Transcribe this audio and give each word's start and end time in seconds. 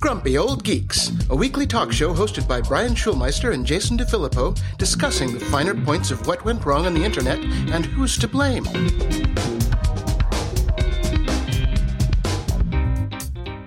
Grumpy 0.00 0.36
Old 0.38 0.62
Geeks, 0.62 1.10
a 1.30 1.36
weekly 1.36 1.66
talk 1.66 1.90
show 1.92 2.12
hosted 2.12 2.46
by 2.46 2.60
Brian 2.60 2.94
Schirmacher 2.94 3.52
and 3.52 3.64
Jason 3.64 3.96
DeFilippo, 3.96 4.58
discussing 4.76 5.32
the 5.32 5.40
finer 5.40 5.74
points 5.74 6.10
of 6.10 6.26
what 6.26 6.44
went 6.44 6.64
wrong 6.64 6.86
on 6.86 6.94
the 6.94 7.04
internet 7.04 7.38
and 7.38 7.86
who's 7.86 8.18
to 8.18 8.28
blame. 8.28 8.64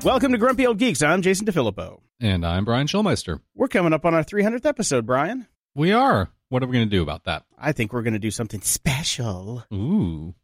Welcome 0.03 0.31
to 0.31 0.37
Grumpy 0.37 0.67
Old 0.67 0.77
Geeks. 0.77 1.01
I'm 1.01 1.21
Jason 1.21 1.45
DeFilippo. 1.47 2.01
And 2.19 2.45
I'm 2.45 2.65
Brian 2.65 2.87
Schirmacher. 2.87 3.41
We're 3.55 3.67
coming 3.67 3.93
up 3.93 4.05
on 4.05 4.13
our 4.13 4.23
300th 4.23 4.65
episode, 4.65 5.05
Brian. 5.05 5.47
We 5.73 5.91
are. 5.91 6.29
What 6.49 6.63
are 6.63 6.67
we 6.67 6.73
going 6.73 6.89
to 6.89 6.95
do 6.95 7.01
about 7.01 7.23
that? 7.23 7.43
I 7.57 7.71
think 7.71 7.93
we're 7.93 8.01
going 8.03 8.13
to 8.13 8.19
do 8.19 8.31
something 8.31 8.61
special. 8.61 9.63
Ooh. 9.73 10.35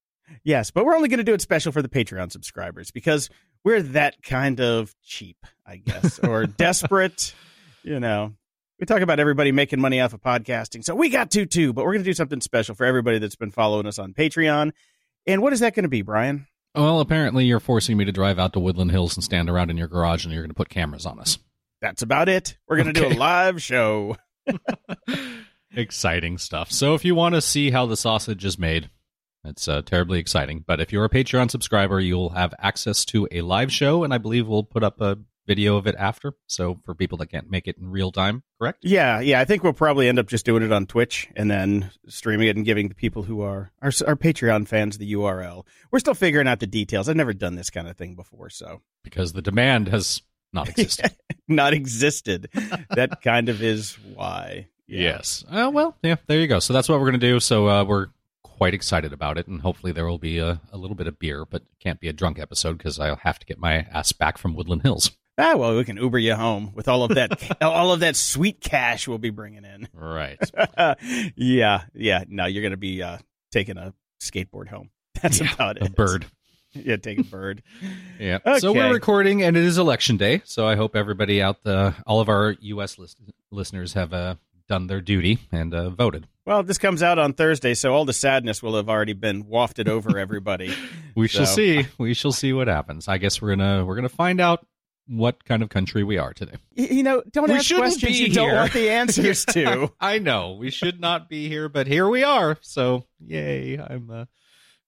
Yes, 0.43 0.71
but 0.71 0.85
we're 0.85 0.95
only 0.95 1.09
going 1.09 1.17
to 1.19 1.23
do 1.23 1.33
it 1.33 1.41
special 1.41 1.71
for 1.71 1.81
the 1.81 1.89
Patreon 1.89 2.31
subscribers 2.31 2.91
because 2.91 3.29
we're 3.63 3.81
that 3.81 4.21
kind 4.23 4.59
of 4.59 4.93
cheap, 5.03 5.37
I 5.65 5.77
guess, 5.77 6.19
or 6.19 6.45
desperate. 6.47 7.33
You 7.83 7.99
know, 7.99 8.33
we 8.79 8.85
talk 8.85 9.01
about 9.01 9.19
everybody 9.19 9.51
making 9.51 9.79
money 9.79 9.99
off 10.01 10.13
of 10.13 10.21
podcasting, 10.21 10.83
so 10.83 10.95
we 10.95 11.09
got 11.09 11.31
to 11.31 11.45
too. 11.45 11.73
But 11.73 11.85
we're 11.85 11.93
going 11.93 12.03
to 12.03 12.09
do 12.09 12.13
something 12.13 12.41
special 12.41 12.75
for 12.75 12.85
everybody 12.85 13.19
that's 13.19 13.35
been 13.35 13.51
following 13.51 13.85
us 13.87 13.99
on 13.99 14.13
Patreon. 14.13 14.71
And 15.25 15.41
what 15.41 15.53
is 15.53 15.59
that 15.61 15.75
going 15.75 15.83
to 15.83 15.89
be, 15.89 16.01
Brian? 16.01 16.47
Well, 16.75 16.99
apparently 16.99 17.45
you're 17.45 17.59
forcing 17.59 17.97
me 17.97 18.05
to 18.05 18.11
drive 18.11 18.37
out 18.37 18.53
to 18.53 18.59
Woodland 18.59 18.91
Hills 18.91 19.15
and 19.17 19.23
stand 19.23 19.49
around 19.49 19.71
in 19.71 19.77
your 19.77 19.87
garage, 19.87 20.25
and 20.25 20.33
you're 20.33 20.43
going 20.43 20.51
to 20.51 20.55
put 20.55 20.69
cameras 20.69 21.05
on 21.05 21.19
us. 21.19 21.37
That's 21.81 22.01
about 22.01 22.29
it. 22.29 22.57
We're 22.67 22.77
going 22.77 22.93
to 22.93 22.99
Okay. 23.01 23.09
do 23.13 23.15
a 23.15 23.19
live 23.19 23.61
show. 23.61 24.17
exciting 25.75 26.37
stuff. 26.37 26.71
So 26.71 26.93
if 26.93 27.05
you 27.05 27.15
want 27.15 27.35
to 27.35 27.41
see 27.41 27.71
how 27.71 27.85
the 27.85 27.97
sausage 27.97 28.43
is 28.45 28.57
made, 28.57 28.89
it's 29.47 29.67
uh, 29.67 29.81
terribly 29.81 30.19
exciting. 30.19 30.63
But 30.65 30.79
if 30.79 30.91
you're 30.91 31.05
a 31.05 31.09
Patreon 31.09 31.49
subscriber, 31.49 31.99
you'll 31.99 32.29
have 32.29 32.53
access 32.59 33.05
to 33.05 33.27
a 33.31 33.41
live 33.41 33.71
show, 33.71 34.03
and 34.03 34.13
I 34.13 34.17
believe 34.17 34.47
we'll 34.47 34.63
put 34.63 34.83
up 34.83 35.01
a 35.01 35.17
video 35.47 35.77
of 35.77 35.87
it 35.87 35.95
after. 35.97 36.33
So 36.45 36.79
for 36.83 36.93
people 36.93 37.17
that 37.19 37.27
can't 37.27 37.49
make 37.49 37.67
it 37.67 37.77
in 37.77 37.89
real 37.89 38.11
time, 38.11 38.43
correct? 38.59 38.79
Yeah, 38.83 39.21
yeah. 39.21 39.39
I 39.39 39.45
think 39.45 39.63
we'll 39.63 39.73
probably 39.73 40.09
end 40.09 40.19
up 40.19 40.27
just 40.27 40.45
doing 40.45 40.61
it 40.61 40.73
on 40.73 40.85
Twitch 40.85 41.29
and 41.35 41.49
then 41.49 41.89
streaming 42.07 42.49
it 42.49 42.57
and 42.57 42.65
giving 42.65 42.89
the 42.89 42.95
people 42.95 43.23
who 43.23 43.41
are 43.41 43.71
our, 43.81 43.91
our 44.05 44.15
Patreon 44.17 44.67
fans 44.67 44.97
the 44.97 45.13
URL. 45.13 45.65
We're 45.89 45.99
still 45.99 46.13
figuring 46.13 46.47
out 46.47 46.59
the 46.59 46.67
details. 46.67 47.07
I've 47.07 47.15
never 47.15 47.33
done 47.33 47.55
this 47.55 47.69
kind 47.69 47.87
of 47.87 47.95
thing 47.95 48.15
before, 48.15 48.49
so 48.49 48.81
Because 49.03 49.33
the 49.33 49.41
demand 49.41 49.87
has 49.87 50.21
not 50.51 50.67
existed. 50.69 51.15
not 51.47 51.73
existed. 51.73 52.49
that 52.89 53.21
kind 53.21 53.47
of 53.47 53.63
is 53.63 53.97
why. 54.13 54.67
Yeah. 54.87 54.99
Yes. 54.99 55.45
Uh, 55.49 55.69
well, 55.73 55.97
yeah, 56.03 56.15
there 56.27 56.39
you 56.39 56.47
go. 56.47 56.59
So 56.59 56.73
that's 56.73 56.89
what 56.89 56.99
we're 56.99 57.09
going 57.09 57.19
to 57.19 57.27
do. 57.27 57.39
So 57.39 57.67
uh, 57.67 57.83
we're 57.85 58.07
quite 58.57 58.73
excited 58.73 59.13
about 59.13 59.37
it, 59.37 59.47
and 59.47 59.61
hopefully 59.61 59.91
there 59.91 60.05
will 60.07 60.17
be 60.17 60.39
a, 60.39 60.59
a 60.71 60.77
little 60.77 60.95
bit 60.95 61.05
of 61.07 61.19
beer, 61.19 61.45
but 61.45 61.63
can't 61.79 61.99
be 61.99 62.07
a 62.07 62.13
drunk 62.13 62.39
episode 62.39 62.77
because 62.77 62.99
I'll 62.99 63.17
have 63.17 63.37
to 63.39 63.45
get 63.45 63.59
my 63.59 63.85
ass 63.93 64.11
back 64.11 64.37
from 64.37 64.55
Woodland 64.55 64.81
Hills. 64.81 65.11
Ah, 65.37 65.55
well, 65.55 65.77
we 65.77 65.83
can 65.83 65.97
Uber 65.97 66.17
you 66.17 66.33
home 66.33 66.71
with 66.73 66.87
all 66.87 67.03
of 67.03 67.13
that, 67.15 67.57
all 67.61 67.93
of 67.93 67.99
that 67.99 68.15
sweet 68.15 68.59
cash 68.59 69.07
we'll 69.07 69.19
be 69.19 69.29
bringing 69.29 69.63
in. 69.63 69.87
Right. 69.93 70.39
yeah, 71.35 71.83
yeah. 71.93 72.23
No, 72.27 72.45
you're 72.45 72.63
going 72.63 72.71
to 72.71 72.77
be 72.77 73.03
uh, 73.03 73.19
taking 73.51 73.77
a 73.77 73.93
skateboard 74.19 74.67
home. 74.67 74.89
That's 75.21 75.39
Yeah, 75.39 75.53
about 75.53 75.77
it. 75.77 75.83
a 75.87 75.89
bird. 75.91 76.25
Yeah, 76.73 76.97
take 76.97 77.19
a 77.19 77.23
bird. 77.23 77.61
Yeah. 78.19 78.39
Okay. 78.45 78.59
So 78.59 78.73
we're 78.73 78.91
recording, 78.93 79.41
and 79.43 79.55
it 79.55 79.63
is 79.63 79.77
election 79.77 80.17
day. 80.17 80.41
So 80.45 80.67
I 80.67 80.75
hope 80.75 80.95
everybody 80.95 81.41
out 81.41 81.63
the 81.63 81.93
all 82.05 82.19
of 82.19 82.29
our 82.29 82.55
U.S. 82.59 82.97
List- 82.99 83.19
listeners 83.51 83.93
have 83.93 84.13
uh, 84.13 84.35
done 84.67 84.87
their 84.87 85.01
duty 85.01 85.39
and 85.51 85.73
uh, 85.73 85.89
voted. 85.89 86.27
Well, 86.47 86.63
this 86.63 86.77
comes 86.77 87.03
out 87.03 87.19
on 87.19 87.33
Thursday, 87.33 87.73
so 87.73 87.93
all 87.93 88.05
the 88.05 88.13
sadness 88.13 88.63
will 88.63 88.77
have 88.77 88.87
already 88.87 89.11
been 89.11 89.47
wafted 89.47 89.89
over 89.89 90.17
everybody. 90.17 90.73
We 91.13 91.27
shall 91.27 91.47
see. 91.47 91.87
We 91.97 92.13
shall 92.13 92.31
see 92.31 92.53
what 92.53 92.67
happens. 92.67 93.07
I 93.07 93.17
guess 93.17 93.41
we're 93.41 93.55
gonna 93.55 93.83
we're 93.83 93.95
gonna 93.95 94.07
find 94.07 94.39
out 94.39 94.63
what 95.07 95.43
kind 95.43 95.63
of 95.63 95.69
country 95.69 96.03
we 96.03 96.19
are 96.19 96.31
today. 96.31 96.57
You 96.75 97.01
know, 97.01 97.23
don't 97.31 97.49
We 97.49 97.55
ask 97.55 97.75
questions 97.75 98.11
be 98.11 98.19
you 98.19 98.31
don't 98.31 98.53
want 98.53 98.71
the 98.71 98.89
answers 98.91 99.43
to. 99.45 99.91
I 99.99 100.19
know 100.19 100.53
we 100.53 100.69
should 100.69 101.01
not 101.01 101.27
be 101.27 101.47
here, 101.47 101.69
but 101.69 101.87
here 101.87 102.07
we 102.07 102.23
are. 102.23 102.55
So 102.61 103.05
yay! 103.19 103.79
I'm 103.79 104.11
uh, 104.11 104.25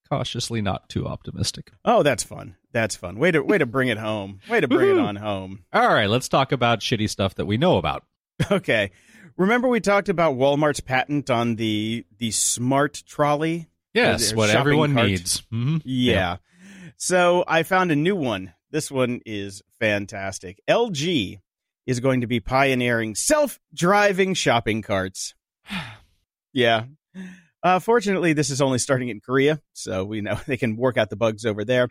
cautiously 0.08 0.62
not 0.62 0.88
too 0.88 1.08
optimistic. 1.08 1.72
oh, 1.84 2.04
that's 2.04 2.22
fun. 2.22 2.54
That's 2.70 2.94
fun. 2.94 3.18
Way 3.18 3.32
to 3.32 3.40
way 3.40 3.58
to 3.58 3.66
bring 3.66 3.88
it 3.88 3.98
home. 3.98 4.38
Way 4.48 4.60
to 4.60 4.68
bring 4.68 4.90
it 4.90 5.00
on 5.00 5.16
home. 5.16 5.64
All 5.72 5.92
right, 5.92 6.08
let's 6.08 6.28
talk 6.28 6.52
about 6.52 6.78
shitty 6.78 7.10
stuff 7.10 7.34
that 7.34 7.46
we 7.46 7.56
know 7.56 7.76
about. 7.76 8.04
Okay. 8.52 8.92
Remember 9.40 9.68
we 9.68 9.80
talked 9.80 10.10
about 10.10 10.36
Walmart's 10.36 10.80
patent 10.80 11.30
on 11.30 11.56
the 11.56 12.04
the 12.18 12.30
smart 12.30 13.02
trolley? 13.06 13.70
Yes, 13.94 14.34
what 14.34 14.50
everyone 14.50 14.92
cart. 14.92 15.06
needs. 15.06 15.42
hmm 15.50 15.78
Yeah. 15.82 16.36
So 16.98 17.42
I 17.48 17.62
found 17.62 17.90
a 17.90 17.96
new 17.96 18.14
one. 18.14 18.52
This 18.70 18.90
one 18.90 19.22
is 19.24 19.62
fantastic. 19.78 20.60
LG 20.68 21.40
is 21.86 22.00
going 22.00 22.20
to 22.20 22.26
be 22.26 22.40
pioneering 22.40 23.14
self-driving 23.14 24.34
shopping 24.34 24.82
carts. 24.82 25.34
yeah. 26.52 26.84
Uh, 27.62 27.78
fortunately, 27.78 28.34
this 28.34 28.50
is 28.50 28.60
only 28.60 28.78
starting 28.78 29.08
in 29.08 29.20
Korea, 29.20 29.62
so 29.72 30.04
we 30.04 30.20
know 30.20 30.38
they 30.46 30.58
can 30.58 30.76
work 30.76 30.98
out 30.98 31.08
the 31.08 31.16
bugs 31.16 31.46
over 31.46 31.64
there. 31.64 31.88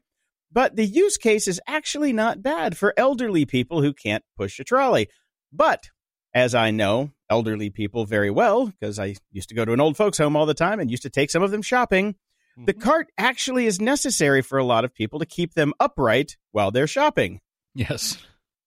But 0.52 0.76
the 0.76 0.86
use 0.86 1.18
case 1.18 1.48
is 1.48 1.60
actually 1.66 2.14
not 2.14 2.44
bad 2.44 2.78
for 2.78 2.94
elderly 2.96 3.46
people 3.46 3.82
who 3.82 3.92
can't 3.92 4.24
push 4.38 4.60
a 4.60 4.64
trolley. 4.64 5.10
But 5.52 5.90
as 6.34 6.56
I 6.56 6.72
know 6.72 7.12
elderly 7.30 7.70
people 7.70 8.06
very 8.06 8.30
well, 8.30 8.68
because 8.68 9.00
I 9.00 9.16
used 9.32 9.50
to 9.50 9.56
go 9.56 9.66
to 9.66 9.74
an 9.74 9.82
old 9.82 9.98
folks' 9.98 10.18
home 10.18 10.36
all 10.36 10.46
the 10.46 10.54
time 10.54 10.80
and 10.80 10.90
used 10.90 11.04
to 11.04 11.10
take 11.10 11.30
some 11.32 11.44
of 11.44 11.52
them 11.52 11.62
shopping, 11.62 12.16
the 12.58 12.74
mm-hmm. 12.74 12.82
cart 12.82 13.08
actually 13.18 13.66
is 13.66 13.80
necessary 13.80 14.42
for 14.42 14.58
a 14.58 14.64
lot 14.64 14.84
of 14.84 14.94
people 14.94 15.20
to 15.20 15.26
keep 15.26 15.54
them 15.54 15.74
upright 15.80 16.38
while 16.52 16.72
they're 16.72 16.88
shopping. 16.88 17.40
Yes. 17.74 18.18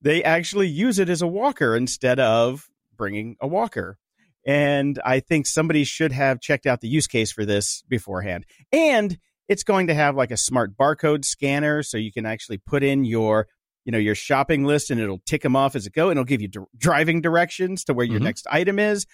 They 0.00 0.24
actually 0.24 0.68
use 0.68 0.98
it 0.98 1.08
as 1.08 1.22
a 1.22 1.26
walker 1.26 1.76
instead 1.76 2.18
of 2.18 2.68
bringing 2.96 3.36
a 3.40 3.46
walker. 3.46 3.98
And 4.46 5.00
I 5.04 5.20
think 5.20 5.46
somebody 5.46 5.84
should 5.84 6.12
have 6.12 6.40
checked 6.40 6.66
out 6.66 6.80
the 6.80 6.88
use 6.88 7.06
case 7.06 7.30
for 7.30 7.44
this 7.44 7.82
beforehand. 7.88 8.44
And 8.72 9.18
it's 9.48 9.62
going 9.62 9.88
to 9.88 9.94
have 9.94 10.16
like 10.16 10.30
a 10.30 10.36
smart 10.36 10.76
barcode 10.76 11.24
scanner 11.24 11.82
so 11.82 11.98
you 11.98 12.12
can 12.12 12.26
actually 12.26 12.58
put 12.58 12.82
in 12.82 13.04
your 13.04 13.46
you 13.84 13.92
know 13.92 13.98
your 13.98 14.14
shopping 14.14 14.64
list 14.64 14.90
and 14.90 15.00
it'll 15.00 15.22
tick 15.26 15.42
them 15.42 15.56
off 15.56 15.74
as 15.76 15.86
it 15.86 15.92
go 15.92 16.08
and 16.10 16.18
it'll 16.18 16.24
give 16.24 16.40
you 16.40 16.48
driving 16.78 17.20
directions 17.20 17.84
to 17.84 17.94
where 17.94 18.06
your 18.06 18.20
Mhm. 18.20 18.24
next 18.24 18.46
item 18.50 18.78
is. 18.78 19.06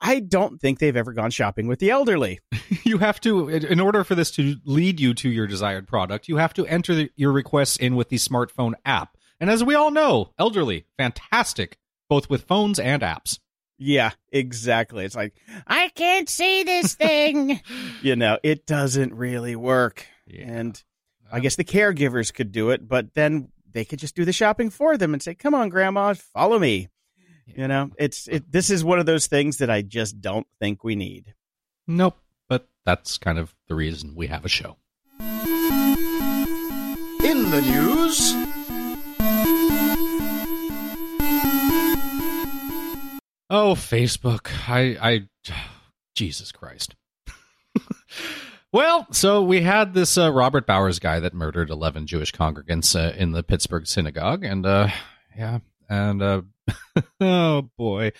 I 0.00 0.20
don't 0.20 0.60
think 0.60 0.78
they've 0.78 0.96
ever 0.96 1.12
gone 1.14 1.30
shopping 1.30 1.66
with 1.68 1.78
the 1.78 1.90
elderly. 1.90 2.40
You 2.84 2.98
have 2.98 3.20
to, 3.22 3.48
in 3.48 3.80
order 3.80 4.04
for 4.04 4.14
this 4.14 4.30
to 4.32 4.56
lead 4.64 5.00
you 5.00 5.12
to 5.14 5.28
your 5.28 5.46
desired 5.48 5.88
product, 5.88 6.28
you 6.28 6.36
have 6.36 6.54
to 6.54 6.66
enter 6.66 6.94
the, 6.94 7.10
your 7.16 7.32
requests 7.32 7.76
in 7.76 7.96
with 7.96 8.10
the 8.10 8.16
smartphone 8.16 8.74
app. 8.84 9.16
And 9.40 9.50
as 9.50 9.64
we 9.64 9.74
all 9.74 9.90
know, 9.90 10.32
elderly, 10.38 10.86
fantastic, 10.96 11.78
both 12.08 12.30
with 12.30 12.42
phones 12.44 12.78
and 12.78 13.02
apps. 13.02 13.38
Yeah, 13.78 14.12
exactly. 14.30 15.04
It's 15.04 15.16
like, 15.16 15.34
I 15.66 15.88
can't 15.96 16.28
see 16.28 16.62
this 16.62 16.94
thing. 16.96 17.60
you 18.02 18.14
know, 18.14 18.38
it 18.44 18.66
doesn't 18.66 19.14
really 19.14 19.56
work. 19.56 20.06
And 20.36 20.80
I 21.32 21.40
guess 21.40 21.56
the 21.56 21.64
caregivers 21.64 22.32
could 22.32 22.52
do 22.52 22.70
it, 22.70 22.86
but 22.88 23.14
then 23.14 23.48
they 23.76 23.84
could 23.84 23.98
just 23.98 24.16
do 24.16 24.24
the 24.24 24.32
shopping 24.32 24.70
for 24.70 24.96
them 24.96 25.12
and 25.12 25.22
say, 25.22 25.34
"Come 25.34 25.54
on, 25.54 25.68
grandma, 25.68 26.14
follow 26.14 26.58
me." 26.58 26.88
You 27.46 27.68
know, 27.68 27.90
it's 27.98 28.26
it 28.26 28.50
this 28.50 28.70
is 28.70 28.82
one 28.82 28.98
of 28.98 29.06
those 29.06 29.26
things 29.26 29.58
that 29.58 29.68
I 29.68 29.82
just 29.82 30.22
don't 30.22 30.46
think 30.58 30.82
we 30.82 30.96
need. 30.96 31.34
Nope. 31.86 32.16
But 32.48 32.68
that's 32.86 33.18
kind 33.18 33.38
of 33.38 33.54
the 33.68 33.74
reason 33.74 34.14
we 34.16 34.28
have 34.28 34.46
a 34.46 34.48
show. 34.48 34.78
In 35.20 35.26
the 37.50 37.60
news, 37.60 38.34
Oh, 43.48 43.76
Facebook. 43.76 44.50
I, 44.68 44.96
I, 45.00 45.28
Jesus 46.16 46.50
Christ. 46.50 46.96
well, 48.72 49.06
so 49.12 49.42
we 49.42 49.62
had 49.62 49.94
this 49.94 50.18
uh, 50.18 50.32
Robert 50.32 50.66
Bowers 50.66 50.98
guy 50.98 51.20
that 51.20 51.34
murdered 51.34 51.70
11 51.70 52.06
Jewish 52.06 52.32
congregants 52.32 52.94
uh, 52.94 53.14
in 53.16 53.32
the 53.32 53.42
Pittsburgh 53.42 53.86
synagogue. 53.86 54.44
And, 54.44 54.66
uh, 54.66 54.88
yeah, 55.36 55.58
and, 55.88 56.22
uh, 56.22 56.42
oh 57.20 57.70
boy. 57.76 58.12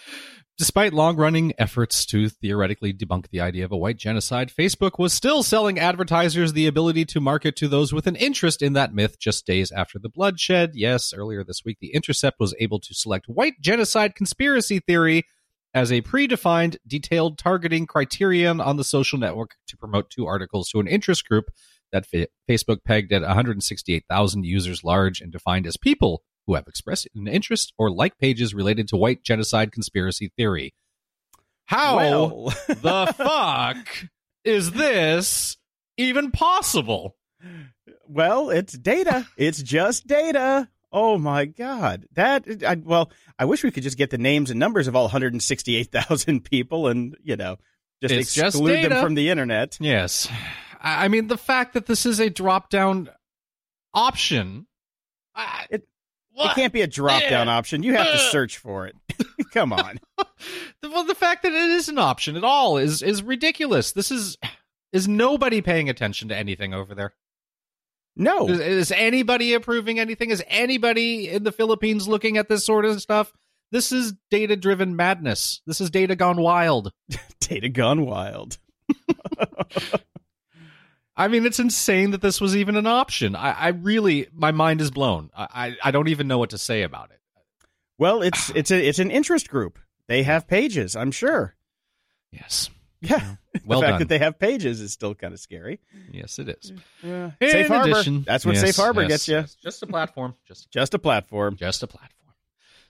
Despite 0.59 0.95
long 0.95 1.17
running 1.17 1.53
efforts 1.59 2.07
to 2.07 2.31
theoretically 2.31 2.95
debunk 2.95 3.29
the 3.29 3.43
idea 3.43 3.67
of 3.67 3.73
a 3.73 3.77
white 3.77 3.99
genocide, 3.99 4.51
Facebook 4.51 4.99
was 4.99 5.13
still 5.13 5.43
selling 5.43 5.79
advertisers 5.79 6.55
the 6.55 6.67
ability 6.67 7.05
to 7.07 7.21
market 7.21 7.57
to 7.57 7.69
those 7.69 7.93
with 7.93 8.07
an 8.07 8.17
interest 8.17 8.63
in 8.63 8.73
that 8.73 8.95
myth 8.95 9.19
just 9.19 9.45
days 9.45 9.71
after 9.71 9.99
the 9.99 10.09
bloodshed. 10.09 10.71
Yes, 10.73 11.13
earlier 11.13 11.45
this 11.45 11.63
week, 11.63 11.77
The 11.81 11.93
Intercept 11.93 12.41
was 12.41 12.55
able 12.59 12.81
to 12.81 12.95
select 12.95 13.27
white 13.27 13.61
genocide 13.61 14.15
conspiracy 14.15 14.81
theory 14.81 15.27
as 15.77 15.93
a 15.93 16.01
predefined, 16.01 16.79
detailed 16.87 17.37
targeting 17.37 17.87
criterion 17.87 18.63
on 18.63 18.79
the 18.79 18.83
social 18.83 19.19
network 19.19 19.57
to 19.69 19.77
promote 19.77 20.09
two 20.09 20.27
articles 20.27 20.71
to 20.71 20.81
an 20.81 20.87
interest 20.87 21.29
group 21.29 21.51
that 21.93 22.07
fa- 22.07 22.29
Facebook 22.49 22.83
pegged 22.83 23.13
at 23.13 23.21
168,000 23.21 24.47
users 24.47 24.83
large 24.83 25.21
and 25.21 25.31
defined 25.31 25.67
as 25.67 25.77
people 25.77 26.23
who 26.47 26.55
have 26.55 26.67
expressed 26.67 27.07
an 27.15 27.29
interest 27.29 27.75
or 27.77 27.91
like 27.91 28.17
pages 28.17 28.55
related 28.55 28.89
to 28.89 28.97
white 28.97 29.23
genocide 29.23 29.71
conspiracy 29.71 30.33
theory. 30.35 30.73
How 31.67 31.97
Well. 31.97 32.45
the 32.69 33.15
fuck 33.15 34.09
is 34.45 34.71
this 34.71 35.59
even 35.99 36.31
possible? 36.31 37.17
Well, 38.09 38.49
it's 38.49 38.73
data. 38.73 39.27
It's 39.37 39.63
just 39.63 40.07
data. 40.07 40.71
Oh 40.93 41.19
my 41.19 41.45
god. 41.45 42.07
That 42.13 42.47
I, 42.67 42.75
well, 42.77 43.11
I 43.39 43.45
wish 43.45 43.63
we 43.65 43.71
could 43.71 43.83
just 43.83 43.99
get 43.99 44.11
the 44.11 44.19
names 44.19 44.51
and 44.51 44.59
numbers 44.61 44.89
of 44.89 44.97
all 44.97 45.05
168,000 45.05 46.41
people 46.51 46.87
and, 46.89 47.17
you 47.23 47.37
know, 47.37 47.57
just 48.03 48.15
It's 48.15 48.35
just 48.35 48.57
exclude 48.57 48.91
them 48.91 49.03
from 49.03 49.15
the 49.15 49.29
internet. 49.31 49.77
Yes. 49.81 50.29
I 50.81 51.09
mean, 51.09 51.27
the 51.27 51.39
fact 51.39 51.75
that 51.75 51.87
this 51.87 52.07
is 52.07 52.21
a 52.21 52.31
drop 52.31 52.71
down 52.71 53.09
option. 53.95 54.67
I, 55.35 55.67
It- 55.71 55.89
It 56.39 56.55
can't 56.55 56.73
be 56.73 56.83
a 56.83 56.87
drop 56.87 57.23
down 57.23 57.47
Yeah. 57.47 57.57
option. 57.57 57.83
You 57.83 57.95
have 57.95 58.07
to 58.07 58.13
Uh. 58.15 58.31
search 58.31 58.59
for 58.59 58.87
it. 58.87 58.95
Come 59.53 59.73
on. 59.73 59.99
The- 60.83 60.91
well, 60.91 61.05
the 61.05 61.15
fact 61.15 61.43
that 61.45 61.53
it 61.53 61.71
is 61.71 61.89
an 61.89 61.99
option 61.99 62.37
at 62.37 62.45
all 62.45 62.77
is 62.77 63.03
is 63.03 63.23
ridiculous. 63.23 63.93
This 63.93 64.11
is 64.11 64.37
is 64.93 65.09
nobody 65.09 65.63
paying 65.63 65.89
attention 65.89 66.29
to 66.29 66.37
anything 66.37 66.75
over 66.75 66.95
there? 66.95 67.15
No. 68.17 68.49
Is, 68.49 68.61
is 68.61 68.93
anybody 68.93 69.53
approving 69.53 69.99
anything? 69.99 70.31
Is 70.31 70.43
anybody 70.49 71.29
in 71.29 71.45
the 71.45 71.53
Philippines 71.53 72.09
looking 72.09 72.39
at 72.39 72.49
this 72.49 72.65
sort 72.65 72.87
of 72.87 73.01
stuff? 73.01 73.33
This 73.71 73.93
is 73.93 74.15
data 74.31 74.57
driven 74.57 74.97
madness. 74.97 75.61
This 75.67 75.81
is 75.81 75.91
data 75.91 76.17
gone 76.17 76.41
wild. 76.41 76.93
Data 77.41 77.69
gone 77.69 78.07
wild. 78.07 78.59
I 81.17 81.29
mean, 81.29 81.47
it's 81.47 81.59
insane 81.61 82.11
that 82.11 82.21
this 82.21 82.41
was 82.41 82.57
even 82.57 82.77
an 82.77 82.87
option. 82.87 83.37
I, 83.37 83.53
I 83.53 83.69
really, 83.69 84.29
my 84.33 84.51
mind 84.53 84.81
is 84.81 84.91
blown. 84.91 85.31
I, 85.37 85.47
I, 85.55 85.77
I 85.85 85.91
don't 85.91 86.09
even 86.09 86.29
know 86.29 86.39
what 86.39 86.51
to 86.51 86.59
say 86.59 86.83
about 86.83 87.11
it. 87.11 87.21
Well, 87.99 88.23
it's 88.23 88.51
it's 88.51 88.71
a 88.71 88.89
it's 88.89 88.99
an 88.99 89.11
interest 89.11 89.49
group. 89.49 89.79
They 90.07 90.23
have 90.23 90.47
pages, 90.47 90.97
I'm 90.97 91.11
sure. 91.11 91.55
Yes. 92.33 92.69
Yeah. 93.01 93.37
Well 93.65 93.81
the 93.81 93.87
fact 93.87 93.93
done. 93.95 93.99
that 94.01 94.09
they 94.09 94.19
have 94.19 94.39
pages 94.39 94.81
is 94.81 94.93
still 94.93 95.15
kind 95.15 95.33
of 95.35 95.41
scary. 95.41 95.81
yes, 96.13 96.39
it 96.39 96.49
is. 96.49 96.73
Yeah. 97.03 97.31
In 97.41 97.51
Safe 97.51 97.67
harbor. 97.69 97.91
addition- 97.91 98.23
That's 98.23 98.45
what 98.47 98.55
Yes, 98.55 98.65
safe 98.65 98.77
harbor 98.77 99.01
yes, 99.03 99.09
gets 99.09 99.29
you. 99.29 99.35
yes. 99.37 99.55
Just 99.57 99.83
a 99.83 99.87
platform. 99.87 100.35
Just 100.47 100.71
Just 100.71 100.95
a 100.95 100.99
platform. 100.99 101.57
just 101.57 101.83
a 101.83 101.87
platform. 101.87 102.35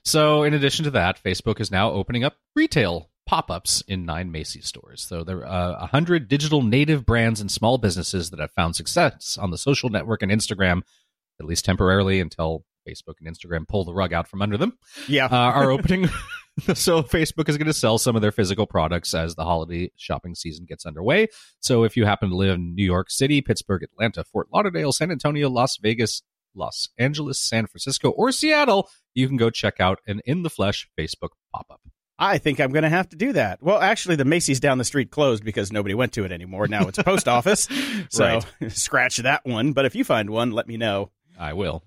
So, 0.03 0.43
in 0.43 0.53
addition 0.53 0.85
to 0.85 0.91
that, 0.91 1.21
Facebook 1.23 1.59
is 1.59 1.71
now 1.71 1.91
opening 1.91 2.23
up 2.23 2.35
retail 2.55 3.09
pop-ups 3.25 3.81
in 3.87 4.05
nine 4.05 4.31
Macy's 4.31 4.67
stores. 4.67 5.01
So 5.01 5.23
there 5.23 5.45
are 5.45 5.75
uh, 5.77 5.79
100 5.79 6.27
digital 6.27 6.61
native 6.61 7.05
brands 7.05 7.41
and 7.41 7.51
small 7.51 7.77
businesses 7.77 8.29
that 8.29 8.39
have 8.39 8.51
found 8.51 8.75
success 8.75 9.37
on 9.41 9.51
the 9.51 9.57
social 9.57 9.89
network 9.89 10.21
and 10.21 10.31
Instagram, 10.31 10.83
at 11.39 11.45
least 11.45 11.65
temporarily 11.65 12.19
until 12.19 12.63
Facebook 12.87 13.15
and 13.19 13.27
Instagram 13.35 13.67
pull 13.67 13.83
the 13.85 13.93
rug 13.93 14.13
out 14.13 14.27
from 14.27 14.41
under 14.41 14.57
them, 14.57 14.77
Yeah. 15.07 15.25
uh, 15.25 15.35
are 15.35 15.71
opening. 15.71 16.09
so 16.73 17.03
Facebook 17.03 17.49
is 17.49 17.57
going 17.57 17.67
to 17.67 17.73
sell 17.73 17.97
some 17.97 18.15
of 18.15 18.21
their 18.21 18.31
physical 18.31 18.65
products 18.65 19.13
as 19.13 19.35
the 19.35 19.43
holiday 19.43 19.91
shopping 19.95 20.33
season 20.35 20.65
gets 20.65 20.85
underway. 20.85 21.27
So 21.59 21.83
if 21.83 21.95
you 21.97 22.05
happen 22.05 22.29
to 22.29 22.35
live 22.35 22.55
in 22.55 22.73
New 22.75 22.85
York 22.85 23.09
City, 23.11 23.41
Pittsburgh, 23.41 23.83
Atlanta, 23.83 24.23
Fort 24.23 24.47
Lauderdale, 24.53 24.91
San 24.91 25.11
Antonio, 25.11 25.49
Las 25.49 25.77
Vegas, 25.77 26.23
Los 26.55 26.89
Angeles, 26.97 27.39
San 27.39 27.67
Francisco, 27.67 28.09
or 28.09 28.31
Seattle, 28.31 28.89
you 29.13 29.27
can 29.27 29.37
go 29.37 29.49
check 29.49 29.79
out 29.79 29.99
an 30.07 30.21
in 30.25 30.43
the 30.43 30.49
flesh 30.49 30.89
Facebook 30.97 31.29
pop 31.53 31.67
up. 31.69 31.81
I 32.19 32.39
think 32.39 32.59
I'm 32.59 32.71
going 32.71 32.81
to 32.81 32.89
have 32.89 33.07
to 33.09 33.15
do 33.15 33.33
that. 33.33 33.61
Well, 33.61 33.77
actually, 33.79 34.15
the 34.15 34.25
Macy's 34.25 34.59
down 34.59 34.79
the 34.79 34.83
street 34.83 35.11
closed 35.11 35.43
because 35.43 35.71
nobody 35.71 35.93
went 35.93 36.13
to 36.13 36.23
it 36.25 36.31
anymore. 36.31 36.67
Now 36.67 36.87
it's 36.87 36.97
a 36.97 37.03
post 37.03 37.27
office. 37.27 37.67
So 38.09 38.39
scratch 38.69 39.17
that 39.17 39.45
one. 39.45 39.73
But 39.73 39.85
if 39.85 39.93
you 39.93 40.03
find 40.03 40.29
one, 40.31 40.49
let 40.51 40.67
me 40.67 40.77
know. 40.77 41.11
I 41.37 41.53
will. 41.53 41.83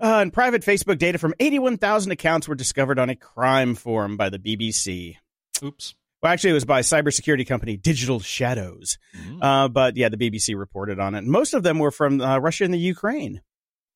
Uh, 0.00 0.20
and 0.20 0.32
private 0.32 0.62
Facebook 0.62 0.98
data 0.98 1.18
from 1.18 1.34
81,000 1.38 2.12
accounts 2.12 2.48
were 2.48 2.54
discovered 2.54 2.98
on 2.98 3.10
a 3.10 3.16
crime 3.16 3.74
forum 3.74 4.16
by 4.16 4.28
the 4.28 4.38
BBC. 4.38 5.16
Oops. 5.62 5.94
Well, 6.22 6.32
actually, 6.32 6.50
it 6.50 6.54
was 6.54 6.64
by 6.64 6.80
cybersecurity 6.80 7.46
company 7.46 7.76
Digital 7.76 8.18
Shadows. 8.18 8.98
Mm. 9.16 9.38
Uh, 9.42 9.68
but 9.68 9.96
yeah, 9.96 10.08
the 10.08 10.16
BBC 10.16 10.58
reported 10.58 10.98
on 10.98 11.14
it. 11.14 11.24
Most 11.24 11.54
of 11.54 11.62
them 11.62 11.78
were 11.78 11.90
from 11.90 12.20
uh, 12.20 12.38
Russia 12.38 12.64
and 12.64 12.72
the 12.72 12.78
Ukraine. 12.78 13.42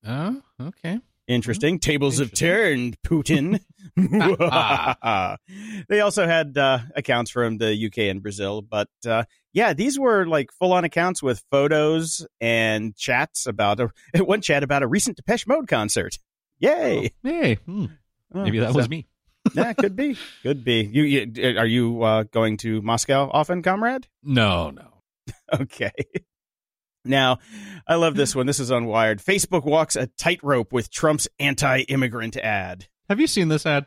Oh, 0.06 0.40
okay. 0.60 1.00
Interesting. 1.26 1.78
Tables 1.78 2.18
have 2.18 2.28
Interesting. 2.28 2.48
turned, 2.48 3.02
Putin. 3.02 3.60
they 5.88 6.00
also 6.00 6.26
had 6.26 6.56
uh, 6.56 6.78
accounts 6.96 7.30
from 7.30 7.58
the 7.58 7.86
UK 7.86 7.98
and 8.10 8.22
Brazil. 8.22 8.62
But 8.62 8.88
uh, 9.06 9.24
yeah, 9.58 9.72
these 9.72 9.98
were 9.98 10.24
like 10.24 10.52
full 10.52 10.72
on 10.72 10.84
accounts 10.84 11.20
with 11.20 11.42
photos 11.50 12.24
and 12.40 12.94
chats 12.94 13.44
about 13.44 13.80
a, 13.80 13.88
one 14.24 14.40
chat 14.40 14.62
about 14.62 14.84
a 14.84 14.86
recent 14.86 15.16
Depeche 15.16 15.48
Mode 15.48 15.66
concert. 15.66 16.16
Yay. 16.60 17.06
Oh, 17.24 17.28
hey, 17.28 17.54
hmm. 17.54 17.86
Oh, 18.32 18.44
maybe 18.44 18.60
that 18.60 18.70
so- 18.70 18.76
was 18.76 18.88
me. 18.88 19.08
yeah, 19.54 19.72
could 19.72 19.96
be. 19.96 20.16
Could 20.42 20.62
be. 20.62 20.82
You, 20.82 21.02
you 21.02 21.58
Are 21.58 21.66
you 21.66 22.02
uh, 22.02 22.22
going 22.24 22.56
to 22.58 22.80
Moscow 22.82 23.30
often, 23.32 23.62
comrade? 23.62 24.06
No, 24.22 24.70
no. 24.70 25.02
Okay. 25.60 25.92
Now, 27.04 27.38
I 27.86 27.94
love 27.94 28.14
this 28.14 28.36
one. 28.36 28.46
This 28.46 28.60
is 28.60 28.70
on 28.70 28.86
Wired. 28.86 29.18
Facebook 29.18 29.64
walks 29.64 29.96
a 29.96 30.06
tightrope 30.06 30.72
with 30.72 30.90
Trump's 30.90 31.26
anti 31.38 31.80
immigrant 31.80 32.36
ad. 32.36 32.86
Have 33.08 33.18
you 33.18 33.26
seen 33.26 33.48
this 33.48 33.64
ad? 33.66 33.86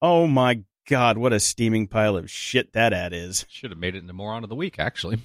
Oh 0.00 0.26
my 0.26 0.62
God, 0.92 1.16
what 1.16 1.32
a 1.32 1.40
steaming 1.40 1.86
pile 1.86 2.18
of 2.18 2.30
shit 2.30 2.74
that 2.74 2.92
ad 2.92 3.14
is. 3.14 3.46
Should 3.48 3.70
have 3.70 3.78
made 3.78 3.94
it 3.94 4.00
into 4.00 4.12
moron 4.12 4.42
of 4.42 4.50
the 4.50 4.54
week, 4.54 4.78
actually. 4.78 5.20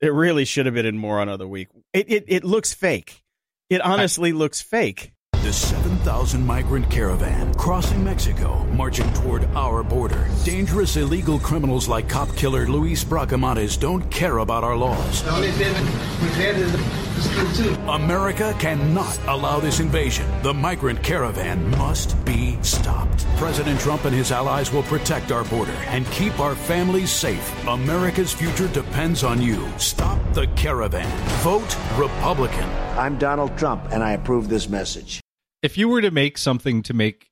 It 0.00 0.12
really 0.12 0.44
should 0.44 0.66
have 0.66 0.76
been 0.76 0.86
in 0.86 0.96
more 0.96 1.18
on 1.18 1.36
the 1.36 1.48
week. 1.48 1.66
It, 1.92 2.08
it, 2.08 2.24
it 2.28 2.44
looks 2.44 2.72
fake. 2.72 3.24
It 3.68 3.80
honestly 3.80 4.32
looks 4.32 4.60
fake. 4.62 5.12
The 5.48 5.54
7,000 5.54 6.44
migrant 6.44 6.90
caravan 6.90 7.54
crossing 7.54 8.04
Mexico, 8.04 8.64
marching 8.64 9.10
toward 9.14 9.46
our 9.56 9.82
border. 9.82 10.28
Dangerous 10.44 10.98
illegal 10.98 11.38
criminals 11.38 11.88
like 11.88 12.06
cop 12.06 12.28
killer 12.36 12.66
Luis 12.66 13.02
Bracamontes 13.02 13.80
don't 13.80 14.02
care 14.10 14.38
about 14.38 14.62
our 14.62 14.76
laws. 14.76 15.22
The 15.22 15.30
only 15.30 15.50
thing 15.52 15.72
we 16.20 16.28
had 16.36 16.56
is 16.56 16.70
the 16.70 16.78
school 17.22 17.64
too. 17.64 17.80
America 17.90 18.54
cannot 18.58 19.18
allow 19.26 19.58
this 19.58 19.80
invasion. 19.80 20.26
The 20.42 20.52
migrant 20.52 21.02
caravan 21.02 21.70
must 21.78 22.22
be 22.26 22.58
stopped. 22.60 23.24
President 23.38 23.80
Trump 23.80 24.04
and 24.04 24.14
his 24.14 24.30
allies 24.30 24.70
will 24.70 24.82
protect 24.82 25.32
our 25.32 25.44
border 25.44 25.78
and 25.86 26.04
keep 26.08 26.38
our 26.40 26.56
families 26.56 27.10
safe. 27.10 27.66
America's 27.66 28.34
future 28.34 28.68
depends 28.68 29.24
on 29.24 29.40
you. 29.40 29.66
Stop 29.78 30.20
the 30.34 30.46
caravan. 30.48 31.08
Vote 31.38 31.74
Republican. 31.96 32.68
I'm 32.98 33.16
Donald 33.16 33.56
Trump, 33.56 33.82
and 33.92 34.04
I 34.04 34.12
approve 34.12 34.50
this 34.50 34.68
message. 34.68 35.22
If 35.62 35.78
you 35.78 35.88
were 35.88 36.00
to 36.00 36.10
make 36.10 36.38
something 36.38 36.82
to 36.84 36.94
make 36.94 37.30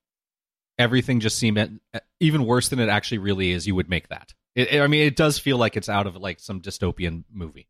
everything 0.78 1.20
just 1.20 1.38
seem 1.38 1.80
even 2.20 2.44
worse 2.44 2.68
than 2.68 2.78
it 2.78 2.88
actually 2.88 3.18
really 3.18 3.52
is, 3.52 3.66
you 3.66 3.74
would 3.74 3.88
make 3.88 4.08
that. 4.08 4.34
It, 4.54 4.80
I 4.80 4.86
mean, 4.86 5.06
it 5.06 5.16
does 5.16 5.38
feel 5.38 5.58
like 5.58 5.76
it's 5.76 5.88
out 5.88 6.06
of 6.06 6.16
like 6.16 6.40
some 6.40 6.60
dystopian 6.60 7.24
movie. 7.32 7.68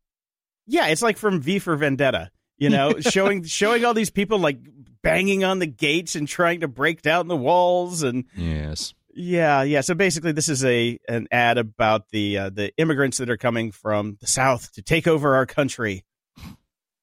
Yeah, 0.65 0.87
it's 0.87 1.01
like 1.01 1.17
from 1.17 1.41
V 1.41 1.59
for 1.59 1.75
Vendetta. 1.75 2.31
You 2.57 2.69
know, 2.69 2.95
showing 2.99 3.43
showing 3.43 3.85
all 3.85 3.93
these 3.93 4.09
people 4.09 4.39
like 4.39 4.59
banging 5.03 5.43
on 5.43 5.59
the 5.59 5.67
gates 5.67 6.15
and 6.15 6.27
trying 6.27 6.61
to 6.61 6.67
break 6.67 7.01
down 7.01 7.27
the 7.27 7.35
walls 7.35 8.03
and 8.03 8.25
Yes. 8.35 8.93
Yeah, 9.13 9.63
yeah. 9.63 9.81
So 9.81 9.95
basically, 9.95 10.31
this 10.31 10.47
is 10.47 10.63
a 10.63 10.99
an 11.09 11.27
ad 11.31 11.57
about 11.57 12.09
the 12.09 12.37
uh, 12.37 12.49
the 12.49 12.71
immigrants 12.77 13.17
that 13.17 13.29
are 13.29 13.37
coming 13.37 13.71
from 13.71 14.17
the 14.21 14.27
south 14.27 14.71
to 14.73 14.81
take 14.81 15.07
over 15.07 15.35
our 15.35 15.45
country. 15.45 16.05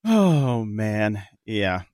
Oh 0.07 0.67
man, 0.67 1.23
yeah. 1.47 1.85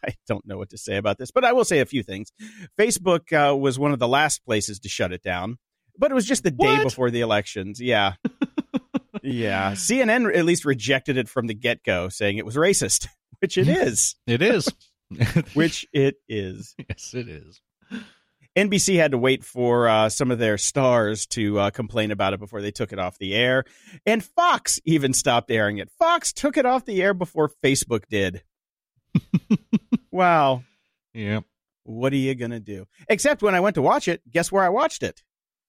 I 0.06 0.14
don't 0.26 0.46
know 0.46 0.58
what 0.58 0.70
to 0.70 0.78
say 0.78 0.96
about 0.96 1.18
this, 1.18 1.30
but 1.30 1.44
I 1.44 1.52
will 1.52 1.64
say 1.64 1.80
a 1.80 1.86
few 1.86 2.02
things. 2.02 2.32
Facebook 2.78 3.32
uh, 3.32 3.56
was 3.56 3.78
one 3.78 3.92
of 3.92 3.98
the 3.98 4.08
last 4.08 4.44
places 4.44 4.80
to 4.80 4.88
shut 4.88 5.12
it 5.12 5.22
down, 5.22 5.58
but 5.98 6.10
it 6.10 6.14
was 6.14 6.26
just 6.26 6.42
the 6.42 6.50
day 6.50 6.82
before 6.82 7.10
the 7.10 7.20
elections. 7.20 7.80
Yeah, 7.80 8.14
yeah. 9.22 9.72
CNN 9.72 10.34
at 10.36 10.44
least 10.44 10.64
rejected 10.64 11.16
it 11.16 11.28
from 11.28 11.46
the 11.46 11.54
get 11.54 11.84
go, 11.84 12.08
saying 12.08 12.38
it 12.38 12.46
was 12.46 12.56
racist, 12.56 13.08
which 13.40 13.58
it 13.58 13.68
is. 13.68 14.16
It 14.26 14.42
is. 14.42 14.68
which 15.54 15.86
it 15.92 16.16
is. 16.28 16.74
yes, 16.88 17.14
it 17.14 17.28
is. 17.28 17.60
NBC 18.56 18.96
had 18.96 19.12
to 19.12 19.18
wait 19.18 19.44
for 19.44 19.88
uh, 19.88 20.08
some 20.08 20.32
of 20.32 20.40
their 20.40 20.58
stars 20.58 21.26
to 21.28 21.58
uh, 21.60 21.70
complain 21.70 22.10
about 22.10 22.32
it 22.32 22.40
before 22.40 22.60
they 22.60 22.72
took 22.72 22.92
it 22.92 22.98
off 22.98 23.16
the 23.18 23.32
air. 23.32 23.62
And 24.04 24.24
Fox 24.24 24.80
even 24.84 25.12
stopped 25.12 25.50
airing 25.52 25.78
it. 25.78 25.90
Fox 25.96 26.32
took 26.32 26.56
it 26.56 26.66
off 26.66 26.84
the 26.84 27.00
air 27.00 27.14
before 27.14 27.50
Facebook 27.64 28.02
did. 28.10 28.42
wow. 30.10 30.62
Yeah. 31.14 31.40
What 31.84 32.12
are 32.12 32.16
you 32.16 32.34
going 32.34 32.50
to 32.50 32.60
do? 32.60 32.86
Except 33.08 33.42
when 33.42 33.54
I 33.54 33.60
went 33.60 33.74
to 33.76 33.82
watch 33.82 34.08
it, 34.08 34.20
guess 34.30 34.52
where 34.52 34.62
I 34.62 34.68
watched 34.68 35.02
it? 35.02 35.22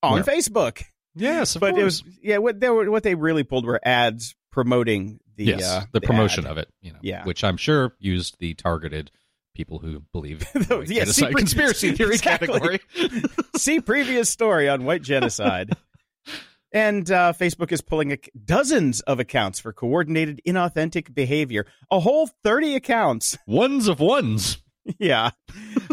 On 0.04 0.14
Where? 0.14 0.24
Facebook. 0.24 0.84
Yes, 1.16 1.58
but 1.58 1.78
it 1.78 1.84
was, 1.84 2.04
yeah, 2.22 2.38
what 2.38 2.60
they, 2.60 2.70
were, 2.70 2.90
what 2.90 3.04
they 3.04 3.16
really 3.16 3.44
pulled 3.44 3.66
were 3.66 3.80
ads 3.84 4.36
promoting 4.52 5.20
the, 5.36 5.46
yes, 5.46 5.64
uh, 5.64 5.84
the 5.92 6.02
promotion 6.02 6.46
ad. 6.46 6.52
of 6.52 6.58
it. 6.58 6.70
You 6.82 6.94
know, 6.94 7.00
Yeah. 7.02 7.24
which 7.26 7.44
I'm 7.44 7.58
sure 7.58 7.94
used 8.00 8.38
the 8.40 8.54
targeted 8.54 9.12
people 9.56 9.80
who 9.80 10.04
believe 10.14 10.46
in 10.56 10.62
The- 10.64 10.86
yeah, 10.88 11.06
secret- 11.06 11.36
conspiracy 11.38 11.92
theory 11.94 12.14
Exactly. 12.16 12.48
category. 12.48 12.80
See 13.58 13.82
previous 13.82 14.30
story 14.30 14.70
on 14.70 14.86
white 14.86 15.02
genocide. 15.02 15.72
And 16.72 17.10
uh, 17.12 17.34
Facebook 17.36 17.72
is 17.72 17.82
pulling 17.82 18.12
ac- 18.12 18.32
dozens 18.46 19.02
of 19.02 19.20
accounts 19.20 19.60
for 19.60 19.74
coordinated 19.74 20.42
inauthentic 20.48 21.14
behavior. 21.14 21.66
A 21.92 22.00
whole 22.00 22.28
30 22.44 22.76
accounts. 22.76 23.38
ones 23.48 23.88
of 23.88 24.00
ones. 24.00 24.60
yeah. 25.00 25.32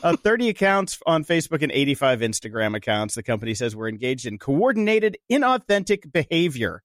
Uh, 0.03 0.17
30 0.17 0.49
accounts 0.51 0.99
on 1.07 1.25
Facebook 1.25 1.63
and 1.63 1.73
85 1.73 2.21
Instagram 2.21 2.77
accounts. 2.77 3.15
The 3.15 3.23
company 3.23 3.55
says 3.55 3.75
we're 3.75 3.89
engaged 3.89 4.27
in 4.27 4.39
coordinated 4.39 5.17
inauthentic 5.31 6.13
behavior. 6.13 6.83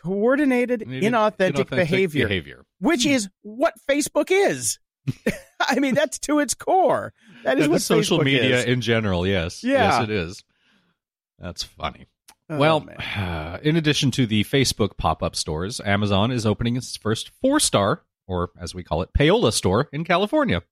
coordinated, 0.00 0.80
inauthentic, 0.82 1.70
behavior, 1.70 2.28
behavior. 2.28 2.64
which 2.80 3.06
is 3.06 3.28
what 3.42 3.74
Facebook 3.88 4.28
is. 4.30 4.78
I 5.60 5.78
mean, 5.80 5.94
that's 5.94 6.18
to 6.20 6.38
its 6.40 6.54
core. 6.54 7.12
That 7.44 7.58
is 7.58 7.66
Yeah, 7.66 7.70
what 7.72 7.82
social 7.82 8.18
Facebook 8.18 8.24
media 8.24 8.58
is. 8.60 8.64
in 8.64 8.80
general. 8.80 9.26
Yes, 9.26 9.62
Yeah. 9.64 9.98
yes, 10.00 10.02
it 10.04 10.10
is. 10.10 10.44
That's 11.38 11.62
funny. 11.62 12.06
Oh, 12.50 12.58
well, 12.58 12.86
in 13.62 13.76
addition 13.76 14.10
to 14.12 14.26
the 14.26 14.44
Facebook 14.44 14.96
pop-up 14.96 15.34
stores, 15.36 15.80
Amazon 15.84 16.30
is 16.30 16.44
opening 16.46 16.76
its 16.76 16.96
first 16.96 17.30
four-star, 17.40 18.02
or 18.26 18.50
as 18.60 18.74
we 18.74 18.82
call 18.82 19.02
it, 19.02 19.10
payola 19.16 19.52
store 19.52 19.88
in 19.92 20.04
California. 20.04 20.62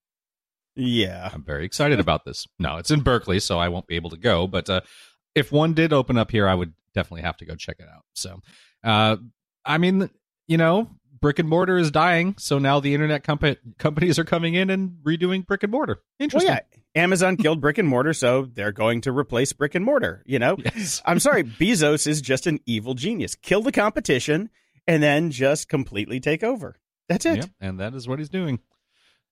yeah. 0.77 1.31
I'm 1.33 1.45
very 1.45 1.65
excited 1.65 2.01
about 2.01 2.25
this. 2.25 2.47
No, 2.59 2.77
it's 2.77 2.91
in 2.91 3.01
Berkeley, 3.01 3.41
so 3.41 3.59
I 3.59 3.69
won't 3.69 3.87
be 3.87 3.97
able 3.97 4.11
to 4.11 4.17
go. 4.19 4.47
But 4.47 4.69
uh, 4.71 4.81
if 5.35 5.53
one 5.53 5.75
did 5.75 5.93
open 5.93 6.19
up 6.19 6.31
here, 6.31 6.49
I 6.49 6.55
would 6.55 6.75
definitely 6.95 7.23
have 7.23 7.37
to 7.39 7.45
go 7.47 7.55
check 7.55 7.77
it 7.79 7.89
out. 7.95 8.05
So, 8.15 8.41
uh, 8.85 9.17
I 9.65 9.79
mean, 9.79 10.11
you 10.49 10.59
know, 10.59 10.91
brick 11.23 11.39
and 11.39 11.49
mortar 11.49 11.79
is 11.79 11.91
dying, 11.91 12.35
so 12.37 12.59
now 12.59 12.81
the 12.81 12.93
internet 12.93 13.25
compa- 13.25 13.57
companies 13.79 14.19
are 14.19 14.25
coming 14.25 14.53
in 14.53 14.69
and 14.69 14.99
redoing 15.03 15.47
brick 15.47 15.63
and 15.63 15.73
mortar. 15.73 15.95
Well, 15.95 16.25
Interesting. 16.25 16.51
yeah. 16.53 16.61
Amazon 17.03 17.39
killed 17.39 17.63
brick 17.63 17.79
and 17.79 17.89
mortar, 17.89 18.13
so 18.13 18.47
they're 18.53 18.73
going 18.73 19.01
to 19.03 19.13
replace 19.13 19.55
brick 19.55 19.75
and 19.75 19.83
mortar. 19.83 20.23
You 20.27 20.39
know, 20.39 20.57
Yes. 20.63 21.01
I'm 21.07 21.19
sorry, 21.21 21.45
Bezos 21.45 22.07
is 22.07 22.21
just 22.21 22.47
an 22.47 22.61
evil 22.67 22.93
genius. 22.93 23.35
Kill 23.37 23.63
the 23.63 23.73
competition 23.73 24.51
and 24.87 25.03
then 25.03 25.31
just 25.31 25.71
completely 25.71 26.21
take 26.21 26.45
over. 26.45 26.77
That's 27.09 27.25
it. 27.25 27.37
Yeah, 27.39 27.45
and 27.61 27.81
that 27.81 27.95
is 27.95 28.07
what 28.07 28.19
he's 28.19 28.29
doing. 28.29 28.59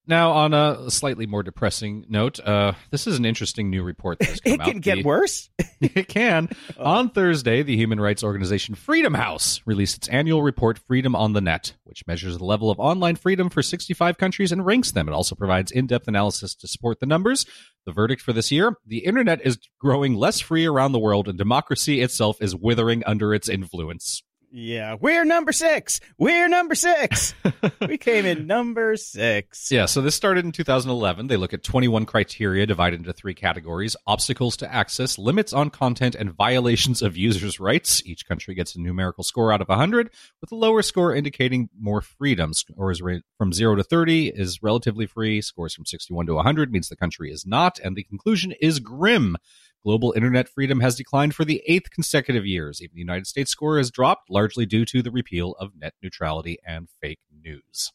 Now, 0.07 0.33
on 0.33 0.55
a 0.55 0.91
slightly 0.91 1.27
more 1.27 1.43
depressing 1.45 2.05
note, 2.09 2.41
uh, 2.41 2.73
this 2.91 3.07
is 3.07 3.17
an 3.19 3.25
interesting 3.25 3.71
new 3.71 3.83
report 3.85 4.19
that 4.19 4.29
has 4.29 4.41
come 4.45 4.55
It 4.55 4.61
can 4.65 4.77
out. 4.79 4.83
get 4.83 4.95
The- 4.97 5.03
worse. 5.05 5.51
it 5.81 6.09
can. 6.09 6.49
On 6.79 7.11
Thursday, 7.11 7.63
the 7.63 7.77
human 7.77 8.01
rights 8.01 8.25
organization 8.25 8.75
Freedom 8.75 9.15
House 9.15 9.61
released 9.67 9.99
its 9.99 10.09
annual 10.09 10.43
report, 10.43 10.79
Freedom 10.89 11.15
on 11.15 11.33
the 11.35 11.41
Net, 11.41 11.75
which 11.85 12.03
measures 12.09 12.39
the 12.39 12.45
level 12.45 12.71
of 12.71 12.81
online 12.81 13.15
freedom 13.15 13.51
for 13.51 13.63
65 13.63 14.19
countries 14.19 14.51
and 14.51 14.67
ranks 14.67 14.91
them. 14.91 15.07
It 15.09 15.13
also 15.13 15.37
provides 15.37 15.71
in 15.71 15.87
depth 15.87 16.09
analysis 16.09 16.55
to 16.57 16.67
support 16.67 16.99
the 16.99 17.07
numbers. 17.07 17.47
The 17.87 17.93
verdict 17.93 18.21
for 18.23 18.33
this 18.33 18.51
year 18.51 18.75
the 18.85 18.99
internet 19.05 19.41
is 19.47 19.59
growing 19.79 20.15
less 20.15 20.41
free 20.41 20.67
around 20.67 20.93
the 20.93 20.99
world, 20.99 21.29
and 21.29 21.39
democracy 21.39 22.01
itself 22.01 22.43
is 22.43 22.57
withering 22.57 23.05
under 23.07 23.33
its 23.33 23.49
influence. 23.49 24.23
Yeah, 24.53 24.97
we're 25.01 25.25
number 25.25 25.53
six. 25.53 26.01
We're 26.19 26.49
number 26.49 26.75
six. 26.75 27.35
we 27.89 27.99
came 27.99 28.27
in 28.27 28.49
number 28.49 28.97
six. 28.97 29.71
Yeah, 29.71 29.87
so 29.87 30.01
this 30.01 30.17
started 30.17 30.45
in 30.45 30.51
2011. 30.51 31.29
They 31.29 31.37
look 31.37 31.55
at 31.55 31.63
21 31.63 32.05
criteria 32.05 32.67
divided 32.67 32.99
into 32.99 33.13
three 33.13 33.35
categories 33.35 33.95
obstacles 34.09 34.57
to 34.59 34.73
access, 34.73 35.19
limits 35.19 35.53
on 35.53 35.71
content, 35.71 36.17
and 36.17 36.33
violations 36.33 37.01
of 37.01 37.17
users' 37.17 37.61
rights. 37.61 38.03
Each 38.05 38.27
country 38.27 38.57
gets 38.57 38.75
a 38.75 38.81
numerical 38.81 39.23
score 39.23 39.53
out 39.53 39.61
of 39.61 39.69
100, 39.69 40.11
with 40.41 40.51
a 40.51 40.57
lower 40.57 40.83
score 40.83 41.15
indicating 41.15 41.69
more 41.79 42.01
freedom. 42.01 42.53
Scores 42.53 43.01
from 43.39 43.53
0 43.53 43.77
to 43.77 43.85
30 43.85 44.33
is 44.35 44.65
relatively 44.65 45.07
free, 45.07 45.41
scores 45.41 45.75
from 45.75 45.87
61 45.87 46.27
to 46.27 46.35
100 46.35 46.73
means 46.73 46.89
the 46.89 46.97
country 46.97 47.31
is 47.31 47.47
not, 47.47 47.79
and 47.79 47.95
the 47.95 48.03
conclusion 48.03 48.53
is 48.61 48.81
grim. 48.81 49.37
Global 49.83 50.13
internet 50.15 50.49
freedom 50.49 50.81
has 50.81 50.95
declined 50.97 51.35
for 51.35 51.45
the 51.45 51.63
eighth 51.67 51.91
consecutive 51.91 52.45
years. 52.45 52.83
Even 52.83 52.95
the 52.95 53.01
United 53.01 53.27
States 53.27 53.51
score 53.51 53.79
has 53.79 53.91
dropped, 53.91 54.29
largely 54.31 54.67
due 54.67 54.85
to 54.85 55.03
the 55.03 55.11
repeal 55.11 55.53
of 55.59 55.71
net 55.79 55.95
neutrality 56.03 56.59
and 56.67 56.89
fake 57.01 57.21
news. 57.43 57.91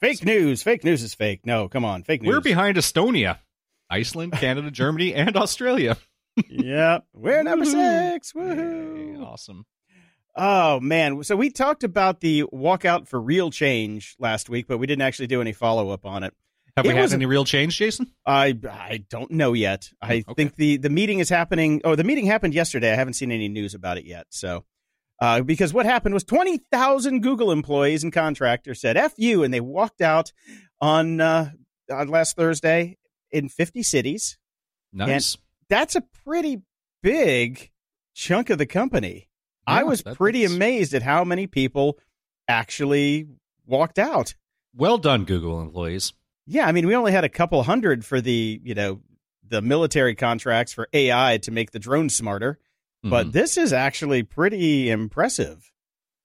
Fake 0.00 0.24
news. 0.24 0.62
Fake 0.62 0.84
news 0.84 1.02
is 1.02 1.14
fake. 1.14 1.40
No, 1.44 1.68
come 1.68 1.84
on. 1.84 2.04
Fake 2.04 2.22
news. 2.22 2.34
We're 2.34 2.40
behind 2.40 2.76
Estonia, 2.76 3.38
Iceland, 3.90 4.32
Canada, 4.34 4.70
Germany, 4.70 5.14
and 5.14 5.36
Australia. 5.36 5.96
yeah, 6.48 6.98
we're 7.12 7.42
number 7.42 7.64
six. 7.64 8.32
Woohoo. 8.32 9.14
Yay, 9.16 9.20
awesome. 9.20 9.64
Oh 10.36 10.80
man, 10.80 11.22
so 11.22 11.36
we 11.36 11.48
talked 11.50 11.84
about 11.84 12.20
the 12.20 12.42
walkout 12.52 13.06
for 13.06 13.20
real 13.20 13.50
change 13.50 14.16
last 14.18 14.48
week, 14.50 14.66
but 14.66 14.78
we 14.78 14.86
didn't 14.88 15.02
actually 15.02 15.28
do 15.28 15.40
any 15.40 15.52
follow 15.52 15.90
up 15.90 16.04
on 16.04 16.24
it. 16.24 16.34
Have 16.76 16.86
we 16.86 16.94
had 16.94 17.12
any 17.12 17.26
real 17.26 17.44
change, 17.44 17.76
Jason? 17.78 18.10
I 18.26 18.58
I 18.68 19.04
don't 19.08 19.30
know 19.30 19.52
yet. 19.52 19.90
I 20.02 20.24
Okay. 20.28 20.34
think 20.36 20.56
the 20.56 20.76
the 20.76 20.90
meeting 20.90 21.20
is 21.20 21.28
happening. 21.28 21.80
Oh, 21.84 21.94
the 21.94 22.02
meeting 22.04 22.26
happened 22.26 22.52
yesterday. 22.54 22.92
I 22.92 22.96
haven't 22.96 23.14
seen 23.14 23.30
any 23.30 23.48
news 23.48 23.74
about 23.74 23.96
it 23.96 24.04
yet. 24.06 24.26
So, 24.30 24.64
uh, 25.20 25.42
because 25.42 25.72
what 25.72 25.86
happened 25.86 26.14
was 26.14 26.24
twenty 26.24 26.58
thousand 26.72 27.20
Google 27.22 27.52
employees 27.52 28.02
and 28.02 28.12
contractors 28.12 28.80
said 28.80 28.96
"f 28.96 29.14
you" 29.16 29.44
and 29.44 29.54
they 29.54 29.60
walked 29.60 30.00
out 30.00 30.32
on 30.80 31.20
uh, 31.20 31.52
on 31.92 32.08
last 32.08 32.34
Thursday 32.34 32.98
in 33.30 33.48
fifty 33.48 33.84
cities. 33.84 34.36
Nice. 34.92 35.36
That's 35.68 35.94
a 35.94 36.02
pretty 36.24 36.62
big 37.02 37.70
chunk 38.14 38.50
of 38.50 38.58
the 38.58 38.66
company. 38.66 39.28
I 39.66 39.84
was 39.84 40.02
pretty 40.02 40.40
that's- 40.40 40.56
amazed 40.56 40.92
at 40.92 41.02
how 41.02 41.22
many 41.24 41.46
people 41.46 41.98
actually 42.48 43.28
walked 43.64 43.98
out. 43.98 44.34
Well 44.74 44.98
done, 44.98 45.24
Google 45.24 45.60
employees. 45.62 46.12
Yeah, 46.46 46.66
I 46.66 46.72
mean, 46.72 46.86
we 46.86 46.94
only 46.94 47.12
had 47.12 47.24
a 47.24 47.28
couple 47.28 47.62
hundred 47.62 48.04
for 48.04 48.20
the, 48.20 48.60
you 48.62 48.74
know, 48.74 49.00
the 49.46 49.62
military 49.62 50.14
contracts 50.14 50.72
for 50.72 50.88
AI 50.92 51.38
to 51.42 51.50
make 51.50 51.70
the 51.72 51.78
drones 51.78 52.14
smarter, 52.14 52.58
but 53.02 53.28
Mhm. 53.28 53.32
this 53.32 53.56
is 53.56 53.72
actually 53.72 54.22
pretty 54.22 54.90
impressive. 54.90 55.70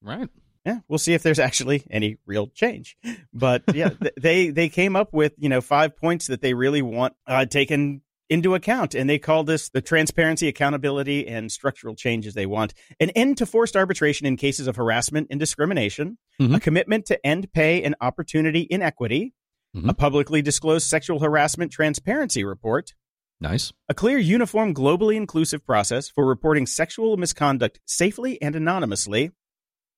right. 0.02 0.28
Yeah, 0.66 0.80
we'll 0.88 0.98
see 0.98 1.14
if 1.14 1.22
there's 1.22 1.38
actually 1.38 1.84
any 1.90 2.18
real 2.26 2.46
change. 2.48 2.94
But 3.32 3.62
yeah, 3.74 3.88
th- 4.00 4.12
they 4.20 4.50
they 4.50 4.68
came 4.68 4.94
up 4.94 5.10
with 5.14 5.32
you 5.38 5.48
know 5.48 5.62
five 5.62 5.96
points 5.96 6.26
that 6.26 6.42
they 6.42 6.52
really 6.52 6.82
want 6.82 7.14
uh, 7.26 7.46
taken 7.46 8.02
into 8.28 8.54
account, 8.54 8.94
and 8.94 9.08
they 9.08 9.18
call 9.18 9.42
this 9.42 9.70
the 9.70 9.80
transparency, 9.80 10.48
accountability, 10.48 11.26
and 11.26 11.50
structural 11.50 11.94
changes 11.94 12.34
they 12.34 12.44
want. 12.44 12.74
An 13.00 13.08
end 13.10 13.38
to 13.38 13.46
forced 13.46 13.74
arbitration 13.74 14.26
in 14.26 14.36
cases 14.36 14.66
of 14.66 14.76
harassment 14.76 15.28
and 15.30 15.40
discrimination, 15.40 16.18
Mhm. 16.38 16.56
a 16.56 16.60
commitment 16.60 17.06
to 17.06 17.26
end 17.26 17.52
pay 17.54 17.82
and 17.82 17.94
opportunity 18.02 18.66
inequity, 18.70 19.32
Mhm. 19.74 19.88
a 19.88 19.94
publicly 19.94 20.42
disclosed 20.42 20.88
sexual 20.88 21.20
harassment 21.20 21.70
transparency 21.72 22.42
report, 22.44 22.92
Nice. 23.40 23.72
a 23.88 23.94
clear, 23.94 24.18
uniform, 24.18 24.74
globally 24.74 25.14
inclusive 25.16 25.64
process 25.64 26.08
for 26.08 26.26
reporting 26.26 26.66
sexual 26.66 27.16
misconduct 27.16 27.80
safely 27.86 28.40
and 28.42 28.54
anonymously. 28.56 29.30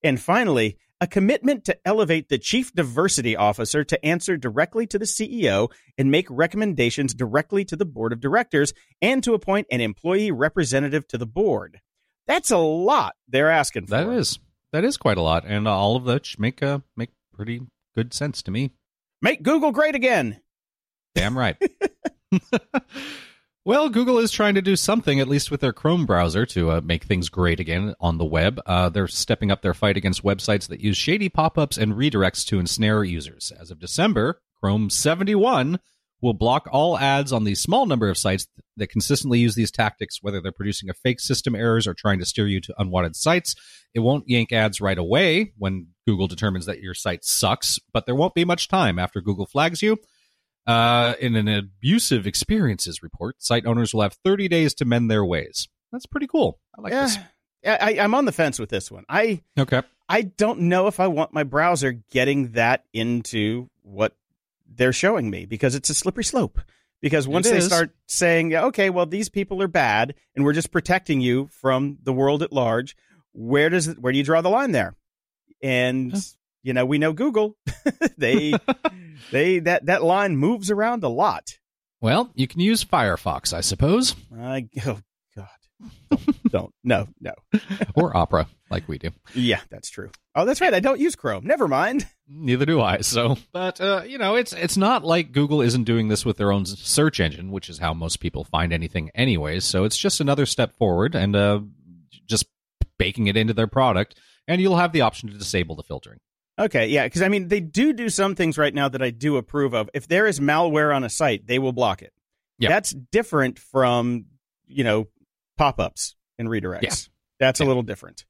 And 0.03 0.21
finally, 0.21 0.77
a 1.01 1.07
commitment 1.07 1.65
to 1.65 1.77
elevate 1.85 2.29
the 2.29 2.39
chief 2.39 2.73
diversity 2.73 3.35
officer 3.35 3.83
to 3.83 4.05
answer 4.05 4.37
directly 4.37 4.87
to 4.87 4.99
the 4.99 5.07
CEO 5.07 5.69
and 5.99 6.11
make 6.11 6.27
recommendations 6.31 7.13
directly 7.15 7.65
to 7.65 7.75
the 7.75 7.85
board 7.85 8.13
of 8.13 8.21
directors 8.21 8.73
and 9.01 9.25
to 9.25 9.35
appoint 9.35 9.67
an 9.73 9.81
employee 9.81 10.31
representative 10.31 11.09
to 11.09 11.19
the 11.19 11.27
board. 11.27 11.81
That's 12.29 12.53
a 12.53 12.59
lot 12.59 13.17
they're 13.27 13.51
asking 13.51 13.87
for. 13.87 13.97
That 13.97 14.09
is 14.11 14.39
that 14.73 14.85
is 14.85 14.97
quite 14.97 15.19
a 15.19 15.23
lot, 15.23 15.45
and 15.45 15.67
all 15.67 15.97
of 15.97 16.05
which 16.05 16.39
make 16.39 16.63
uh, 16.63 16.81
make 16.97 17.11
pretty 17.33 17.63
good 17.97 18.15
sense 18.15 18.41
to 18.43 18.51
me. 18.53 18.71
Make 19.23 19.45
Google 19.45 19.71
great 19.71 19.95
again. 19.95 20.41
Damn 21.15 21.39
right. 21.39 21.57
well, 23.65 23.89
Google 23.89 24.19
is 24.19 24.33
trying 24.33 24.55
to 24.55 24.63
do 24.63 24.75
something, 24.75 25.21
at 25.21 25.29
least 25.29 25.51
with 25.51 25.61
their 25.61 25.73
Chrome 25.73 26.07
browser, 26.07 26.45
to 26.47 26.73
uh, 26.73 26.81
make 26.83 27.05
things 27.05 27.29
great 27.29 27.61
again 27.61 27.95
on 28.01 28.19
the 28.19 28.25
web. 28.25 28.61
Uh, 28.67 28.89
they're 28.89 29.07
stepping 29.07 29.51
up 29.51 29.63
their 29.63 29.75
fight 29.75 29.97
against 29.97 30.25
websites 30.25 30.67
that 30.69 30.81
use 30.81 30.97
shady 30.97 31.29
pop 31.29 31.57
ups 31.57 31.79
and 31.79 31.95
redirects 31.95 32.45
to 32.47 32.59
ensnare 32.59 33.05
users. 33.05 33.53
As 33.59 33.71
of 33.71 33.79
December, 33.79 34.41
Chrome 34.61 34.91
71 34.91 35.79
will 36.23 36.33
block 36.33 36.69
all 36.71 36.97
ads 36.97 37.33
on 37.33 37.45
the 37.45 37.55
small 37.55 37.85
number 37.85 38.09
of 38.09 38.17
sites 38.17 38.47
that 38.77 38.87
consistently 38.87 39.41
use 39.41 39.55
these 39.55 39.73
tactics, 39.73 40.23
whether 40.23 40.41
they're 40.41 40.53
producing 40.53 40.89
a 40.89 40.95
fake 40.95 41.21
system 41.21 41.55
errors 41.55 41.87
or 41.87 41.95
trying 41.95 42.21
to 42.21 42.25
steer 42.25 42.47
you 42.47 42.61
to 42.61 42.75
unwanted 42.79 43.17
sites. 43.17 43.55
It 43.93 44.01
won't 44.01 44.29
yank 44.29 44.53
ads 44.53 44.81
right 44.81 44.97
away 44.97 45.53
when 45.59 45.89
Google 46.07 46.29
determines 46.29 46.67
that 46.67 46.81
your 46.81 46.95
site 46.95 47.25
sucks, 47.25 47.79
but 47.93 48.07
there 48.07 48.15
won't 48.15 48.35
be 48.35 48.45
much 48.45 48.69
time 48.69 48.99
after 48.99 49.21
Google 49.21 49.47
flags 49.47 49.83
you. 49.83 49.99
Uh, 50.65 51.15
in 51.21 51.35
an 51.35 51.49
abusive 51.49 52.25
experiences 52.25 53.03
report, 53.03 53.43
site 53.43 53.67
owners 53.67 53.93
will 53.93 54.03
have 54.03 54.17
30 54.25 54.47
days 54.47 54.75
to 54.75 54.85
mend 54.85 55.11
their 55.11 55.25
ways. 55.25 55.69
That's 55.91 56.07
pretty 56.07 56.29
cool. 56.29 56.61
I 56.79 56.83
like 56.83 56.93
yeah, 56.93 57.03
this. 57.03 57.19
Yeah, 57.65 57.79
I, 57.81 57.99
I'm 57.99 58.15
on 58.15 58.25
the 58.25 58.33
fence 58.33 58.61
with 58.61 58.71
this 58.71 58.91
one. 58.91 59.05
I 59.09 59.43
Okay. 59.59 59.83
I 60.09 60.23
don't 60.23 60.61
know 60.61 60.87
if 60.87 61.01
I 61.01 61.09
want 61.09 61.33
my 61.33 61.43
browser 61.43 61.93
getting 62.11 62.53
that 62.53 62.85
into 62.93 63.69
what 63.83 64.15
they're 64.75 64.93
showing 64.93 65.31
me 65.31 65.45
because 65.47 65.75
it's 65.75 65.91
a 65.91 65.95
slippery 65.95 66.25
slope. 66.25 66.61
Because 67.01 67.27
once 67.27 67.51
they 67.51 67.59
start 67.61 67.97
saying, 68.07 68.55
okay, 68.55 68.89
well, 68.89 69.07
these 69.07 69.29
people 69.29 69.61
are 69.61 69.67
bad 69.69 70.15
and 70.37 70.45
we're 70.45 70.53
just 70.53 70.71
protecting 70.71 71.21
you 71.21 71.49
from 71.61 71.99
the 72.05 72.13
world 72.13 72.45
at 72.45 72.53
large, 72.53 72.97
where 73.33 73.69
does 73.69 73.89
it, 73.89 73.99
where 73.99 74.13
do 74.13 74.19
you 74.19 74.23
draw 74.25 74.41
the 74.41 74.49
line 74.49 74.71
there? 74.71 74.95
And 75.61 76.13
Yeah. 76.13 76.21
you 76.63 76.73
know, 76.75 76.87
we 76.87 76.99
know 76.99 77.13
Google, 77.13 77.57
they 78.19 78.53
they 79.33 79.59
that 79.61 79.87
that 79.87 80.05
line 80.05 80.37
moves 80.37 80.71
around 80.71 81.03
a 81.03 81.09
lot. 81.09 81.59
Well, 82.01 82.31
you 82.35 82.47
can 82.47 82.61
use 82.61 82.85
Firefox, 82.85 83.53
I 83.53 83.63
suppose, 83.63 84.15
I 84.37 84.69
oh 84.87 85.01
god, 85.37 85.49
don't, 86.11 86.51
don't 86.53 86.75
no 86.85 87.09
no. 87.21 87.35
or 87.97 88.17
Opera, 88.17 88.47
like 88.73 88.89
we 88.89 88.99
do. 88.99 89.11
Yeah, 89.35 89.61
that's 89.71 89.89
true. 89.91 90.11
Oh, 90.35 90.45
that's 90.45 90.61
right. 90.61 90.75
I 90.75 90.81
don't 90.81 90.99
use 90.99 91.15
Chrome. 91.15 91.47
Never 91.47 91.69
mind. 91.69 92.07
Neither 92.27 92.65
do 92.67 92.81
I. 92.81 93.03
So, 93.03 93.37
but 93.53 93.81
uh, 93.81 94.03
you 94.07 94.19
know, 94.19 94.35
it's 94.35 94.53
it's 94.53 94.77
not 94.77 95.05
like 95.05 95.31
Google 95.33 95.61
isn't 95.61 95.85
doing 95.85 96.09
this 96.09 96.25
with 96.25 96.39
their 96.39 96.51
own 96.51 96.65
search 96.67 97.21
engine, 97.21 97.53
which 97.53 97.69
is 97.69 97.79
how 97.79 97.95
most 97.95 98.19
people 98.19 98.43
find 98.43 98.73
anything, 98.73 99.11
anyways. 99.15 99.65
So 99.65 99.85
it's 99.85 99.97
just 99.97 100.21
another 100.21 100.47
step 100.47 100.75
forward, 100.77 101.15
and 101.15 101.37
uh, 101.37 101.61
just 102.27 102.47
baking 102.99 103.27
it 103.29 103.37
into 103.37 103.53
their 103.53 103.67
product. 103.67 104.19
and 104.49 104.61
you'll 104.61 104.77
have 104.77 104.93
the 104.93 105.03
option 105.03 105.29
to 105.29 105.37
disable 105.37 105.77
the 105.77 105.83
filtering. 105.83 106.19
Okay, 106.59 106.89
yeah, 106.89 107.05
because 107.05 107.23
I 107.23 107.29
mean, 107.29 107.49
they 107.49 107.61
do 107.61 107.93
do 107.93 108.09
some 108.09 108.35
things 108.35 108.59
right 108.59 108.75
now 108.75 108.89
that 108.89 109.03
I 109.03 109.11
do 109.11 109.37
approve 109.37 109.73
of. 109.75 109.89
If 109.95 110.07
there 110.09 110.27
is 110.27 110.39
malware 110.41 110.95
on 110.95 111.03
a 111.05 111.09
site, 111.11 111.47
they 111.47 111.59
will 111.59 111.73
block 111.73 112.03
it. 112.03 112.13
Yeah. 112.59 112.69
That's 112.69 112.93
different 112.93 113.59
from, 113.59 114.27
you 114.67 114.85
know, 114.85 115.09
pop 115.57 115.81
ups 115.81 116.15
and 116.39 116.49
redirects. 116.49 116.83
Yeah. 116.83 116.95
That's 117.41 117.61
a 117.61 117.65
little 117.65 117.83
different. 117.83 118.25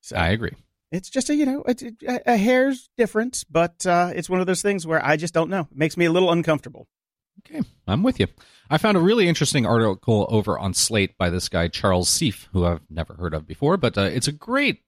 So 0.00 0.16
I 0.16 0.28
agree. 0.28 0.52
it's 0.92 1.10
just 1.10 1.30
a, 1.30 1.34
you 1.34 1.46
know, 1.46 1.64
a, 1.66 2.20
a, 2.26 2.36
hair's 2.36 2.88
difference, 2.96 3.44
but 3.44 3.86
uh, 3.86 4.12
it's 4.14 4.28
one 4.28 4.40
of 4.40 4.46
those 4.46 4.62
things 4.62 4.86
where 4.86 5.04
I 5.04 5.16
just 5.16 5.34
don't 5.34 5.50
know. 5.50 5.68
It 5.70 5.76
makes 5.76 5.96
me 5.96 6.06
a 6.06 6.12
little 6.12 6.32
uncomfortable. 6.32 6.88
Okay, 7.46 7.62
I'm 7.86 8.02
with 8.02 8.20
you. 8.20 8.26
I 8.68 8.78
found 8.78 8.96
a 8.96 9.00
really 9.00 9.28
interesting 9.28 9.64
article 9.64 10.26
over 10.30 10.58
on 10.58 10.74
Slate 10.74 11.16
by 11.16 11.30
this 11.30 11.48
guy 11.48 11.68
Charles 11.68 12.08
Seife, 12.10 12.48
who 12.52 12.64
I've 12.64 12.80
never 12.90 13.14
heard 13.14 13.34
of 13.34 13.46
before, 13.46 13.76
but 13.76 13.96
uh, 13.96 14.02
it's 14.02 14.28
a 14.28 14.32
great 14.32 14.82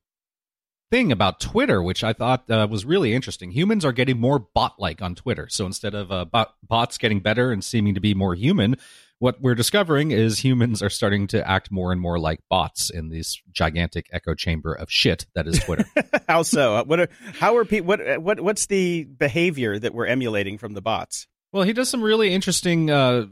thing 0.90 1.11
about 1.11 1.40
Twitter, 1.40 1.83
which 1.83 2.04
I 2.04 2.12
thought 2.12 2.50
uh, 2.50 2.66
was 2.71 2.85
really 2.85 3.14
interesting. 3.14 3.52
Humans 3.52 3.85
are 3.85 3.92
getting 3.92 4.21
more 4.21 4.38
bot-like 4.38 5.00
on 5.00 5.14
Twitter, 5.14 5.49
so 5.49 5.64
instead 5.64 5.95
of 5.95 6.12
uh, 6.12 6.26
bot- 6.26 6.54
bots 6.62 6.99
getting 6.99 7.21
better 7.21 7.50
and 7.50 7.64
seeming 7.64 7.95
to 7.95 8.00
be 8.00 8.12
more 8.12 8.35
human, 8.35 8.76
what 9.23 9.41
we're 9.41 9.55
discovering 9.55 10.11
is 10.11 10.41
humans 10.41 10.83
are 10.83 10.91
starting 10.91 11.29
to 11.29 11.49
act 11.49 11.71
more 11.71 11.93
and 11.93 12.00
more 12.00 12.19
like 12.19 12.41
bots 12.50 12.91
in 12.91 13.09
this 13.09 13.41
gigantic 13.52 14.09
echo 14.11 14.35
chamber 14.35 14.75
of 14.75 14.91
shit 14.91 15.26
that 15.37 15.47
is 15.47 15.61
Twitter. 15.61 15.85
how 16.29 16.43
so? 16.43 16.83
What 16.83 16.99
are, 16.99 17.09
how 17.38 17.57
are 17.57 17.64
people, 17.64 17.87
what, 17.87 18.21
what, 18.21 18.41
what's 18.41 18.67
the 18.67 19.05
behavior 19.05 19.79
that 19.79 19.95
we're 19.95 20.07
emulating 20.07 20.59
from 20.59 20.75
the 20.75 20.83
bots? 20.83 21.29
Well, 21.52 21.62
he 21.62 21.73
does 21.73 21.88
some 21.88 22.02
really 22.02 22.35
interesting 22.35 22.91
uh, 22.91 23.26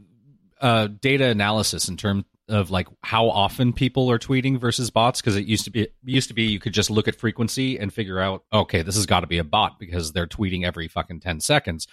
uh, 0.61 0.87
data 0.87 1.25
analysis 1.25 1.89
in 1.89 1.97
terms 1.97 2.23
of 2.47 2.71
like 2.71 2.87
how 3.03 3.29
often 3.29 3.73
people 3.73 4.09
are 4.09 4.17
tweeting 4.17 4.61
versus 4.61 4.91
bots 4.91 5.19
because 5.19 5.35
it 5.35 5.45
used 5.45 5.65
to 5.65 5.71
be 5.71 5.81
it 5.81 5.93
used 6.05 6.29
to 6.29 6.33
be 6.33 6.43
you 6.43 6.59
could 6.59 6.73
just 6.73 6.89
look 6.89 7.09
at 7.09 7.15
frequency 7.15 7.77
and 7.77 7.93
figure 7.93 8.19
out 8.19 8.43
okay 8.51 8.81
this 8.81 8.95
has 8.95 9.05
got 9.05 9.21
to 9.21 9.27
be 9.27 9.37
a 9.37 9.43
bot 9.43 9.79
because 9.79 10.11
they're 10.11 10.27
tweeting 10.27 10.65
every 10.65 10.89
fucking 10.89 11.21
10 11.21 11.39
seconds 11.39 11.87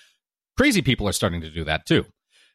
crazy 0.57 0.83
people 0.83 1.07
are 1.07 1.13
starting 1.13 1.43
to 1.43 1.51
do 1.51 1.65
that 1.65 1.87
too 1.87 2.05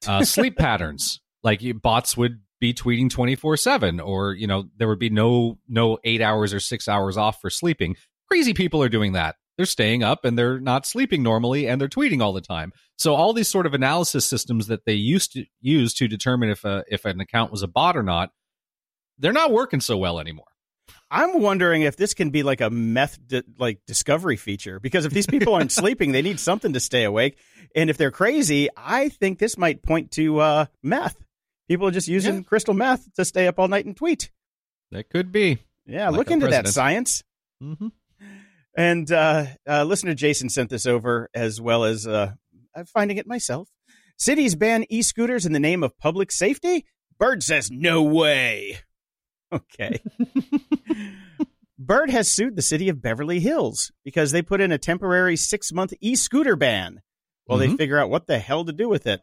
uh, 0.06 0.26
sleep 0.26 0.58
patterns 0.58 1.22
like 1.44 1.62
bots 1.82 2.16
would 2.18 2.42
be 2.60 2.74
tweeting 2.74 3.10
24/7 3.10 4.06
or 4.06 4.34
you 4.34 4.48
know 4.48 4.66
there 4.78 4.88
would 4.88 5.00
be 5.00 5.10
no 5.10 5.58
no 5.68 5.98
8 6.04 6.22
hours 6.22 6.54
or 6.54 6.60
6 6.60 6.88
hours 6.88 7.18
off 7.18 7.42
for 7.42 7.50
sleeping 7.50 7.96
crazy 8.30 8.54
people 8.54 8.82
are 8.82 8.90
doing 8.90 9.14
that 9.14 9.36
they're 9.58 9.66
staying 9.66 10.04
up 10.04 10.26
and 10.26 10.38
they're 10.38 10.60
not 10.60 10.86
sleeping 10.86 11.22
normally 11.22 11.68
and 11.68 11.80
they're 11.80 11.88
tweeting 11.88 12.22
all 12.22 12.34
the 12.34 12.42
time. 12.42 12.72
So 12.98 13.14
all 13.14 13.34
these 13.34 13.48
sort 13.48 13.66
of 13.66 13.74
analysis 13.74 14.26
systems 14.26 14.68
that 14.68 14.86
they 14.86 14.94
used 14.94 15.34
to 15.34 15.46
use 15.62 15.94
to 15.96 16.08
determine 16.08 16.50
if 16.50 16.64
a, 16.64 16.84
if 16.88 17.06
an 17.06 17.20
account 17.20 17.52
was 17.52 17.62
a 17.62 17.68
bot 17.68 17.96
or 17.96 18.04
not, 18.04 18.32
they're 19.20 19.32
not 19.32 19.52
working 19.52 19.80
so 19.80 19.98
well 19.98 20.20
anymore. 20.20 20.46
I'm 21.12 21.42
wondering 21.42 21.84
if 21.84 21.96
this 21.96 22.16
can 22.16 22.32
be 22.32 22.42
like 22.42 22.62
a 22.62 22.72
meth 22.72 23.20
di- 23.28 23.44
like 23.60 23.80
discovery 23.86 24.36
feature 24.36 24.80
because 24.80 25.06
if 25.06 25.14
these 25.14 25.28
people 25.28 25.54
aren't 25.54 25.72
sleeping, 25.82 26.12
they 26.12 26.24
need 26.24 26.40
something 26.40 26.74
to 26.74 26.80
stay 26.80 27.04
awake. 27.04 27.38
And 27.76 27.90
if 27.92 27.98
they're 27.98 28.12
crazy, 28.12 28.70
I 28.76 29.10
think 29.10 29.38
this 29.38 29.58
might 29.58 29.84
point 29.84 30.12
to 30.12 30.40
uh, 30.40 30.66
meth. 30.82 31.23
People 31.68 31.88
are 31.88 31.92
just 31.92 32.08
using 32.08 32.36
Yeah. 32.38 32.42
crystal 32.44 32.74
meth 32.74 33.14
to 33.16 33.26
stay 33.26 33.48
up 33.48 33.58
all 33.60 33.68
night 33.68 33.86
and 33.86 33.96
tweet. 33.96 34.32
That 34.92 35.10
could 35.10 35.32
be. 35.32 35.60
Yeah, 35.86 36.10
Like 36.10 36.18
look 36.18 36.32
into 36.32 36.48
that 36.48 36.68
science. 36.68 37.24
Mm-hmm. 37.62 37.88
And 38.78 39.12
uh, 39.12 39.46
uh, 39.68 39.84
listener 39.84 40.14
Jason 40.14 40.50
sent 40.50 40.70
this 40.70 40.86
over 40.86 41.30
as 41.34 41.60
well 41.62 41.84
as 41.84 42.08
uh, 42.08 42.34
I'm 42.76 42.86
finding 42.86 43.18
it 43.18 43.28
myself. 43.28 43.70
Cities 44.18 44.56
ban 44.56 44.86
e 44.90 45.02
scooters 45.02 45.46
in 45.46 45.54
the 45.54 45.60
name 45.60 45.84
of 45.84 45.98
public 45.98 46.32
safety? 46.32 46.86
Bird 47.20 47.44
says 47.44 47.70
no 47.72 48.02
way. 48.04 48.80
Okay. 49.54 50.00
Bird 51.78 52.10
has 52.10 52.32
sued 52.32 52.56
the 52.56 52.62
city 52.64 52.90
of 52.90 53.02
Beverly 53.04 53.40
Hills 53.40 53.92
because 54.04 54.32
they 54.32 54.42
put 54.42 54.62
in 54.62 54.72
a 54.72 54.78
temporary 54.80 55.36
six 55.36 55.72
month 55.72 55.94
e 56.02 56.16
scooter 56.16 56.56
ban 56.56 57.02
while 57.46 57.60
they 57.60 57.68
Mhm. 57.68 57.78
figure 57.78 58.00
out 58.00 58.10
what 58.10 58.26
the 58.26 58.40
hell 58.40 58.64
to 58.66 58.72
do 58.72 58.88
with 58.90 59.06
it. 59.06 59.22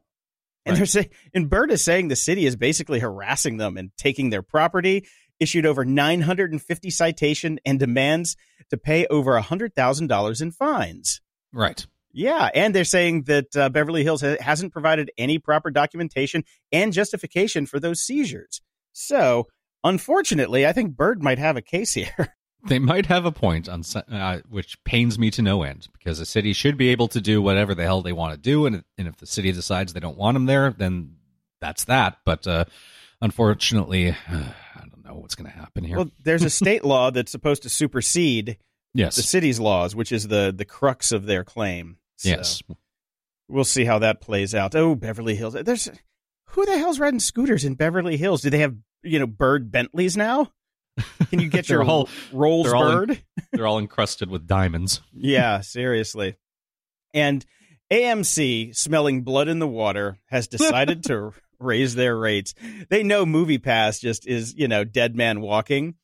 And 0.67 0.73
Right. 0.75 0.79
they're 0.79 0.87
saying, 0.87 1.09
and 1.35 1.49
Bird 1.49 1.71
is 1.71 1.83
saying 1.83 2.09
the 2.09 2.17
city 2.17 2.45
is 2.47 2.57
basically 2.57 2.99
harassing 3.01 3.57
them 3.57 3.77
and 3.77 3.91
taking 3.97 4.31
their 4.31 4.43
property, 4.43 5.07
issued 5.39 5.65
over 5.67 5.85
950 5.85 6.91
citation 6.91 7.59
and 7.65 7.79
demands 7.79 8.37
to 8.69 8.77
pay 8.77 9.07
over 9.07 9.41
$100,000 9.41 10.41
in 10.43 10.53
fines. 10.53 11.21
Right. 11.53 11.87
Yeah, 12.13 12.51
and 12.55 12.75
they're 12.75 12.85
saying 12.85 13.23
that 13.25 13.57
uh, 13.57 13.69
Beverly 13.69 14.03
Hills 14.03 14.21
ha- 14.21 14.37
hasn't 14.41 14.73
provided 14.73 15.11
any 15.17 15.39
proper 15.39 15.71
documentation 15.71 16.45
and 16.73 16.93
justification 16.93 17.67
for 17.67 17.79
those 17.81 18.01
seizures. 18.03 18.61
So, 18.93 19.47
unfortunately, 19.85 20.67
I 20.67 20.73
think 20.73 20.97
Bird 20.97 21.23
might 21.23 21.39
have 21.39 21.57
a 21.57 21.63
case 21.63 21.95
here. 21.95 22.35
They 22.67 22.79
might 22.79 23.07
have 23.07 23.25
a 23.25 23.33
point 23.33 23.69
on 23.69 23.83
uh, 24.11 24.41
which 24.49 24.83
pains 24.85 25.19
me 25.19 25.31
to 25.33 25.43
no 25.43 25.63
end 25.63 25.89
because 25.93 26.21
a 26.21 26.27
city 26.27 26.53
should 26.53 26.77
be 26.77 26.89
able 26.89 27.09
to 27.09 27.21
do 27.21 27.41
whatever 27.41 27.75
the 27.75 27.85
hell 27.85 28.03
they 28.03 28.13
want 28.13 28.35
to 28.35 28.41
do, 28.41 28.67
and, 28.67 28.85
and 28.99 29.09
if 29.09 29.17
the 29.17 29.27
city 29.27 29.53
decides 29.53 29.93
they 29.93 30.01
don't 30.01 30.19
want 30.19 30.35
them 30.35 30.47
there, 30.47 30.71
then 30.71 31.17
that's 31.61 31.85
that. 31.85 32.19
But 32.25 32.47
uh, 32.47 32.65
unfortunately, 33.21 34.11
I 34.29 34.85
don't 34.91 35.05
know 35.05 35.15
what's 35.15 35.35
going 35.35 35.51
to 35.51 35.57
happen 35.57 35.85
here. 35.85 35.97
well, 35.97 36.11
there's 36.23 36.45
a 36.45 36.51
state 36.51 36.85
law 36.85 37.11
that's 37.11 37.33
supposed 37.33 37.63
to 37.63 37.69
supersede 37.69 38.59
yes, 38.95 39.17
the 39.17 39.23
city's 39.23 39.61
laws, 39.61 39.95
which 39.95 40.13
is 40.13 40.29
the 40.29 40.53
the 40.55 40.65
crux 40.65 41.13
of 41.13 41.27
their 41.27 41.45
claim. 41.45 41.97
So, 42.17 42.29
yes. 42.29 42.63
we'll 43.49 43.65
see 43.65 43.85
how 43.85 44.01
that 44.01 44.21
plays 44.21 44.55
out. 44.55 44.75
Oh, 44.75 44.95
Beverly 44.95 45.35
Hills. 45.35 45.55
There's 45.55 45.89
who 46.47 46.67
the 46.67 46.79
hell's 46.79 47.01
riding 47.01 47.21
scooters 47.21 47.65
in 47.65 47.75
Beverly 47.75 48.17
Hills? 48.17 48.43
Do 48.43 48.51
they 48.51 48.59
have 48.59 48.77
you 49.03 49.19
know 49.19 49.27
Bird 49.27 49.71
Bentleys 49.71 50.17
now? 50.17 50.53
Can 51.31 51.41
you 51.41 51.49
get 51.49 51.69
your 51.69 51.83
whole 51.85 52.09
Rolls 52.33 52.67
they're 52.67 52.77
all 52.77 52.89
in- 52.91 53.07
Bird? 53.09 53.23
They're 53.53 53.67
all 53.67 53.79
encrusted 53.79 54.31
with 54.31 54.47
diamonds. 54.47 55.01
yeah, 55.13 55.61
seriously. 55.61 56.37
And 57.15 57.45
AMC, 57.91 58.77
smelling 58.77 59.23
blood 59.23 59.49
in 59.49 59.59
the 59.59 59.67
water, 59.69 60.19
has 60.27 60.47
decided 60.49 61.03
to 61.09 61.33
raise 61.59 61.95
their 61.95 62.17
rates. 62.17 62.55
They 62.89 63.03
know 63.03 63.27
Movie 63.27 63.59
Pass 63.59 63.99
just 63.99 64.27
is, 64.27 64.55
you 64.55 64.69
know, 64.69 64.85
dead 64.85 65.17
man 65.17 65.41
walking. 65.41 65.95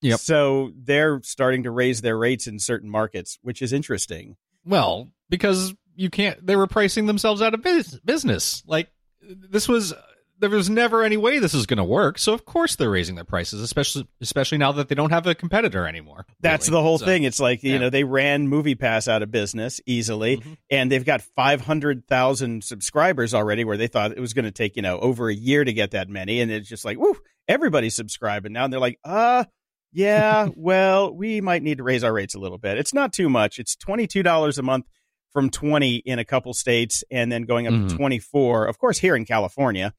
Yep. 0.00 0.20
So 0.20 0.72
they're 0.76 1.20
starting 1.22 1.62
to 1.64 1.70
raise 1.70 2.00
their 2.02 2.16
rates 2.18 2.46
in 2.46 2.58
certain 2.58 2.90
markets, 2.90 3.38
which 3.42 3.62
is 3.62 3.72
interesting. 3.72 4.36
Well, 4.64 5.10
because 5.30 5.74
you 5.94 6.10
can't. 6.10 6.44
They 6.46 6.56
were 6.56 6.66
pricing 6.66 7.06
themselves 7.06 7.40
out 7.42 7.54
of 7.54 7.62
bus- 7.62 7.98
business. 8.04 8.62
Like 8.66 8.88
this 9.22 9.68
was. 9.68 9.94
There 10.40 10.50
was 10.50 10.68
never 10.68 11.02
any 11.04 11.16
way 11.16 11.38
this 11.38 11.54
is 11.54 11.64
going 11.64 11.78
to 11.78 11.84
work. 11.84 12.18
So 12.18 12.32
of 12.34 12.44
course 12.44 12.74
they're 12.76 12.90
raising 12.90 13.14
their 13.14 13.24
prices, 13.24 13.60
especially 13.60 14.06
especially 14.20 14.58
now 14.58 14.72
that 14.72 14.88
they 14.88 14.94
don't 14.94 15.10
have 15.10 15.26
a 15.26 15.34
competitor 15.34 15.86
anymore. 15.86 16.26
That's 16.40 16.68
really. 16.68 16.78
the 16.78 16.82
whole 16.82 16.98
So- 16.98 17.06
thing. 17.06 17.22
It's 17.22 17.38
like, 17.40 17.62
you 17.62 17.72
yeah. 17.72 17.78
know, 17.78 17.90
they 17.90 18.04
ran 18.04 18.48
Movie 18.48 18.74
Pass 18.74 19.06
out 19.08 19.22
of 19.22 19.30
business 19.30 19.80
easily 19.86 20.38
Mhm. 20.38 20.56
and 20.70 20.90
they've 20.92 21.04
got 21.04 21.22
500,000 21.22 22.64
subscribers 22.64 23.34
already 23.34 23.64
where 23.64 23.76
they 23.76 23.86
thought 23.86 24.12
it 24.12 24.20
was 24.20 24.32
going 24.34 24.44
to 24.44 24.50
take, 24.50 24.76
you 24.76 24.82
know, 24.82 24.98
over 24.98 25.28
a 25.28 25.34
year 25.34 25.64
to 25.64 25.72
get 25.72 25.92
that 25.92 26.08
many. 26.08 26.40
And 26.40 26.50
it's 26.50 26.68
just 26.68 26.84
like, 26.84 26.98
woo, 26.98 27.14
everybody's 27.48 27.94
subscribing 27.94 28.52
now. 28.52 28.64
And 28.64 28.72
they're 28.72 28.80
like, 28.80 28.98
uh, 29.04 29.44
yeah, 29.92 30.48
well, 30.56 31.14
we 31.14 31.40
might 31.40 31.62
need 31.62 31.78
to 31.78 31.84
raise 31.84 32.02
our 32.04 32.12
rates 32.12 32.34
a 32.34 32.38
little 32.38 32.58
bit. 32.58 32.78
It's 32.78 32.94
not 32.94 33.12
too 33.12 33.28
much. 33.28 33.58
It's 33.58 33.76
$22 33.76 34.58
a 34.58 34.62
month 34.62 34.86
from 35.32 35.50
20 35.50 35.96
in 35.96 36.18
a 36.18 36.24
couple 36.24 36.54
states 36.54 37.02
and 37.10 37.30
then 37.30 37.42
going 37.42 37.66
up 37.66 37.72
to 37.72 37.94
Mhm. 37.94 37.96
24, 37.96 38.66
of 38.66 38.78
course, 38.78 38.98
here 38.98 39.16
in 39.16 39.24
California, 39.24 39.92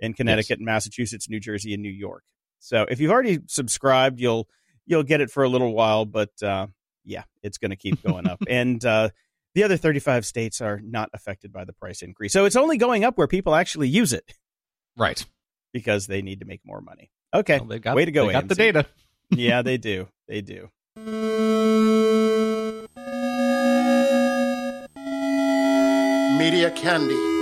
in 0.00 0.14
Connecticut, 0.14 0.58
and 0.58 0.66
Massachusetts, 0.66 1.28
New 1.28 1.40
Jersey, 1.40 1.72
and 1.74 1.82
New 1.82 1.90
York. 1.90 2.24
So 2.58 2.86
if 2.90 3.00
you've 3.00 3.10
already 3.10 3.38
subscribed, 3.46 4.20
you'll 4.20 4.48
you'll 4.86 5.02
get 5.04 5.20
it 5.20 5.30
for 5.30 5.44
a 5.44 5.48
little 5.48 5.72
while, 5.72 6.04
but 6.04 6.30
uh, 6.42 6.66
yeah, 7.04 7.22
it's 7.42 7.58
going 7.58 7.70
to 7.70 7.76
keep 7.76 8.02
going 8.02 8.26
up. 8.26 8.42
and 8.48 8.84
uh, 8.84 9.10
the 9.54 9.64
other 9.64 9.76
35 9.76 10.26
states 10.26 10.60
are 10.60 10.80
not 10.82 11.10
affected 11.14 11.52
by 11.52 11.64
the 11.64 11.72
price 11.72 12.02
increase. 12.02 12.32
So 12.32 12.44
it's 12.44 12.56
only 12.56 12.76
going 12.76 13.04
up 13.04 13.16
where 13.16 13.26
people 13.26 13.54
actually 13.54 13.88
use 13.88 14.12
it 14.12 14.34
Right. 14.96 15.24
because 15.72 16.06
they 16.06 16.22
need 16.22 16.40
to 16.40 16.46
make 16.46 16.60
more 16.64 16.80
money. 16.80 17.10
Okay, 17.32 17.58
Well, 17.58 17.68
they 17.68 17.78
got, 17.78 17.96
way 17.96 18.04
to 18.04 18.10
go, 18.12 18.26
They 18.26 18.32
got 18.32 18.48
the 18.48 18.54
data. 18.54 18.86
yeah, 19.30 19.62
they 19.62 19.76
do. 19.76 20.08
They 20.28 20.40
do. 20.40 20.70
Media 26.38 26.70
Candy. 26.70 27.39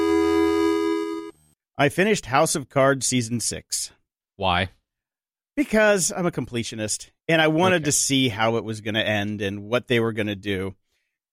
I 1.79 1.89
finished 1.89 2.27
House 2.27 2.55
of 2.57 2.69
Cards 2.69 3.07
season 3.07 3.39
six 3.41 3.93
Why? 4.37 4.71
because 5.57 6.13
I'm 6.15 6.27
a 6.27 6.31
completionist 6.33 7.11
and 7.29 7.41
I 7.41 7.47
wanted 7.49 7.77
Okay. 7.77 7.85
to 7.85 7.93
see 7.93 8.29
how 8.29 8.57
it 8.57 8.65
was 8.65 8.81
going 8.81 8.95
to 8.95 9.07
end 9.07 9.41
and 9.41 9.65
what 9.65 9.87
they 9.89 10.01
were 10.01 10.13
going 10.13 10.27
to 10.27 10.37
do. 10.37 10.75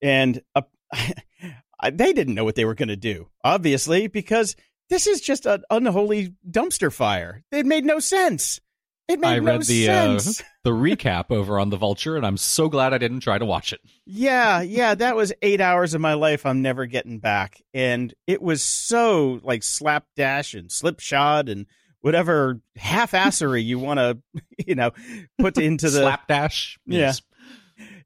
And 0.01 0.41
uh, 0.53 0.61
they 1.91 2.13
didn't 2.13 2.35
know 2.35 2.43
what 2.43 2.55
they 2.55 2.65
were 2.65 2.75
going 2.75 2.89
to 2.89 2.95
do, 2.95 3.27
obviously, 3.43 4.07
because 4.07 4.55
this 4.89 5.07
is 5.07 5.19
just 5.21 5.45
an 5.47 5.63
unholy 5.71 6.35
dumpster 6.47 6.93
fire. 6.93 7.43
It 7.51 7.65
made 7.65 7.85
no 7.85 7.97
sense. 7.99 8.59
It 9.07 9.19
made 9.19 9.27
I 9.27 9.39
no 9.39 9.51
read 9.51 9.61
the 9.63 9.89
uh, 9.89 10.19
the 10.63 10.71
recap 10.71 11.29
over 11.29 11.59
on 11.59 11.69
the 11.69 11.77
Vulture, 11.77 12.17
and 12.17 12.25
I'm 12.25 12.37
so 12.37 12.69
glad 12.69 12.91
I 12.91 12.97
didn't 12.97 13.19
try 13.19 13.37
to 13.37 13.45
watch 13.45 13.71
it. 13.71 13.79
Yeah, 14.05 14.61
yeah, 14.61 14.95
that 14.95 15.15
was 15.15 15.31
eight 15.43 15.61
hours 15.61 15.93
of 15.93 16.01
my 16.01 16.15
life 16.15 16.45
I'm 16.45 16.63
never 16.63 16.87
getting 16.87 17.19
back. 17.19 17.61
And 17.73 18.13
it 18.25 18.41
was 18.41 18.63
so 18.63 19.39
like 19.43 19.61
slapdash 19.61 20.55
and 20.55 20.71
slipshod 20.71 21.49
and 21.49 21.67
whatever 22.01 22.61
half 22.75 23.11
assery 23.11 23.63
you 23.63 23.77
want 23.77 23.99
to, 23.99 24.17
you 24.65 24.73
know, 24.73 24.91
put 25.37 25.57
into 25.59 25.89
the 25.89 25.99
slapdash. 25.99 26.79
Yeah. 26.87 26.99
Yes. 26.99 27.21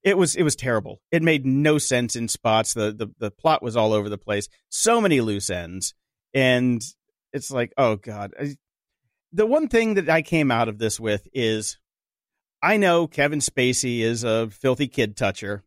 it 0.04 0.18
was 0.18 0.36
it 0.36 0.44
was 0.44 0.58
terrible. 0.58 1.00
It 1.12 1.24
made 1.24 1.46
no 1.46 1.78
sense 1.78 2.18
in 2.18 2.28
spots. 2.28 2.74
The 2.74 2.92
the 2.92 3.08
the 3.20 3.32
plot 3.32 3.64
was 3.64 3.78
all 3.78 3.94
over 3.94 4.10
the 4.10 4.18
place. 4.18 4.50
So 4.68 5.00
many 5.00 5.22
loose 5.22 5.50
ends, 5.50 5.94
and 6.34 6.84
it's 7.32 7.52
like, 7.52 7.72
oh 7.78 7.96
god. 7.96 8.34
The 9.32 9.46
one 9.46 9.68
thing 9.68 9.94
that 9.96 10.10
I 10.10 10.22
came 10.22 10.52
out 10.52 10.70
of 10.70 10.80
this 10.80 11.00
with 11.00 11.28
is, 11.34 11.78
I 12.62 12.78
know 12.78 13.08
Kevin 13.08 13.39
Spacey 13.39 14.00
is 14.00 14.24
a 14.24 14.50
filthy 14.50 14.88
kid 14.88 15.15
toucher, 15.15 15.63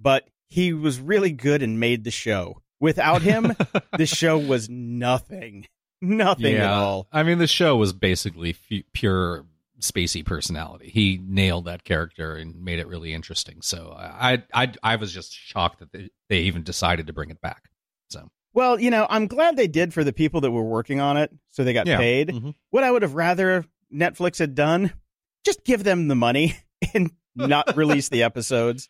but 0.00 0.28
he 0.48 0.72
was 0.72 1.00
really 1.00 1.32
good 1.32 1.62
and 1.62 1.80
made 1.80 2.04
the 2.04 2.10
show. 2.10 2.60
Without 2.80 3.22
him, 3.22 3.54
the 3.96 4.06
show 4.06 4.36
was 4.36 4.68
nothing, 4.68 5.66
nothing 6.02 6.56
at 6.56 6.70
all. 6.70 7.06
I 7.12 7.22
mean, 7.22 7.38
the 7.38 7.46
show 7.46 7.76
was 7.76 7.92
basically 7.92 8.56
f- 8.70 8.82
pure 8.92 9.46
Spacey 9.80 10.24
personality. 10.24 10.90
He 10.90 11.20
nailed 11.22 11.66
that 11.66 11.84
character 11.84 12.36
and 12.36 12.62
made 12.62 12.78
it 12.78 12.88
really 12.88 13.12
interesting. 13.12 13.62
So 13.62 13.94
I 13.96 14.42
I 14.52 14.72
I 14.82 14.96
was 14.96 15.12
just 15.12 15.32
shocked 15.32 15.80
that 15.80 15.92
they, 15.92 16.10
they 16.28 16.40
even 16.40 16.62
decided 16.62 17.06
to 17.06 17.12
bring 17.12 17.30
it 17.30 17.40
back. 17.40 17.70
So 18.10 18.28
Well, 18.54 18.80
you 18.80 18.90
know, 18.90 19.06
I'm 19.10 19.26
glad 19.26 19.56
they 19.56 19.66
did 19.68 19.92
for 19.92 20.04
the 20.04 20.12
people 20.12 20.40
that 20.42 20.50
were 20.50 20.62
working 20.64 21.00
on 21.00 21.16
it, 21.16 21.30
so 21.50 21.64
they 21.64 21.72
got 21.72 21.86
Yeah. 21.86 21.98
paid. 21.98 22.28
Mhm. 22.28 22.54
What 22.70 22.84
I 22.84 22.90
would 22.90 23.02
have 23.02 23.14
rather 23.14 23.64
Netflix 23.92 24.38
had 24.38 24.54
done, 24.54 24.92
just 25.44 25.64
give 25.64 25.84
them 25.84 26.08
the 26.08 26.14
money 26.14 26.54
and 26.94 27.10
not 27.34 27.76
release 27.76 28.08
the 28.08 28.22
episodes 28.22 28.88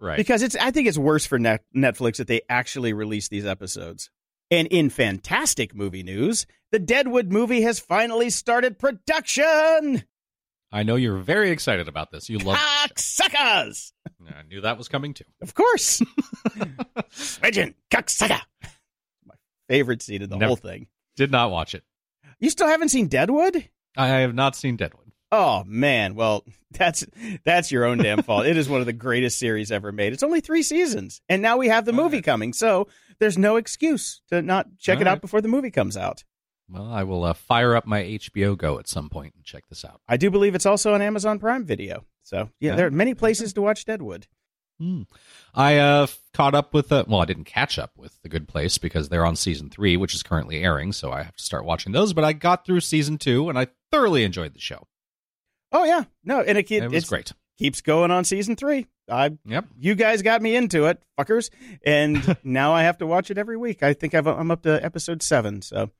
right. 0.00 0.16
because 0.16 0.42
it's. 0.42 0.54
I 0.56 0.70
think 0.70 0.86
it's 0.88 0.96
worse 0.98 1.26
for 1.26 1.38
Net- 1.38 1.64
Netflix 1.76 2.16
that 2.18 2.28
they 2.28 2.42
actually 2.48 2.92
release 2.92 3.28
these 3.28 3.44
episodes. 3.44 4.08
And 4.50 4.68
in 4.68 4.88
fantastic 4.90 5.74
movie 5.74 6.02
news, 6.02 6.46
the 6.72 6.78
Deadwood 6.78 7.32
movie 7.32 7.62
has 7.62 7.80
finally 7.80 8.30
started 8.30 8.78
production. 8.78 10.04
I 10.70 10.82
know 10.84 10.96
you're 10.96 11.18
very 11.18 11.50
excited 11.50 11.88
about 11.88 12.10
this. 12.12 12.28
You 12.30 12.38
love. 12.38 12.56
Cocksuckers, 12.58 13.92
I 14.28 14.42
knew 14.48 14.60
that 14.62 14.78
was 14.78 14.88
coming 14.88 15.12
too. 15.14 15.24
of 15.42 15.54
course. 15.54 16.02
Regent 17.42 17.76
cocksucker. 17.90 18.40
Favorite 19.72 20.02
scene 20.02 20.22
in 20.22 20.28
the 20.30 20.36
Never- 20.36 20.48
whole 20.48 20.56
thing. 20.56 20.86
Did 21.16 21.30
not 21.30 21.50
watch 21.50 21.74
it. 21.74 21.82
You 22.38 22.50
still 22.50 22.66
haven't 22.68 22.88
seen 22.90 23.08
Deadwood? 23.08 23.68
I 23.96 24.08
have 24.08 24.34
not 24.34 24.54
seen 24.56 24.76
Deadwood. 24.76 25.12
Oh 25.30 25.64
man, 25.66 26.14
well 26.14 26.44
that's 26.72 27.06
that's 27.44 27.72
your 27.72 27.84
own 27.84 27.98
damn 27.98 28.22
fault. 28.22 28.44
It 28.46 28.56
is 28.56 28.68
one 28.68 28.80
of 28.80 28.86
the 28.86 28.92
greatest 28.92 29.38
series 29.38 29.72
ever 29.72 29.90
made. 29.92 30.12
It's 30.12 30.22
only 30.22 30.40
three 30.40 30.62
seasons, 30.62 31.20
and 31.28 31.40
now 31.40 31.56
we 31.56 31.68
have 31.68 31.84
the 31.86 31.92
All 31.92 31.96
movie 32.02 32.18
right. 32.18 32.24
coming, 32.24 32.52
so 32.52 32.88
there's 33.18 33.38
no 33.38 33.56
excuse 33.56 34.20
to 34.28 34.42
not 34.42 34.66
check 34.78 34.96
All 34.96 35.02
it 35.02 35.06
out 35.08 35.12
right. 35.12 35.20
before 35.22 35.40
the 35.40 35.48
movie 35.48 35.70
comes 35.70 35.96
out. 35.96 36.24
Well, 36.68 36.90
I 36.90 37.02
will 37.04 37.24
uh, 37.24 37.32
fire 37.34 37.74
up 37.76 37.86
my 37.86 38.02
HBO 38.02 38.56
Go 38.58 38.78
at 38.78 38.88
some 38.88 39.08
point 39.08 39.34
and 39.36 39.44
check 39.44 39.64
this 39.68 39.84
out. 39.84 40.00
I 40.08 40.16
do 40.18 40.30
believe 40.30 40.54
it's 40.54 40.66
also 40.66 40.92
on 40.94 41.00
Amazon 41.02 41.38
Prime 41.38 41.64
Video. 41.64 42.04
So 42.22 42.50
yeah, 42.60 42.70
Yeah. 42.70 42.76
there 42.76 42.86
are 42.86 42.90
many 42.90 43.14
places 43.14 43.52
to 43.54 43.62
watch 43.62 43.84
Deadwood. 43.84 44.26
Hmm. 44.80 45.02
I 45.54 45.76
uh, 45.78 46.06
caught 46.34 46.54
up 46.54 46.74
with 46.74 46.90
uh, 46.90 47.04
well, 47.06 47.20
I 47.20 47.24
didn't 47.24 47.44
catch 47.44 47.78
up 47.78 47.92
with 47.96 48.20
The 48.22 48.28
Good 48.28 48.48
Place 48.48 48.78
because 48.78 49.08
they're 49.08 49.26
on 49.26 49.36
season 49.36 49.70
three, 49.70 49.96
which 49.96 50.14
is 50.14 50.22
currently 50.22 50.62
airing, 50.64 50.92
so 50.92 51.12
I 51.12 51.22
have 51.22 51.36
to 51.36 51.42
start 51.44 51.64
watching 51.64 51.92
those. 51.92 52.12
But 52.12 52.24
I 52.24 52.32
got 52.32 52.64
through 52.66 52.80
season 52.80 53.18
two, 53.18 53.48
and 53.48 53.58
I 53.58 53.68
thoroughly 53.90 54.24
enjoyed 54.24 54.54
the 54.54 54.60
show. 54.60 54.86
Oh 55.70 55.84
yeah, 55.84 56.04
no, 56.24 56.40
and 56.40 56.58
it, 56.58 56.70
It, 56.70 56.82
was 56.84 56.92
it's- 56.92 57.08
great. 57.08 57.32
keeps 57.58 57.80
going 57.80 58.10
on 58.10 58.24
season 58.24 58.56
three. 58.56 58.86
I 59.10 59.36
Yep. 59.44 59.66
you 59.78 59.94
guys 59.94 60.22
got 60.22 60.40
me 60.42 60.54
into 60.56 60.86
it, 60.86 61.02
fuckers, 61.18 61.50
and 61.84 62.36
now 62.44 62.72
I 62.72 62.82
have 62.84 62.98
to 62.98 63.06
watch 63.06 63.30
it 63.30 63.38
every 63.38 63.56
week. 63.56 63.82
I 63.82 63.92
think 63.94 64.14
I've, 64.14 64.26
I'm 64.26 64.50
up 64.50 64.62
to 64.62 64.82
episode 64.84 65.22
seven. 65.22 65.60
So 65.62 65.90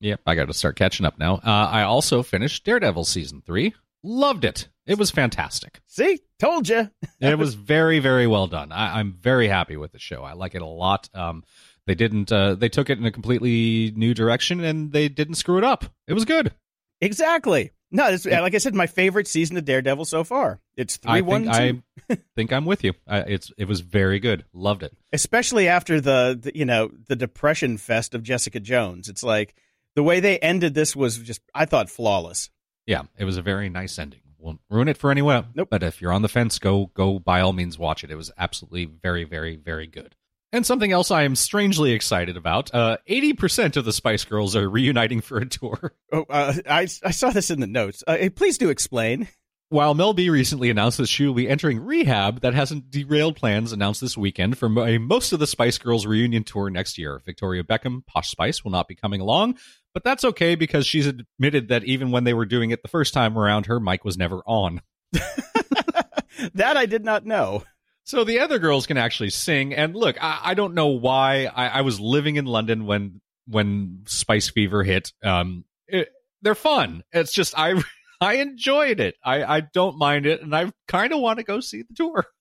Yep. 0.00 0.20
I 0.26 0.34
got 0.34 0.46
to 0.46 0.54
start 0.54 0.76
catching 0.76 1.06
up 1.06 1.18
now. 1.18 1.36
Uh, 1.36 1.68
I 1.70 1.82
also 1.82 2.22
finished 2.22 2.64
Daredevil 2.64 3.04
season 3.04 3.42
three. 3.44 3.74
Loved 4.02 4.44
it. 4.44 4.68
It 4.88 4.98
was 4.98 5.10
fantastic. 5.10 5.80
see, 5.86 6.20
told 6.38 6.68
you. 6.68 6.90
it 7.20 7.38
was 7.38 7.54
very, 7.54 7.98
very 7.98 8.26
well 8.26 8.46
done. 8.46 8.72
I, 8.72 8.98
I'm 8.98 9.12
very 9.12 9.46
happy 9.46 9.76
with 9.76 9.92
the 9.92 9.98
show. 9.98 10.24
I 10.24 10.32
like 10.32 10.54
it 10.54 10.62
a 10.62 10.66
lot. 10.66 11.10
Um, 11.14 11.44
they 11.86 11.94
didn't. 11.94 12.32
Uh, 12.32 12.54
they 12.54 12.70
took 12.70 12.90
it 12.90 12.98
in 12.98 13.04
a 13.04 13.12
completely 13.12 13.92
new 13.94 14.14
direction, 14.14 14.64
and 14.64 14.90
they 14.92 15.08
didn't 15.08 15.34
screw 15.34 15.58
it 15.58 15.64
up. 15.64 15.84
It 16.06 16.14
was 16.14 16.24
good. 16.24 16.52
Exactly. 17.00 17.72
No, 17.90 18.08
it's, 18.08 18.26
like 18.26 18.54
I 18.54 18.58
said, 18.58 18.74
my 18.74 18.86
favorite 18.86 19.26
season 19.26 19.56
of 19.56 19.64
Daredevil 19.64 20.04
so 20.04 20.22
far. 20.22 20.60
It's 20.76 20.98
three 20.98 21.12
I 21.12 21.20
one 21.22 21.50
think 21.50 21.82
two. 21.86 22.14
I 22.14 22.18
think 22.36 22.52
I'm 22.52 22.66
with 22.66 22.84
you. 22.84 22.92
I, 23.06 23.20
it's 23.20 23.50
it 23.56 23.66
was 23.66 23.80
very 23.80 24.20
good. 24.20 24.44
Loved 24.52 24.82
it. 24.82 24.94
Especially 25.12 25.68
after 25.68 26.00
the, 26.00 26.38
the 26.40 26.52
you 26.54 26.64
know 26.64 26.90
the 27.08 27.16
depression 27.16 27.78
fest 27.78 28.14
of 28.14 28.22
Jessica 28.22 28.60
Jones. 28.60 29.08
It's 29.08 29.22
like 29.22 29.54
the 29.96 30.02
way 30.02 30.20
they 30.20 30.38
ended 30.38 30.74
this 30.74 30.94
was 30.94 31.18
just 31.18 31.40
I 31.54 31.64
thought 31.64 31.88
flawless. 31.88 32.50
Yeah, 32.86 33.02
it 33.18 33.24
was 33.24 33.36
a 33.38 33.42
very 33.42 33.70
nice 33.70 33.98
ending. 33.98 34.20
Won't 34.38 34.60
ruin 34.70 34.88
it 34.88 34.96
for 34.96 35.10
anyone. 35.10 35.48
Nope. 35.54 35.68
But 35.70 35.82
if 35.82 36.00
you're 36.00 36.12
on 36.12 36.22
the 36.22 36.28
fence, 36.28 36.58
go 36.58 36.90
go 36.94 37.18
by 37.18 37.40
all 37.40 37.52
means 37.52 37.78
watch 37.78 38.04
it. 38.04 38.10
It 38.10 38.16
was 38.16 38.30
absolutely 38.38 38.84
very, 38.84 39.24
very, 39.24 39.56
very 39.56 39.86
good. 39.86 40.14
And 40.52 40.64
something 40.64 40.92
else 40.92 41.10
I 41.10 41.24
am 41.24 41.36
strangely 41.36 41.92
excited 41.92 42.36
about: 42.36 42.72
uh, 42.74 42.98
eighty 43.06 43.32
percent 43.32 43.76
of 43.76 43.84
the 43.84 43.92
Spice 43.92 44.24
Girls 44.24 44.56
are 44.56 44.70
reuniting 44.70 45.20
for 45.20 45.38
a 45.38 45.46
tour. 45.46 45.92
Oh, 46.12 46.24
uh, 46.30 46.54
I 46.68 46.82
I 46.82 47.10
saw 47.10 47.30
this 47.30 47.50
in 47.50 47.60
the 47.60 47.66
notes. 47.66 48.02
Uh, 48.06 48.30
please 48.34 48.56
do 48.58 48.70
explain. 48.70 49.28
While 49.70 49.92
Mel 49.92 50.14
B 50.14 50.30
recently 50.30 50.70
announced 50.70 50.96
that 50.96 51.08
she 51.08 51.26
will 51.26 51.34
be 51.34 51.48
entering 51.48 51.80
rehab, 51.80 52.40
that 52.40 52.54
hasn't 52.54 52.90
derailed 52.90 53.36
plans 53.36 53.70
announced 53.72 54.00
this 54.00 54.16
weekend 54.16 54.56
for 54.56 54.68
most 54.68 55.32
of 55.34 55.40
the 55.40 55.46
Spice 55.46 55.76
Girls 55.76 56.06
reunion 56.06 56.42
tour 56.42 56.70
next 56.70 56.96
year. 56.96 57.20
Victoria 57.26 57.62
Beckham, 57.62 58.04
Posh 58.06 58.30
Spice, 58.30 58.64
will 58.64 58.70
not 58.70 58.88
be 58.88 58.94
coming 58.94 59.20
along, 59.20 59.58
but 59.92 60.04
that's 60.04 60.24
okay 60.24 60.54
because 60.54 60.86
she's 60.86 61.06
admitted 61.06 61.68
that 61.68 61.84
even 61.84 62.10
when 62.10 62.24
they 62.24 62.32
were 62.32 62.46
doing 62.46 62.70
it 62.70 62.80
the 62.82 62.88
first 62.88 63.12
time 63.12 63.36
around, 63.36 63.66
her 63.66 63.78
mic 63.78 64.06
was 64.06 64.16
never 64.16 64.38
on. 64.46 64.80
that 65.12 66.76
I 66.76 66.86
did 66.86 67.04
not 67.04 67.26
know. 67.26 67.62
So 68.04 68.24
the 68.24 68.40
other 68.40 68.58
girls 68.58 68.86
can 68.86 68.96
actually 68.96 69.28
sing. 69.28 69.74
And 69.74 69.94
look, 69.94 70.16
I, 70.22 70.40
I 70.42 70.54
don't 70.54 70.72
know 70.72 70.88
why. 70.88 71.44
I, 71.44 71.68
I 71.68 71.80
was 71.82 72.00
living 72.00 72.36
in 72.36 72.46
London 72.46 72.86
when 72.86 73.20
when 73.46 74.04
Spice 74.06 74.48
Fever 74.48 74.82
hit. 74.82 75.12
Um, 75.22 75.66
it, 75.86 76.08
they're 76.40 76.54
fun. 76.54 77.04
It's 77.12 77.34
just 77.34 77.52
I 77.58 77.82
I 78.20 78.34
enjoyed 78.34 79.00
it. 79.00 79.14
I 79.24 79.44
I 79.44 79.60
don't 79.60 79.96
mind 79.98 80.26
it, 80.26 80.42
and 80.42 80.54
I 80.54 80.72
kind 80.88 81.12
of 81.12 81.20
want 81.20 81.38
to 81.38 81.44
go 81.44 81.60
see 81.60 81.82
the 81.82 81.94
tour. 81.94 82.24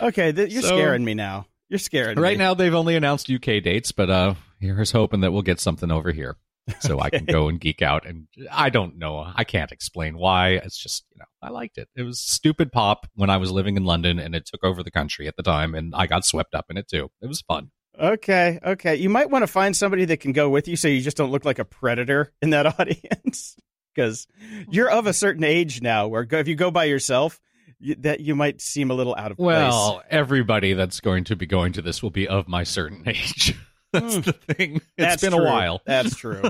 Okay, 0.00 0.32
th- 0.32 0.50
you're 0.50 0.62
So- 0.62 0.68
scaring 0.68 1.04
me 1.04 1.14
now. 1.14 1.46
You're 1.68 1.78
scaring 1.78 2.16
me. 2.16 2.22
Right 2.22 2.38
me. 2.38 2.44
now, 2.44 2.54
they've 2.54 2.74
only 2.74 2.94
announced 2.96 3.30
UK 3.30 3.62
dates, 3.62 3.90
but 3.92 4.08
uh, 4.08 4.34
here's 4.60 4.92
hoping 4.92 5.20
that 5.20 5.32
we'll 5.32 5.42
get 5.42 5.60
something 5.60 5.90
over 5.90 6.12
here, 6.12 6.36
so 6.80 7.00
I 7.00 7.10
can 7.10 7.24
go 7.26 7.48
and 7.48 7.60
geek 7.60 7.82
out. 7.82 8.06
And 8.06 8.26
I 8.50 8.70
don't 8.70 8.96
know. 8.96 9.30
I 9.34 9.44
can't 9.44 9.72
explain 9.72 10.16
why. 10.16 10.50
It's 10.52 10.78
just 10.78 11.04
you 11.12 11.18
know 11.18 11.24
I 11.42 11.50
liked 11.50 11.76
it. 11.78 11.88
It 11.96 12.02
was 12.02 12.20
stupid 12.20 12.70
pop 12.72 13.06
when 13.14 13.28
I 13.30 13.36
was 13.38 13.50
living 13.50 13.76
in 13.76 13.84
London, 13.84 14.18
and 14.18 14.34
it 14.34 14.46
took 14.46 14.62
over 14.64 14.82
the 14.82 14.90
country 14.90 15.26
at 15.26 15.36
the 15.36 15.42
time, 15.42 15.74
and 15.74 15.92
I 15.94 16.06
got 16.06 16.24
swept 16.24 16.54
up 16.54 16.66
in 16.70 16.76
it 16.76 16.88
too. 16.88 17.10
It 17.20 17.26
was 17.26 17.40
fun. 17.42 17.70
Okay, 18.00 18.58
okay. 18.64 18.96
You 18.96 19.08
might 19.10 19.30
want 19.30 19.42
to 19.42 19.46
find 19.46 19.76
somebody 19.76 20.04
that 20.06 20.18
can 20.20 20.32
go 20.32 20.48
with 20.48 20.66
you 20.68 20.76
so 20.76 20.88
you 20.88 21.00
just 21.00 21.16
don't 21.16 21.30
look 21.30 21.44
like 21.44 21.58
a 21.58 21.64
predator 21.64 22.32
in 22.42 22.50
that 22.50 22.66
audience. 22.80 23.56
Because 23.94 24.26
you're 24.70 24.90
of 24.90 25.06
a 25.06 25.12
certain 25.12 25.44
age 25.44 25.80
now 25.82 26.08
where 26.08 26.26
if 26.30 26.48
you 26.48 26.54
go 26.56 26.70
by 26.70 26.84
yourself, 26.84 27.40
you, 27.78 27.94
that 28.00 28.20
you 28.20 28.34
might 28.34 28.60
seem 28.60 28.90
a 28.90 28.94
little 28.94 29.14
out 29.16 29.30
of 29.30 29.36
place. 29.36 29.46
Well, 29.46 30.02
everybody 30.10 30.72
that's 30.72 31.00
going 31.00 31.24
to 31.24 31.36
be 31.36 31.46
going 31.46 31.72
to 31.74 31.82
this 31.82 32.02
will 32.02 32.10
be 32.10 32.26
of 32.28 32.48
my 32.48 32.64
certain 32.64 33.02
age. 33.08 33.54
that's 33.92 34.14
Hmm. 34.16 34.20
the 34.22 34.32
thing. 34.32 34.74
It's 34.76 34.84
That's 34.96 35.22
been 35.22 35.32
true. 35.32 35.42
a 35.42 35.44
while. 35.44 35.80
That's 35.86 36.16
true. 36.16 36.42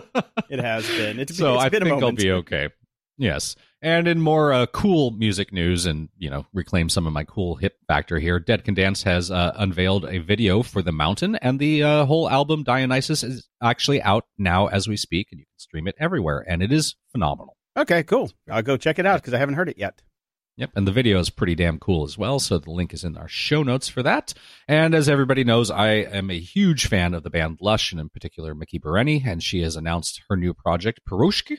It 0.48 0.60
has 0.60 0.86
been. 0.88 1.18
It's, 1.18 1.36
so 1.36 1.54
it's 1.56 1.64
I 1.64 1.68
think 1.68 1.84
a 1.86 1.94
I'll 2.06 2.12
be 2.12 2.30
okay. 2.30 2.68
Yes. 3.18 3.56
And 3.84 4.08
in 4.08 4.18
more 4.18 4.50
uh, 4.50 4.64
cool 4.64 5.10
music 5.10 5.52
news, 5.52 5.84
and 5.84 6.08
you 6.16 6.30
know, 6.30 6.46
reclaim 6.54 6.88
some 6.88 7.06
of 7.06 7.12
my 7.12 7.24
cool 7.24 7.56
hip 7.56 7.76
factor 7.86 8.18
here. 8.18 8.40
Dead 8.40 8.64
Can 8.64 8.72
Dance 8.72 9.02
has 9.02 9.30
uh, 9.30 9.52
unveiled 9.56 10.06
a 10.06 10.20
video 10.20 10.62
for 10.62 10.80
The 10.80 10.90
Mountain, 10.90 11.36
and 11.36 11.58
the 11.60 11.82
uh, 11.82 12.06
whole 12.06 12.30
album 12.30 12.62
Dionysus 12.62 13.22
is 13.22 13.46
actually 13.62 14.00
out 14.00 14.24
now 14.38 14.68
as 14.68 14.88
we 14.88 14.96
speak, 14.96 15.28
and 15.30 15.38
you 15.38 15.44
can 15.44 15.58
stream 15.58 15.86
it 15.86 15.96
everywhere, 15.98 16.42
and 16.48 16.62
it 16.62 16.72
is 16.72 16.96
phenomenal. 17.12 17.58
Okay, 17.76 18.02
cool. 18.04 18.32
I'll 18.50 18.62
go 18.62 18.78
check 18.78 18.98
it 18.98 19.04
out 19.04 19.20
because 19.20 19.34
I 19.34 19.38
haven't 19.38 19.56
heard 19.56 19.68
it 19.68 19.76
yet. 19.76 20.00
Yep, 20.56 20.70
and 20.76 20.88
the 20.88 20.92
video 20.92 21.18
is 21.18 21.28
pretty 21.28 21.54
damn 21.54 21.78
cool 21.78 22.04
as 22.04 22.16
well. 22.16 22.38
So 22.38 22.56
the 22.56 22.70
link 22.70 22.94
is 22.94 23.04
in 23.04 23.18
our 23.18 23.28
show 23.28 23.62
notes 23.62 23.90
for 23.90 24.02
that. 24.02 24.32
And 24.66 24.94
as 24.94 25.10
everybody 25.10 25.44
knows, 25.44 25.70
I 25.70 25.90
am 25.90 26.30
a 26.30 26.40
huge 26.40 26.86
fan 26.86 27.12
of 27.12 27.22
the 27.22 27.28
band 27.28 27.58
Lush, 27.60 27.92
and 27.92 28.00
in 28.00 28.08
particular 28.08 28.54
Miki 28.54 28.78
Berenyi, 28.78 29.26
and 29.26 29.42
she 29.42 29.60
has 29.60 29.76
announced 29.76 30.22
her 30.30 30.38
new 30.38 30.54
project 30.54 31.00
Piroshka. 31.06 31.58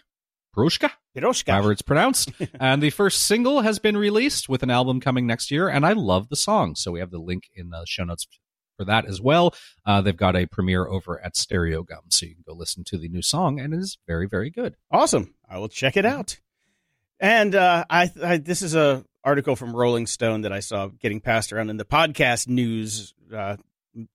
Piroshka, 0.55 0.91
Hiroshka. 1.15 1.51
however 1.51 1.71
it's 1.71 1.81
pronounced. 1.81 2.31
and 2.59 2.81
the 2.81 2.89
first 2.89 3.23
single 3.23 3.61
has 3.61 3.79
been 3.79 3.97
released 3.97 4.47
with 4.47 4.63
an 4.63 4.69
album 4.69 4.99
coming 4.99 5.27
next 5.27 5.51
year, 5.51 5.67
and 5.67 5.85
I 5.85 5.93
love 5.93 6.29
the 6.29 6.35
song. 6.35 6.75
So 6.75 6.91
we 6.91 6.99
have 6.99 7.11
the 7.11 7.19
link 7.19 7.43
in 7.55 7.69
the 7.69 7.83
show 7.85 8.03
notes 8.03 8.27
for 8.77 8.85
that 8.85 9.05
as 9.05 9.21
well. 9.21 9.53
Uh, 9.85 10.01
they've 10.01 10.15
got 10.15 10.35
a 10.35 10.45
premiere 10.45 10.87
over 10.87 11.19
at 11.23 11.35
Stereogum, 11.35 12.09
so 12.09 12.25
you 12.25 12.35
can 12.35 12.43
go 12.47 12.53
listen 12.53 12.83
to 12.85 12.97
the 12.97 13.09
new 13.09 13.21
song, 13.21 13.59
and 13.59 13.73
it 13.73 13.79
is 13.79 13.97
very, 14.07 14.27
very 14.27 14.49
good. 14.49 14.75
Awesome. 14.91 15.33
I 15.49 15.57
will 15.57 15.69
check 15.69 15.97
it 15.97 16.05
out. 16.05 16.39
And 17.19 17.55
uh, 17.55 17.85
I, 17.89 18.11
I 18.21 18.37
this 18.37 18.61
is 18.61 18.75
a 18.75 19.05
article 19.23 19.55
from 19.55 19.75
Rolling 19.75 20.05
Stone 20.05 20.41
that 20.41 20.51
I 20.51 20.59
saw 20.59 20.87
getting 20.87 21.21
passed 21.21 21.53
around 21.53 21.69
in 21.69 21.77
the 21.77 21.85
podcast 21.85 22.47
news 22.47 23.13
uh, 23.35 23.57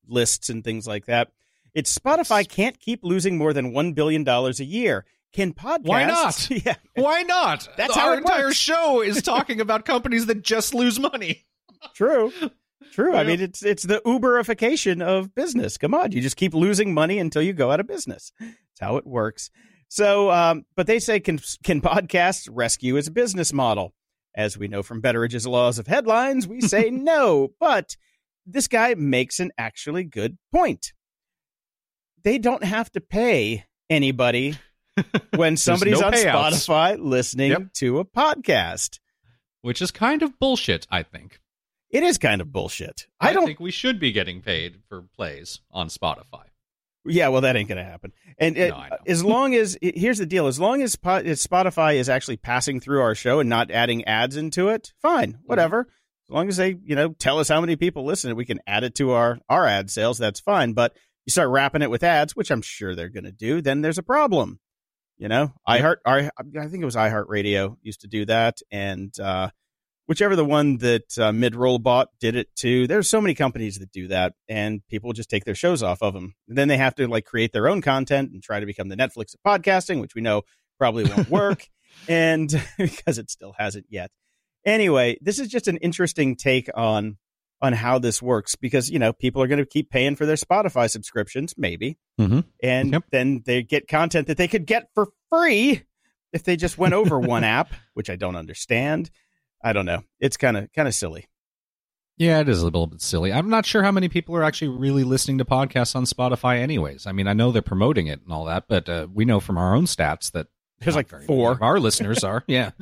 lists 0.06 0.50
and 0.50 0.62
things 0.62 0.86
like 0.86 1.06
that. 1.06 1.28
It's 1.72 1.96
Spotify 1.96 2.48
can't 2.48 2.78
keep 2.78 3.00
losing 3.02 3.38
more 3.38 3.52
than 3.52 3.72
one 3.72 3.92
billion 3.92 4.24
dollars 4.24 4.60
a 4.60 4.64
year. 4.64 5.04
Can 5.32 5.52
podcasts? 5.54 5.84
Why 5.86 6.04
not? 6.04 6.48
Yeah. 6.64 6.74
Why 6.94 7.22
not? 7.22 7.68
That's 7.76 7.96
Our 7.96 8.18
entire 8.18 8.46
works. 8.46 8.56
show 8.56 9.00
is 9.00 9.22
talking 9.22 9.60
about 9.60 9.84
companies 9.84 10.26
that 10.26 10.42
just 10.42 10.74
lose 10.74 10.98
money. 10.98 11.46
True. 11.94 12.32
True. 12.92 13.14
I 13.14 13.22
mean, 13.24 13.40
it's 13.40 13.62
it's 13.62 13.84
the 13.84 14.02
Uberification 14.04 15.00
of 15.00 15.34
business. 15.34 15.78
Come 15.78 15.94
on, 15.94 16.10
you 16.12 16.20
just 16.20 16.36
keep 16.36 16.54
losing 16.54 16.92
money 16.92 17.18
until 17.18 17.42
you 17.42 17.52
go 17.52 17.70
out 17.70 17.78
of 17.80 17.86
business. 17.86 18.32
That's 18.40 18.80
how 18.80 18.96
it 18.96 19.06
works. 19.06 19.50
So, 19.88 20.30
um, 20.30 20.64
but 20.76 20.86
they 20.86 20.98
say 20.98 21.20
can 21.20 21.38
can 21.62 21.80
podcasts 21.80 22.48
rescue 22.50 22.96
its 22.96 23.08
business 23.08 23.52
model? 23.52 23.94
As 24.34 24.58
we 24.58 24.68
know 24.68 24.82
from 24.82 25.00
Betteridge's 25.02 25.46
laws 25.46 25.78
of 25.78 25.86
headlines, 25.86 26.48
we 26.48 26.60
say 26.60 26.90
no. 26.92 27.48
But 27.60 27.96
this 28.46 28.66
guy 28.68 28.94
makes 28.94 29.38
an 29.38 29.52
actually 29.56 30.04
good 30.04 30.36
point. 30.52 30.92
They 32.22 32.38
don't 32.38 32.64
have 32.64 32.90
to 32.92 33.00
pay 33.00 33.64
anybody 33.88 34.56
when 35.36 35.56
somebody's 35.56 36.00
no 36.00 36.06
on 36.06 36.12
payouts. 36.12 36.66
Spotify 36.68 36.96
listening 36.98 37.50
Yep. 37.52 37.72
to 37.74 37.98
a 38.00 38.04
podcast. 38.04 38.98
Which 39.62 39.82
is 39.82 39.90
kind 39.90 40.22
of 40.22 40.38
bullshit, 40.38 40.86
I 40.90 41.02
think. 41.02 41.38
It 41.90 42.02
is 42.02 42.18
kind 42.18 42.40
of 42.40 42.52
bullshit. 42.52 43.06
I, 43.20 43.30
I 43.30 43.32
don't 43.32 43.44
think 43.46 43.60
we 43.60 43.70
should 43.70 43.98
be 44.00 44.12
getting 44.12 44.40
paid 44.40 44.76
for 44.88 45.02
plays 45.16 45.60
on 45.70 45.88
Spotify. 45.88 46.44
Yeah, 47.04 47.28
well, 47.28 47.40
that 47.40 47.56
ain't 47.56 47.68
going 47.68 47.78
to 47.78 47.84
happen. 47.84 48.12
And 48.38 48.56
it, 48.56 48.70
No, 48.70 48.84
as 49.06 49.24
long 49.24 49.54
as 49.54 49.76
here's 49.82 50.18
the 50.18 50.26
deal: 50.26 50.46
as 50.46 50.60
long 50.60 50.82
as, 50.82 50.96
Spotify 50.96 51.94
is 51.94 52.08
actually 52.08 52.36
passing 52.36 52.78
through 52.80 53.00
our 53.00 53.14
show 53.14 53.40
and 53.40 53.48
not 53.48 53.70
adding 53.70 54.04
ads 54.04 54.36
into 54.36 54.68
it, 54.68 54.92
fine, 55.00 55.32
Mm-hmm. 55.32 55.42
whatever. 55.46 55.80
As 56.28 56.32
long 56.34 56.48
as 56.48 56.58
they, 56.58 56.76
you 56.84 56.94
know, 56.94 57.08
tell 57.14 57.38
us 57.38 57.48
how 57.48 57.60
many 57.60 57.74
people 57.76 58.04
listen, 58.04 58.36
we 58.36 58.44
can 58.44 58.60
add 58.66 58.84
it 58.84 58.94
to 58.96 59.10
our 59.12 59.38
our 59.48 59.66
ad 59.66 59.90
sales. 59.90 60.18
That's 60.18 60.40
fine. 60.40 60.74
But 60.74 60.94
you 61.26 61.30
start 61.32 61.48
wrapping 61.48 61.82
it 61.82 61.90
with 61.90 62.04
ads, 62.04 62.36
which 62.36 62.50
I'm 62.50 62.62
sure 62.62 62.94
they're 62.94 63.08
going 63.08 63.24
to 63.24 63.32
do, 63.32 63.60
then 63.60 63.80
there's 63.80 63.98
a 63.98 64.02
problem. 64.02 64.60
You 65.20 65.28
know, 65.28 65.52
iHeart, 65.68 65.96
I, 66.06 66.30
I 66.38 66.66
think 66.66 66.80
it 66.80 66.86
was 66.86 66.96
iHeartRadio 66.96 67.76
used 67.82 68.00
to 68.00 68.08
do 68.08 68.24
that, 68.24 68.60
and 68.70 69.12
uh, 69.20 69.50
whichever 70.06 70.34
the 70.34 70.46
one 70.46 70.78
that 70.78 71.18
uh, 71.18 71.30
Midroll 71.30 71.80
bought 71.80 72.08
did 72.20 72.36
it 72.36 72.48
too. 72.56 72.86
There's 72.86 73.06
so 73.06 73.20
many 73.20 73.34
companies 73.34 73.78
that 73.80 73.92
do 73.92 74.08
that, 74.08 74.32
and 74.48 74.80
people 74.88 75.12
just 75.12 75.28
take 75.28 75.44
their 75.44 75.54
shows 75.54 75.82
off 75.82 76.00
of 76.00 76.14
them. 76.14 76.36
And 76.48 76.56
then 76.56 76.68
they 76.68 76.78
have 76.78 76.94
to 76.94 77.06
like 77.06 77.26
create 77.26 77.52
their 77.52 77.68
own 77.68 77.82
content 77.82 78.32
and 78.32 78.42
try 78.42 78.60
to 78.60 78.66
become 78.66 78.88
the 78.88 78.96
Netflix 78.96 79.34
of 79.34 79.40
podcasting, 79.46 80.00
which 80.00 80.14
we 80.14 80.22
know 80.22 80.40
probably 80.78 81.04
won't 81.04 81.28
work, 81.30 81.68
and 82.08 82.48
because 82.78 83.18
it 83.18 83.30
still 83.30 83.54
hasn't 83.58 83.84
yet. 83.90 84.10
Anyway, 84.64 85.18
this 85.20 85.38
is 85.38 85.48
just 85.48 85.68
an 85.68 85.76
interesting 85.76 86.34
take 86.34 86.70
on 86.74 87.18
on 87.62 87.72
how 87.74 87.98
this 87.98 88.22
works 88.22 88.54
because 88.56 88.90
you 88.90 88.98
know 88.98 89.12
people 89.12 89.42
are 89.42 89.46
going 89.46 89.58
to 89.58 89.66
keep 89.66 89.90
paying 89.90 90.16
for 90.16 90.24
their 90.26 90.36
Spotify 90.36 90.88
subscriptions, 90.90 91.54
maybe, 91.58 91.98
Mhm. 92.18 92.44
and 92.62 92.92
Yep. 92.92 93.04
then 93.10 93.42
they 93.44 93.62
get 93.62 93.86
content 93.88 94.26
that 94.28 94.36
they 94.38 94.48
could 94.48 94.66
get 94.66 94.88
for 94.94 95.08
free 95.30 95.82
if 96.32 96.42
they 96.44 96.56
just 96.56 96.78
went 96.78 96.94
over 96.94 97.18
one 97.20 97.44
app, 97.44 97.72
which 97.94 98.08
I 98.10 98.16
don't 98.16 98.36
understand. 98.36 99.10
I 99.62 99.72
don't 99.72 99.86
know. 99.86 100.02
It's 100.20 100.36
kind 100.36 100.56
of 100.56 100.72
kind 100.72 100.88
of 100.88 100.94
silly. 100.94 101.26
Yeah, 102.16 102.40
it 102.40 102.48
is 102.50 102.60
a 102.60 102.64
little 102.64 102.86
bit 102.86 103.00
silly. 103.00 103.32
I'm 103.32 103.48
not 103.48 103.64
sure 103.64 103.82
how 103.82 103.92
many 103.92 104.08
people 104.10 104.36
are 104.36 104.42
actually 104.44 104.68
really 104.76 105.04
listening 105.04 105.38
to 105.38 105.44
podcasts 105.46 105.96
on 105.96 106.04
Spotify, 106.04 106.58
anyways. 106.58 107.06
I 107.06 107.12
mean, 107.12 107.26
I 107.26 107.32
know 107.32 107.50
they're 107.50 107.62
promoting 107.62 108.08
it 108.08 108.20
and 108.22 108.30
all 108.32 108.44
that, 108.44 108.64
but 108.68 108.88
uh, 108.90 109.06
we 109.12 109.24
know 109.24 109.40
from 109.40 109.56
our 109.56 109.74
own 109.74 109.84
stats 109.86 110.30
that 110.32 110.46
There's 110.80 110.94
like 110.96 111.08
four. 111.26 111.52
of 111.52 111.62
our 111.62 111.80
listeners 111.80 112.22
are. 112.22 112.44
Yeah, 112.48 112.72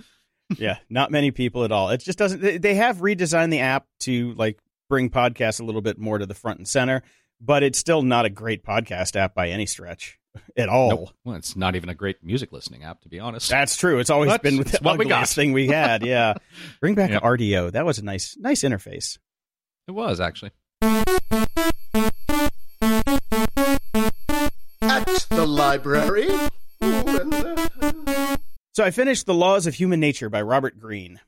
yeah, 0.57 0.79
not 0.91 1.11
many 1.12 1.31
people 1.31 1.62
at 1.64 1.71
all. 1.71 1.91
It 1.91 1.99
just 1.99 2.19
doesn't. 2.19 2.62
They 2.62 2.75
have 2.75 2.97
redesigned 2.99 3.51
the 3.51 3.61
app 3.61 3.87
to 4.01 4.33
like 4.35 4.59
bring 4.88 5.11
podcasts 5.11 5.61
a 5.61 5.64
little 5.64 5.81
bit 5.83 5.98
more 5.98 6.18
to 6.18 6.27
the 6.27 6.35
front 6.35 6.59
and 6.59 6.66
center, 6.68 7.03
but 7.40 7.62
it's 7.62 7.79
still 7.79 8.03
not 8.03 8.24
a 8.24 8.31
great 8.31 8.64
podcast 8.64 9.16
app 9.16 9.35
by 9.35 9.48
any 9.51 9.66
stretch 9.66 10.18
at 10.57 10.68
all. 10.68 10.88
Nope. 10.90 11.11
Well, 11.24 11.37
it's 11.37 11.57
not 11.57 11.77
even 11.77 11.88
a 11.88 11.94
great 11.94 12.22
music 12.22 12.53
listening 12.53 12.85
app, 12.85 13.01
to 13.03 13.09
be 13.09 13.20
honest. 13.20 13.48
That's 13.51 13.77
true. 13.77 13.98
It's 13.98 14.11
always 14.11 14.31
But 14.31 14.42
been 14.42 14.61
it's 14.61 14.72
the 14.72 14.79
what 14.83 14.98
we 14.98 15.05
got. 15.07 15.29
thing 15.29 15.53
we 15.53 15.68
had. 15.68 16.05
Yeah, 16.05 16.35
bring 16.81 16.94
back 16.94 17.11
Yep. 17.11 17.22
Rdio. 17.22 17.72
That 17.72 17.85
was 17.87 17.98
a 17.98 18.05
nice, 18.05 18.37
nice 18.38 18.62
interface. 18.62 19.18
It 19.87 19.92
was 19.92 20.20
actually. 20.20 20.51
At 24.81 25.05
the 25.31 25.46
library. 25.46 26.29
Ooh, 26.85 27.18
and, 27.20 27.35
uh, 27.35 28.37
So 28.74 28.85
I 28.85 28.90
finished 28.90 29.27
The 29.27 29.35
Laws 29.35 29.66
of 29.66 29.74
Human 29.74 30.01
Nature 30.01 30.29
by 30.31 30.40
Robert 30.42 30.79
Greene. 30.79 31.20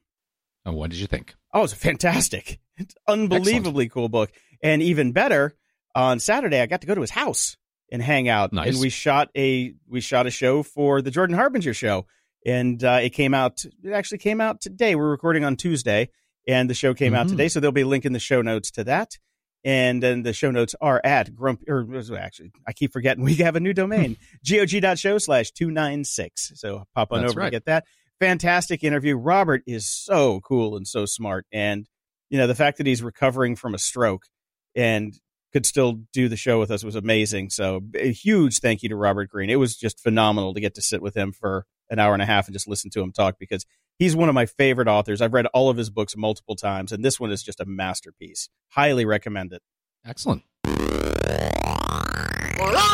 Oh, 0.67 0.73
what 0.73 0.91
did 0.91 0.99
you 1.01 1.07
think? 1.07 1.35
Oh, 1.53 1.65
it's 1.65 1.73
a 1.73 1.77
fantastic. 1.77 2.59
It's 2.77 2.95
unbelievably 3.07 3.89
cool 3.91 4.09
book. 4.09 4.31
And 4.63 4.83
even 4.83 5.13
better, 5.13 5.55
on 5.95 6.19
Saturday 6.21 6.61
I 6.61 6.67
got 6.67 6.81
to 6.83 6.87
go 6.87 6.95
to 6.95 7.01
his 7.01 7.11
house 7.11 7.57
and 7.93 8.01
hang 8.03 8.29
out. 8.29 8.53
Nice. 8.53 8.69
And 8.75 8.81
we 8.81 8.89
shot 8.89 9.29
a 9.37 9.75
we 9.89 10.01
shot 10.01 10.27
a 10.27 10.31
show 10.31 10.63
for 10.63 11.03
the 11.03 11.11
Jordan 11.11 11.37
Harbinger 11.37 11.75
show. 11.75 12.07
And 12.47 12.83
uh, 12.83 13.01
it 13.03 13.11
came 13.11 13.35
out 13.35 13.65
it 13.83 13.93
actually 13.93 14.19
came 14.19 14.41
out 14.41 14.61
today. 14.61 14.95
We're 14.95 15.11
recording 15.11 15.45
on 15.45 15.57
Tuesday 15.57 16.09
and 16.49 16.71
the 16.71 16.75
show 16.75 16.95
came 16.95 17.15
out 17.15 17.27
Mhm. 17.27 17.31
today, 17.31 17.49
so 17.49 17.61
there'll 17.61 17.73
be 17.73 17.83
a 17.83 17.87
link 17.87 18.05
in 18.07 18.13
the 18.15 18.19
show 18.19 18.41
notes 18.43 18.71
to 18.73 18.85
that. 18.85 19.19
And 19.63 20.03
then 20.03 20.23
the 20.23 20.33
show 20.33 20.51
notes 20.51 20.75
are 20.81 21.03
at 21.05 21.35
grump 21.35 21.65
or 21.69 21.87
actually 22.19 22.51
I 22.67 22.73
keep 22.73 22.93
forgetting 22.95 23.25
we 23.25 23.35
have 23.37 23.57
a 23.57 23.61
new 23.61 23.75
domain. 23.75 24.17
gog.show 24.49 25.19
slash 25.19 25.51
two 25.51 25.71
nine 25.71 26.05
six. 26.05 26.53
So 26.55 26.85
pop 26.95 27.13
on 27.13 27.21
That's 27.21 27.33
over 27.33 27.41
right. 27.41 27.47
to 27.47 27.51
get 27.51 27.67
that. 27.67 27.85
Fantastic 28.21 28.85
interview. 28.85 29.17
Robert 29.17 29.63
is 29.67 29.89
so 29.89 30.41
cool 30.41 30.77
and 30.77 30.87
so 30.87 31.07
smart. 31.07 31.47
And 31.53 31.89
you 32.29 32.39
know, 32.39 32.47
the 32.47 32.55
fact 32.55 32.79
that 32.79 32.87
he's 32.87 33.03
recovering 33.03 33.57
from 33.57 33.75
a 33.75 33.79
stroke 33.79 34.27
and 34.75 35.19
could 35.53 35.67
still 35.67 36.01
do 36.13 36.29
the 36.29 36.37
show 36.37 36.61
with 36.61 36.71
us 36.71 36.85
was 36.85 36.95
amazing. 36.95 37.51
So 37.51 37.81
a 37.97 38.13
huge 38.13 38.61
thank 38.61 38.85
you 38.85 38.89
to 38.91 38.97
Robert 38.97 39.31
Greene. 39.31 39.51
It 39.51 39.57
was 39.57 39.77
just 39.77 40.01
phenomenal 40.01 40.55
to 40.55 40.61
get 40.61 40.77
to 40.77 40.83
sit 40.83 41.03
with 41.03 41.17
him 41.17 41.33
for 41.33 41.67
an 41.91 41.99
hour 41.99 42.13
and 42.13 42.23
a 42.23 42.27
half 42.27 42.47
and 42.47 42.55
just 42.55 42.69
listen 42.69 42.89
to 42.91 43.01
him 43.01 43.11
talk 43.11 43.37
because 43.39 43.67
he's 43.99 44.15
one 44.15 44.29
of 44.29 44.35
my 44.35 44.47
favorite 44.47 44.87
authors. 44.87 45.21
I've 45.21 45.35
read 45.35 45.47
all 45.47 45.69
of 45.69 45.77
his 45.77 45.91
books 45.91 46.17
multiple 46.17 46.55
times, 46.55 46.93
and 46.93 47.05
this 47.05 47.19
one 47.19 47.33
is 47.33 47.43
just 47.43 47.59
a 47.59 47.65
masterpiece. 47.65 48.49
Highly 48.69 49.05
recommend 49.05 49.53
it. 49.53 49.63
Excellent. 50.07 50.45
Moron 50.67 50.77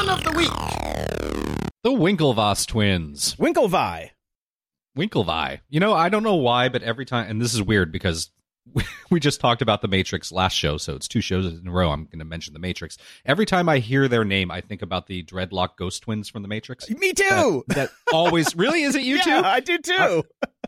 of 0.09 0.25
the 0.25 0.33
week. 0.35 0.49
The 1.83 1.91
Winklevoss 1.91 2.67
twins. 2.67 3.37
Winklevi. 3.37 4.11
Winklevi. 4.97 5.61
You 5.69 5.81
know, 5.81 5.93
I 5.93 6.09
don't 6.09 6.23
know 6.23 6.37
why, 6.37 6.69
but 6.69 6.83
every 6.83 7.05
time, 7.05 7.29
and 7.29 7.41
this 7.41 7.55
is 7.55 7.63
weird 7.63 7.93
because 7.93 8.31
we 9.11 9.21
just 9.21 9.41
talked 9.41 9.63
about 9.63 9.83
the 9.83 9.89
Matrix 9.89 10.33
last 10.33 10.55
show, 10.55 10.77
so 10.77 10.95
it's 10.95 11.09
two 11.09 11.21
shows 11.21 11.47
in 11.47 11.69
a 11.69 11.71
row. 11.71 11.91
I'm 11.91 12.05
going 12.07 12.19
to 12.19 12.25
mention 12.25 12.53
the 12.53 12.59
Matrix. 12.59 12.99
Every 13.25 13.47
time 13.47 13.69
I 13.69 13.79
hear 13.79 14.09
their 14.09 14.25
name, 14.25 14.51
I 14.51 14.61
think 14.61 14.83
about 14.83 15.07
the 15.07 15.23
dreadlock 15.23 15.77
ghost 15.77 16.03
twins 16.03 16.29
from 16.29 16.43
the 16.43 16.49
Matrix. 16.49 16.89
Me 16.91 17.13
too. 17.13 17.65
That 17.69 17.91
always 18.13 18.57
really 18.57 18.83
is 18.83 18.95
it 18.95 19.03
you 19.03 19.17
yeah, 19.27 19.41
two? 19.41 19.47
I 19.47 19.61
do 19.61 19.79
too. 19.79 20.25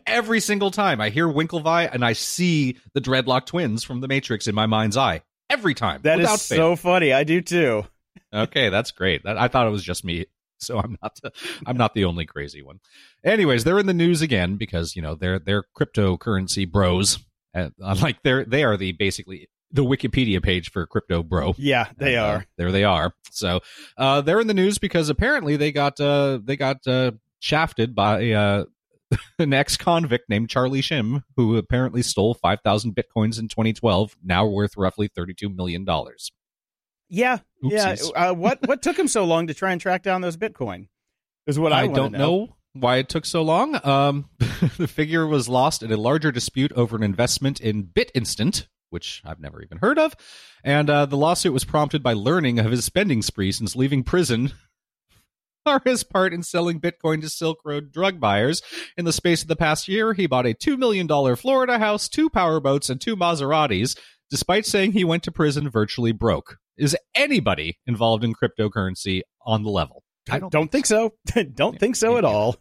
Every 0.07 0.39
single 0.39 0.71
time 0.71 1.01
I 1.01 1.09
hear 1.09 1.27
Winklevi 1.27 1.89
and 1.93 2.05
I 2.05 2.13
see 2.13 2.77
the 2.93 3.01
dreadlock 3.01 3.45
twins 3.45 3.83
from 3.83 4.01
the 4.01 4.07
Matrix 4.07 4.47
in 4.47 4.55
my 4.55 4.65
mind's 4.65 4.97
eye. 4.97 5.23
Every 5.49 5.73
time, 5.73 6.01
That 6.03 6.19
is 6.19 6.23
without 6.25 6.39
so 6.39 6.75
funny. 6.75 7.11
I 7.11 7.23
do 7.23 7.41
too. 7.41 7.83
Okay, 8.31 8.69
that's 8.69 8.91
great. 8.91 9.23
That, 9.23 9.37
I 9.37 9.47
thought 9.47 9.65
it 9.65 9.71
was 9.71 9.83
just 9.83 10.05
me, 10.05 10.27
so 10.61 10.77
I'm 10.79 10.97
not. 11.01 11.19
The, 11.21 11.31
I'm 11.65 11.77
not 11.77 11.93
the 11.93 12.05
only 12.05 12.25
crazy 12.25 12.61
one. 12.61 12.79
Anyways, 13.23 13.63
they're 13.63 13.79
in 13.79 13.85
the 13.87 13.93
news 13.93 14.21
again 14.21 14.55
because 14.57 14.95
you 14.95 15.01
know 15.01 15.15
they're 15.15 15.39
they're 15.39 15.63
cryptocurrency 15.77 16.69
bros. 16.69 17.19
And, 17.53 17.73
uh, 17.83 17.95
like 18.01 18.21
they're 18.23 18.45
they 18.45 18.63
are 18.63 18.77
the 18.77 18.91
basically 18.91 19.49
the 19.71 19.83
Wikipedia 19.83 20.41
page 20.41 20.71
for 20.71 20.85
crypto 20.85 21.23
bro. 21.23 21.53
Yeah, 21.57 21.87
they 21.97 22.15
And, 22.15 22.25
uh, 22.25 22.27
are. 22.29 22.45
there 22.57 22.71
they 22.71 22.83
are. 22.83 23.13
So 23.31 23.61
uh, 23.97 24.21
they're 24.21 24.39
in 24.39 24.47
the 24.47 24.53
news 24.53 24.77
because 24.77 25.09
apparently 25.09 25.55
they 25.57 25.71
got 25.71 25.99
uh, 25.99 26.39
they 26.43 26.55
got 26.57 26.85
uh, 26.87 27.11
shafted 27.39 27.95
by 27.95 28.31
uh, 28.31 28.65
an 29.39 29.53
ex 29.53 29.77
convict 29.77 30.29
named 30.29 30.49
Charlie 30.49 30.81
Shrem, 30.81 31.23
who 31.35 31.57
apparently 31.57 32.01
stole 32.03 32.33
five 32.35 32.59
thousand 32.63 32.95
bitcoins 32.95 33.39
in 33.39 33.47
2012, 33.47 34.15
now 34.23 34.45
worth 34.45 34.77
roughly 34.77 35.07
32 35.07 35.49
million 35.49 35.85
Yeah, 37.09 37.39
yeah. 37.63 37.95
Uh, 38.15 38.33
what 38.33 38.67
what 38.67 38.81
took 38.81 38.97
him 38.97 39.07
so 39.07 39.25
long 39.25 39.47
to 39.47 39.53
try 39.53 39.71
and 39.71 39.81
track 39.81 40.03
down 40.03 40.21
those 40.21 40.37
Bitcoin? 40.37 40.87
Is 41.47 41.57
what 41.57 41.73
I, 41.73 41.81
I, 41.81 41.87
don't 41.87 42.11
know. 42.11 42.55
why 42.73 42.97
it 42.97 43.09
took 43.09 43.25
so 43.25 43.41
long. 43.41 43.79
Um, 43.83 44.29
the 44.77 44.87
figure 44.87 45.25
was 45.25 45.49
lost 45.49 45.81
in 45.81 45.91
a 45.91 45.97
larger 45.97 46.31
dispute 46.31 46.71
over 46.73 46.95
an 46.95 47.01
investment 47.01 47.59
in 47.59 47.85
BitInstant, 47.85 48.67
which 48.91 49.23
I've 49.25 49.39
never 49.39 49.61
even 49.63 49.79
heard 49.79 49.97
of. 49.97 50.15
And 50.63 50.89
uh, 50.89 51.07
the 51.07 51.17
lawsuit 51.17 51.53
was 51.53 51.65
prompted 51.65 52.03
by 52.03 52.13
learning 52.13 52.59
of 52.59 52.69
his 52.69 52.85
spending 52.85 53.23
spree 53.23 53.51
since 53.51 53.75
leaving 53.75 54.03
prison 54.03 54.51
or 55.65 55.81
his 55.83 56.03
part 56.03 56.33
in 56.33 56.43
selling 56.43 56.79
Bitcoin 56.79 57.21
to 57.21 57.29
Silk 57.29 57.57
Road 57.65 57.91
drug 57.91 58.19
buyers. 58.19 58.61
In 58.95 59.05
the 59.05 59.13
space 59.13 59.41
of 59.41 59.47
the 59.47 59.55
past 59.55 59.87
year, 59.87 60.13
he 60.13 60.27
bought 60.27 60.45
a 60.45 60.53
$2 60.53 60.77
million 60.77 61.07
Florida 61.35 61.79
house, 61.79 62.07
two 62.07 62.29
powerboats, 62.29 62.91
and 62.91 63.01
two 63.01 63.15
Maseratis, 63.15 63.97
despite 64.29 64.67
saying 64.67 64.91
he 64.91 65.03
went 65.03 65.23
to 65.23 65.31
prison 65.31 65.67
virtually 65.67 66.11
broke. 66.11 66.57
Is 66.79 66.95
anybody 67.13 67.77
involved 67.85 68.23
in 68.23 68.33
cryptocurrency 68.33 69.21
on 69.45 69.63
the 69.63 69.69
level? 69.69 70.03
I 70.29 70.39
don't, 70.39 70.71
think 70.71 70.85
so. 70.85 71.13
don't 71.53 71.79
think 71.79 71.95
so 71.95 72.17
at 72.17 72.23
Yeah. 72.23 72.29
all. 72.29 72.55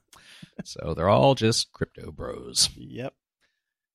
So 0.65 0.95
they're 0.95 1.09
all 1.09 1.35
just 1.35 1.73
crypto 1.73 2.11
bros. 2.11 2.71
Yep. 2.77 3.15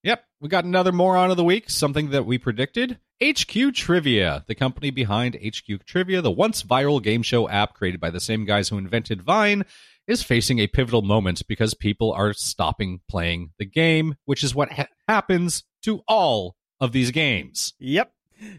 Yep, 0.02 0.24
we 0.40 0.48
got 0.50 0.64
another 0.64 0.92
moron 0.92 1.30
of 1.30 1.38
the 1.38 1.44
week, 1.44 1.70
something 1.70 2.10
that 2.10 2.26
we 2.26 2.36
predicted. 2.36 2.98
HQ 3.22 3.72
Trivia, 3.74 4.44
the 4.46 4.54
company 4.54 4.90
behind 4.90 5.34
HQ 5.36 5.84
Trivia, 5.86 6.20
the 6.20 6.30
once 6.30 6.62
viral 6.62 7.02
game 7.02 7.22
show 7.22 7.48
app 7.48 7.72
created 7.74 8.00
by 8.00 8.10
the 8.10 8.20
same 8.20 8.44
guys 8.44 8.68
who 8.68 8.76
invented 8.76 9.22
Vine, 9.22 9.64
is 10.06 10.22
facing 10.22 10.58
a 10.58 10.66
pivotal 10.66 11.00
moment 11.00 11.46
because 11.48 11.72
people 11.72 12.12
are 12.12 12.34
stopping 12.34 13.00
playing 13.08 13.52
the 13.58 13.64
game, 13.64 14.16
which 14.26 14.44
is 14.44 14.54
what 14.54 14.72
ha- 14.72 14.88
happens 15.08 15.64
to 15.84 16.02
all 16.06 16.54
of 16.80 16.92
these 16.92 17.10
games. 17.10 17.72
Yep. 17.78 18.12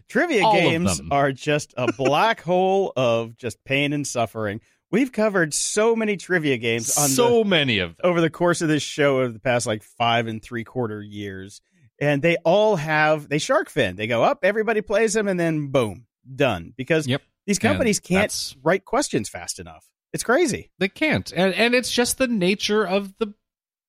Trivia 0.08 0.44
All 0.44 0.52
games 0.52 1.00
are 1.10 1.32
just 1.48 1.74
a 1.76 1.92
black 1.92 2.40
hole 2.40 2.92
of 2.96 3.36
just 3.36 3.62
pain 3.64 3.92
and 3.92 4.06
suffering. 4.06 4.60
We've 4.90 5.10
covered 5.12 5.52
so 5.52 5.96
many 5.96 6.16
trivia 6.16 6.58
games 6.58 6.96
on 6.96 7.08
so 7.08 7.38
the, 7.42 7.44
many 7.50 7.78
of 7.80 7.96
them. 7.96 8.10
over 8.10 8.20
the 8.20 8.30
course 8.30 8.62
of 8.62 8.68
this 8.68 8.82
show 8.82 9.18
over 9.20 9.28
the 9.32 9.40
past 9.40 9.66
like 9.66 9.82
five 9.82 10.26
and 10.26 10.42
three 10.42 10.64
quarter 10.64 11.02
years. 11.02 11.60
And 12.00 12.22
they 12.22 12.36
all 12.44 12.76
have 12.76 13.28
they 13.28 13.38
shark 13.38 13.68
fin. 13.68 13.96
They 13.96 14.06
go 14.06 14.22
up, 14.22 14.40
everybody 14.42 14.82
plays 14.82 15.14
them, 15.14 15.28
and 15.28 15.40
then 15.40 15.68
boom, 15.68 16.06
done. 16.34 16.72
Because 16.76 17.06
Yep. 17.06 17.22
these 17.46 17.58
companies 17.58 17.98
And 17.98 18.04
can't 18.04 18.54
write 18.62 18.84
questions 18.84 19.28
fast 19.28 19.58
enough. 19.58 19.86
It's 20.12 20.22
crazy. 20.22 20.70
They 20.78 20.88
can't. 20.88 21.32
And 21.34 21.52
and 21.54 21.74
it's 21.74 21.90
just 21.90 22.18
the 22.18 22.28
nature 22.28 22.86
of 22.86 23.14
the 23.18 23.34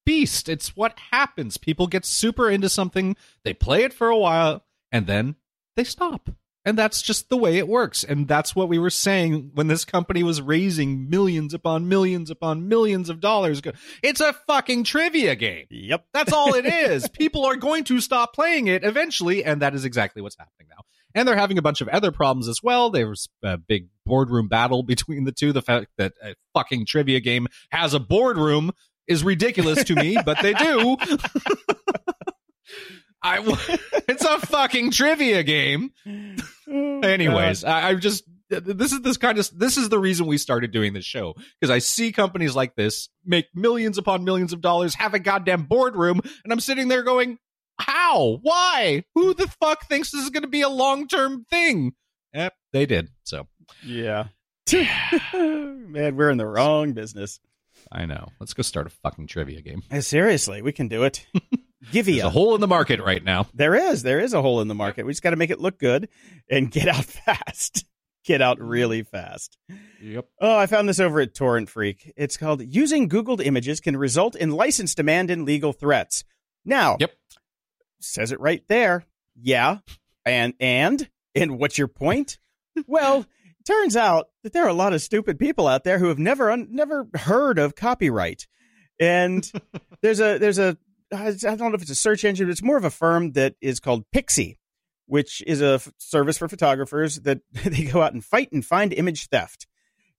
beast. 0.06 0.50
It's 0.50 0.76
what 0.76 0.97
happens. 1.12 1.58
People 1.58 1.86
get 1.88 2.06
super 2.06 2.50
into 2.50 2.69
something, 2.69 3.15
they 3.43 3.54
play 3.54 3.84
it 3.84 3.93
for 3.93 4.08
a 4.08 4.17
while, 4.17 4.63
and 4.91 5.06
then 5.06 5.36
they 5.78 5.86
stop. 5.86 6.30
And 6.66 6.78
that's 6.78 7.02
just 7.02 7.30
the 7.30 7.38
way 7.38 7.60
it 7.60 7.68
works. 7.70 8.04
And 8.04 8.28
that's 8.28 8.54
what 8.54 8.68
we 8.68 8.78
were 8.78 8.90
saying 8.90 9.52
when 9.54 9.68
this 9.68 9.86
company 9.86 10.22
was 10.22 10.42
raising 10.42 11.10
millions 11.10 11.54
upon 11.54 11.88
millions 11.88 12.30
upon 12.30 12.68
millions 12.68 13.10
of 13.10 13.22
dollars. 13.22 13.62
It's 14.04 14.20
a 14.20 14.34
fucking 14.34 14.84
trivia 14.84 15.38
game. 15.38 15.68
Yep. 15.70 16.08
That's 16.13 16.34
all 16.34 16.56
it 16.56 16.66
is. 16.66 17.08
People 17.08 17.46
are 17.46 17.56
going 17.56 17.86
to 17.86 18.02
stop 18.02 18.34
playing 18.34 18.68
it 18.68 18.84
eventually, 18.84 19.46
and 19.46 19.62
that 19.62 19.76
is 19.76 19.86
exactly 19.86 20.22
what's 20.22 20.36
happening 20.38 20.68
now. 20.70 20.84
And 21.16 21.26
they're 21.26 21.38
having 21.38 21.58
a 21.58 21.62
bunch 21.62 21.80
of 21.80 21.88
other 21.88 22.12
problems 22.12 22.50
as 22.50 22.62
well. 22.62 22.90
There 22.90 23.08
was 23.08 23.30
a 23.42 23.58
big 23.58 23.88
boardroom 24.06 24.50
battle 24.50 24.84
between 24.84 25.24
the 25.24 25.32
two. 25.32 25.54
The 25.54 25.62
fact 25.62 25.88
that 25.98 26.16
a 26.22 26.36
fucking 26.54 26.86
trivia 26.86 27.22
game 27.22 27.48
has 27.72 27.94
a 27.94 28.00
boardroom 28.00 28.72
is 29.08 29.24
ridiculous 29.24 29.86
to 29.86 29.96
me, 29.96 30.18
but 30.26 30.42
they 30.42 30.54
do. 30.54 30.98
I, 33.28 33.36
w- 33.38 33.58
it's 34.08 34.24
a 34.24 34.40
fucking 34.40 34.92
trivia 34.92 35.44
game. 35.44 35.92
Oh, 36.06 37.00
Anyways, 37.02 37.63
God. 37.63 37.70
I, 37.70 37.90
I'm 37.90 38.00
just 38.00 38.24
this 38.50 38.94
is 38.94 39.02
this 39.02 39.18
kind 39.18 39.38
of 39.38 39.50
this 39.58 39.78
is 39.78 39.90
the 39.90 40.00
reason 40.00 40.26
we 40.26 40.38
started 40.38 40.72
doing 40.72 40.94
this 40.94 41.06
show 41.06 41.36
because 41.60 41.70
I 41.70 41.80
see 41.80 42.12
companies 42.12 42.56
like 42.56 42.76
this 42.76 43.10
make 43.26 43.48
millions 43.54 43.98
upon 43.98 44.24
millions 44.24 44.54
of 44.54 44.62
dollars, 44.62 44.96
have 44.96 45.13
a 45.13 45.20
goddamn 45.20 45.63
boardroom, 45.63 46.22
and 46.44 46.54
I'm 46.54 46.60
sitting 46.60 46.88
there 46.88 47.04
going, 47.04 47.40
"How? 47.80 48.40
Why? 48.42 49.04
Who 49.16 49.34
the 49.34 49.48
fuck 49.62 49.88
thinks 49.88 50.12
this 50.12 50.24
is 50.24 50.30
going 50.30 50.44
to 50.44 50.50
be 50.50 50.62
a 50.62 50.70
long 50.70 51.08
term 51.08 51.46
thing?" 51.50 51.94
Yep, 52.34 52.54
they 52.72 52.86
did. 52.86 53.10
So 53.24 53.48
yeah. 53.84 54.28
Man, 54.74 56.16
we're 56.16 56.30
in 56.30 56.38
the 56.38 56.48
wrong 56.48 56.94
business. 56.94 57.40
I 57.92 58.06
know. 58.06 58.30
Let's 58.40 58.54
go 58.54 58.63
start 58.63 58.88
a 58.88 58.90
fucking 58.90 59.28
trivia 59.28 59.62
game. 59.62 59.82
Seriously, 60.02 60.62
we 60.62 60.72
can 60.72 60.88
do 60.88 61.04
it. 61.04 61.26
Give 61.91 62.06
There's 62.06 62.17
you 62.17 62.26
a 62.26 62.30
hole 62.30 62.54
in 62.56 62.62
the 62.62 62.67
market 62.67 63.00
right 63.02 63.23
now. 63.23 63.47
There 63.54 63.76
is. 63.76 64.04
There 64.04 64.19
is 64.19 64.34
a 64.34 64.41
hole 64.41 64.62
in 64.62 64.67
the 64.67 64.76
market. 64.76 65.06
We 65.06 65.12
just 65.13 65.23
got 65.23 65.30
to 65.32 65.36
make 65.38 65.50
it 65.50 65.60
look 65.60 65.80
good 65.80 66.10
and 66.50 66.69
get 66.71 66.88
out 66.88 67.06
fast. 67.06 67.86
Get 68.26 68.41
out 68.41 68.60
really 68.60 69.04
fast. 69.04 69.58
Yep. 70.02 70.28
Oh, 70.41 70.58
I 70.58 70.65
found 70.65 70.89
this 70.89 71.00
over 71.00 71.21
at 71.21 71.34
Torrent 71.34 71.69
Freak. 71.69 72.12
It's 72.17 72.36
called 72.36 72.62
Using 72.62 73.08
Googled 73.08 73.45
Images 73.45 73.80
Can 73.80 73.95
Result 73.95 74.36
in 74.36 74.52
License 74.52 74.93
Demand 74.95 75.32
and 75.32 75.45
Legal 75.45 75.71
Threats. 75.71 76.26
Now, 76.65 76.97
Yep. 77.00 77.12
says 78.02 78.34
it 78.34 78.39
right 78.41 78.63
there. 78.67 79.06
Yeah. 79.41 79.78
And, 80.26 80.56
and, 80.60 81.10
and 81.36 81.58
what's 81.58 81.78
your 81.78 81.88
point? 81.88 82.38
well, 82.88 83.21
it 83.21 83.65
turns 83.65 83.95
out 83.95 84.28
that 84.43 84.52
there 84.52 84.65
are 84.65 84.69
a 84.69 84.73
lot 84.73 84.93
of 84.93 85.02
stupid 85.02 85.39
people 85.39 85.67
out 85.67 85.86
there 85.86 86.00
who 86.00 86.08
have 86.10 86.19
never, 86.19 86.52
un- 86.52 86.67
never 86.69 87.08
heard 87.13 87.58
of 87.60 87.76
copyright. 87.76 88.45
And 89.00 89.50
there's 90.02 90.19
a, 90.19 90.38
there's 90.38 90.60
a, 90.60 90.78
I 91.13 91.32
don't 91.32 91.60
know 91.60 91.74
if 91.74 91.82
it's 91.82 91.91
a 91.91 91.96
search 91.96 92.26
engine, 92.26 92.48
but 92.48 92.52
it's 92.52 92.63
more 92.63 92.78
of 92.78 92.84
a 92.86 92.89
firm 92.89 93.32
that 93.34 93.56
is 93.62 93.80
called 93.80 94.04
Pixsy, 94.13 94.58
which 95.06 95.41
is 95.48 95.62
a 95.62 95.76
f- 95.76 95.91
service 95.98 96.38
for 96.38 96.48
photographers 96.48 97.17
that 97.22 97.39
they 97.52 97.84
go 97.86 98.02
out 98.02 98.13
and 98.13 98.24
fight 98.24 98.52
and 98.52 98.65
find 98.65 98.91
image 98.93 99.28
theft. 99.28 99.67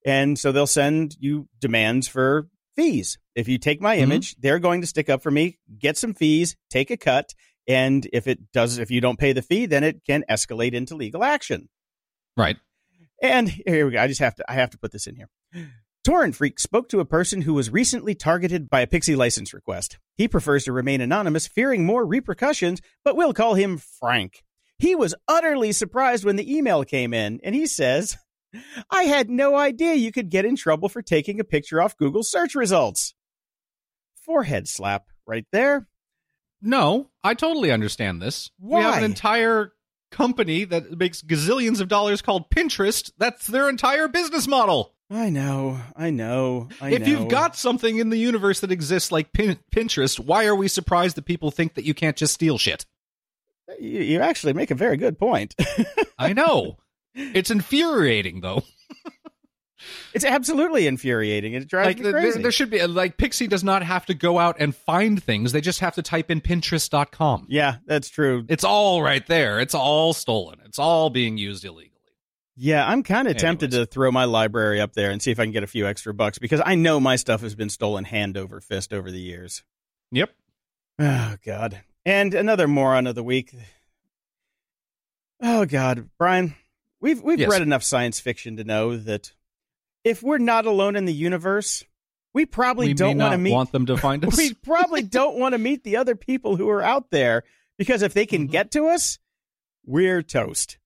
And 0.07 0.39
so 0.39 0.53
they'll 0.53 0.67
send 0.67 1.17
you 1.19 1.49
demands 1.59 2.09
for 2.09 2.49
fees. 2.77 3.19
If 3.35 3.49
you 3.49 3.59
take 3.59 3.81
my 3.83 3.97
Mhm. 3.99 4.03
image, 4.03 4.37
they're 4.39 4.59
going 4.61 4.81
to 4.81 4.87
stick 4.87 5.09
up 5.11 5.23
for 5.23 5.31
me, 5.31 5.59
get 5.79 5.97
some 5.97 6.15
fees, 6.15 6.57
take 6.71 6.91
a 6.91 6.97
cut, 6.97 7.35
and 7.67 8.09
if 8.13 8.27
it 8.27 8.51
does 8.53 8.79
if 8.79 8.91
you 8.91 9.01
don't 9.01 9.19
pay 9.19 9.33
the 9.33 9.43
fee, 9.43 9.67
then 9.67 9.85
it 9.85 10.03
can 10.07 10.25
escalate 10.31 10.73
into 10.73 10.95
legal 10.95 11.23
action. 11.23 11.69
Right. 12.37 12.57
And 13.21 13.49
here 13.49 13.85
we 13.85 13.93
go. 13.93 14.01
I 14.01 14.07
just 14.07 14.21
have 14.21 14.37
to 14.37 14.45
I 14.51 14.55
have 14.55 14.71
to 14.71 14.79
put 14.79 14.93
this 14.93 15.07
in 15.09 15.17
here. 15.17 15.29
Torrent 16.09 16.35
Freak 16.35 16.59
spoke 16.59 16.89
to 16.89 17.01
a 17.01 17.05
person 17.05 17.43
who 17.43 17.53
was 17.53 17.69
recently 17.69 18.15
targeted 18.15 18.71
by 18.71 18.81
a 18.81 18.87
Pixsy 18.87 19.15
license 19.15 19.53
request. 19.53 19.99
He 20.17 20.27
prefers 20.27 20.65
to 20.65 20.73
remain 20.73 21.03
anonymous, 21.03 21.47
fearing 21.47 21.85
more 21.85 22.07
repercussions, 22.07 22.81
but 23.05 23.15
we'll 23.15 23.35
call 23.35 23.53
him 23.53 23.77
Frank. 23.77 24.43
He 24.79 24.95
was 24.95 25.15
utterly 25.29 25.71
surprised 25.73 26.25
when 26.25 26.37
the 26.37 26.57
email 26.57 26.83
came 26.85 27.13
in, 27.13 27.41
and 27.45 27.55
he 27.55 27.67
says, 27.67 28.17
I 28.91 29.03
had 29.03 29.29
no 29.29 29.55
idea 29.55 29.97
you 29.97 30.11
could 30.11 30.31
get 30.31 30.47
in 30.47 30.57
trouble 30.57 30.89
for 30.89 31.03
taking 31.03 31.41
a 31.41 31.45
picture 31.45 31.79
off 31.79 31.99
Google 31.99 32.23
search 32.23 32.55
results. 32.55 33.15
Forehead 34.25 34.67
slap 34.67 35.09
right 35.27 35.45
there. 35.53 35.89
No, 36.63 37.11
I 37.23 37.35
totally 37.35 37.71
understand 37.71 38.23
this. 38.23 38.51
Why? 38.59 38.79
We 38.79 38.85
have 38.85 38.97
an 38.97 39.05
entire 39.05 39.73
company 40.11 40.65
that 40.65 40.91
makes 40.91 41.21
gazillions 41.21 41.83
of 41.83 41.89
dollars 41.89 42.23
called 42.23 42.49
Pinterest. 42.49 43.13
That's 43.19 43.47
their 43.47 43.69
entire 43.69 44.09
business 44.09 44.49
model. 44.49 44.95
I 45.11 45.31
know, 45.31 45.81
I 45.97 46.11
know, 46.11 46.69
I 46.83 46.91
if 46.91 47.01
know. 47.01 47.07
you've 47.07 47.29
got 47.29 47.57
something 47.57 47.99
in 47.99 48.11
the 48.11 48.19
universe 48.19 48.61
that 48.61 48.71
exists 48.71 49.11
like 49.11 49.33
Pin- 49.33 49.59
Pinterest, 49.75 50.19
why 50.21 50.45
are 50.47 50.55
we 50.55 50.69
surprised 50.69 51.17
that 51.17 51.25
people 51.25 51.51
think 51.51 51.75
that 51.75 51.85
you 51.85 51.95
can't 51.95 52.17
just 52.17 52.35
steal 52.35 52.59
shit? 52.59 52.85
you, 53.81 54.01
you 54.01 54.21
actually 54.21 54.53
make 54.53 54.71
a 54.71 54.75
very 54.75 54.97
good 54.99 55.19
point. 55.19 55.55
I 56.19 56.33
know. 56.35 56.77
it's 57.15 57.51
infuriating 57.51 58.41
though. 58.43 58.63
it's 60.13 60.25
absolutely 60.27 60.87
infuriating. 60.87 61.55
It 61.55 61.69
drives 61.69 61.87
Like 61.87 61.97
me 61.99 62.03
there, 62.03 62.13
crazy. 62.13 62.43
there 62.43 62.53
should 62.53 62.71
be 62.71 62.85
like 62.87 63.17
Pixsy 63.17 63.49
does 63.49 63.65
not 63.65 63.83
have 63.83 64.05
to 64.07 64.15
go 64.15 64.39
out 64.39 64.57
and 64.59 64.75
find 64.77 65.23
things. 65.23 65.53
They 65.53 65.61
just 65.63 65.81
have 65.81 65.95
to 65.95 66.03
type 66.03 66.31
in 66.31 66.41
pinterest.com. 66.43 67.47
yeah, 67.49 67.77
that's 67.87 68.11
true. 68.11 68.45
It's 68.49 68.65
all 68.65 69.01
right 69.03 69.27
there. 69.27 69.59
It's 69.61 69.75
all 69.75 70.13
stolen. 70.13 70.59
It's 70.67 70.79
all 70.79 71.09
being 71.11 71.39
used 71.39 71.65
illegally. 71.65 71.93
Yeah, 72.61 72.85
I'm 72.89 73.05
kind 73.05 73.29
of 73.29 73.37
tempted 73.37 73.71
to 73.71 73.87
throw 73.87 74.11
my 74.11 74.25
library 74.25 74.81
up 74.81 74.93
there 74.95 75.13
and 75.13 75.23
see 75.23 75.31
if 75.31 75.39
I 75.39 75.45
can 75.45 75.53
get 75.53 75.63
a 75.63 75.67
few 75.69 75.87
extra 75.87 76.13
bucks 76.13 76.39
because 76.41 76.61
I 76.65 76.75
know 76.75 76.99
my 76.99 77.15
stuff 77.15 77.41
has 77.43 77.55
been 77.55 77.69
stolen 77.71 78.03
hand 78.05 78.37
over 78.37 78.61
fist 78.61 78.93
over 78.93 79.13
the 79.13 79.21
years. 79.21 79.63
Yep. 80.11 80.31
Oh 80.99 81.37
God! 81.47 81.81
And 82.05 82.35
another 82.35 82.67
moron 82.67 83.07
of 83.07 83.15
the 83.15 83.23
week. 83.23 83.55
Oh 85.41 85.67
God, 85.67 86.11
Brian, 86.19 86.57
we've 87.01 87.23
we've 87.23 87.39
Yes. 87.39 87.51
read 87.51 87.63
enough 87.63 87.85
science 87.85 88.19
fiction 88.19 88.57
to 88.57 88.65
know 88.65 88.97
that 88.97 89.33
if 90.03 90.23
we're 90.23 90.39
not 90.39 90.67
alone 90.67 90.97
in 90.97 91.05
the 91.05 91.13
universe, 91.15 91.85
we 92.35 92.45
probably 92.45 92.89
we 92.89 92.95
don't 92.95 93.19
want 93.19 93.33
to 93.33 93.39
meet. 93.39 93.53
want 93.53 93.71
them 93.71 93.87
to 93.87 93.97
find 93.97 94.25
us. 94.27 94.37
we 94.37 94.55
probably 94.55 95.03
don't 95.03 95.37
want 95.39 95.53
to 95.53 95.59
meet 95.59 95.85
the 95.85 95.97
other 95.97 96.17
people 96.17 96.57
who 96.57 96.69
are 96.69 96.83
out 96.83 97.11
there 97.11 97.45
because 97.79 98.03
if 98.03 98.15
they 98.15 98.27
can 98.27 98.49
Mhm. 98.49 98.51
get 98.51 98.71
to 98.73 98.89
us, 98.89 99.21
we're 99.87 100.23
toast. 100.23 100.79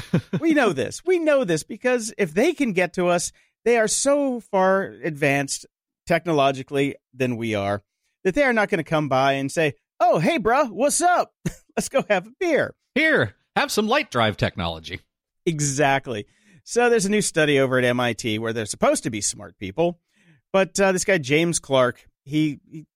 we 0.40 0.54
know 0.54 0.72
this. 0.72 1.04
We 1.04 1.18
know 1.18 1.44
this 1.44 1.62
because 1.62 2.12
if 2.18 2.34
they 2.34 2.52
can 2.52 2.72
get 2.72 2.94
to 2.94 3.08
us, 3.08 3.32
they 3.64 3.78
are 3.78 3.88
so 3.88 4.40
far 4.40 4.84
advanced 5.02 5.66
technologically 6.06 6.96
than 7.12 7.36
we 7.36 7.54
are 7.54 7.82
that 8.24 8.34
they 8.34 8.42
are 8.42 8.52
not 8.52 8.68
going 8.68 8.78
to 8.78 8.84
come 8.84 9.08
by 9.08 9.34
and 9.34 9.50
say, 9.50 9.74
"Oh, 10.00 10.18
hey, 10.18 10.38
bruh, 10.38 10.70
what's 10.70 11.00
up? 11.00 11.34
Let's 11.76 11.88
go 11.88 12.04
have 12.08 12.26
a 12.26 12.32
beer." 12.40 12.74
Here, 12.94 13.34
have 13.56 13.70
some 13.70 13.88
light 13.88 14.10
drive 14.10 14.36
technology. 14.36 15.00
Exactly. 15.46 16.26
So 16.64 16.90
there's 16.90 17.06
a 17.06 17.10
new 17.10 17.22
study 17.22 17.58
over 17.58 17.78
at 17.78 17.84
MIT 17.84 18.38
where 18.38 18.52
they're 18.52 18.66
supposed 18.66 19.04
to 19.04 19.10
be 19.10 19.20
smart 19.20 19.58
people, 19.58 20.00
but 20.52 20.78
uh, 20.78 20.92
this 20.92 21.04
guy 21.04 21.18
James 21.18 21.58
Clark 21.58 22.06
he 22.28 22.60
he, 22.70 22.86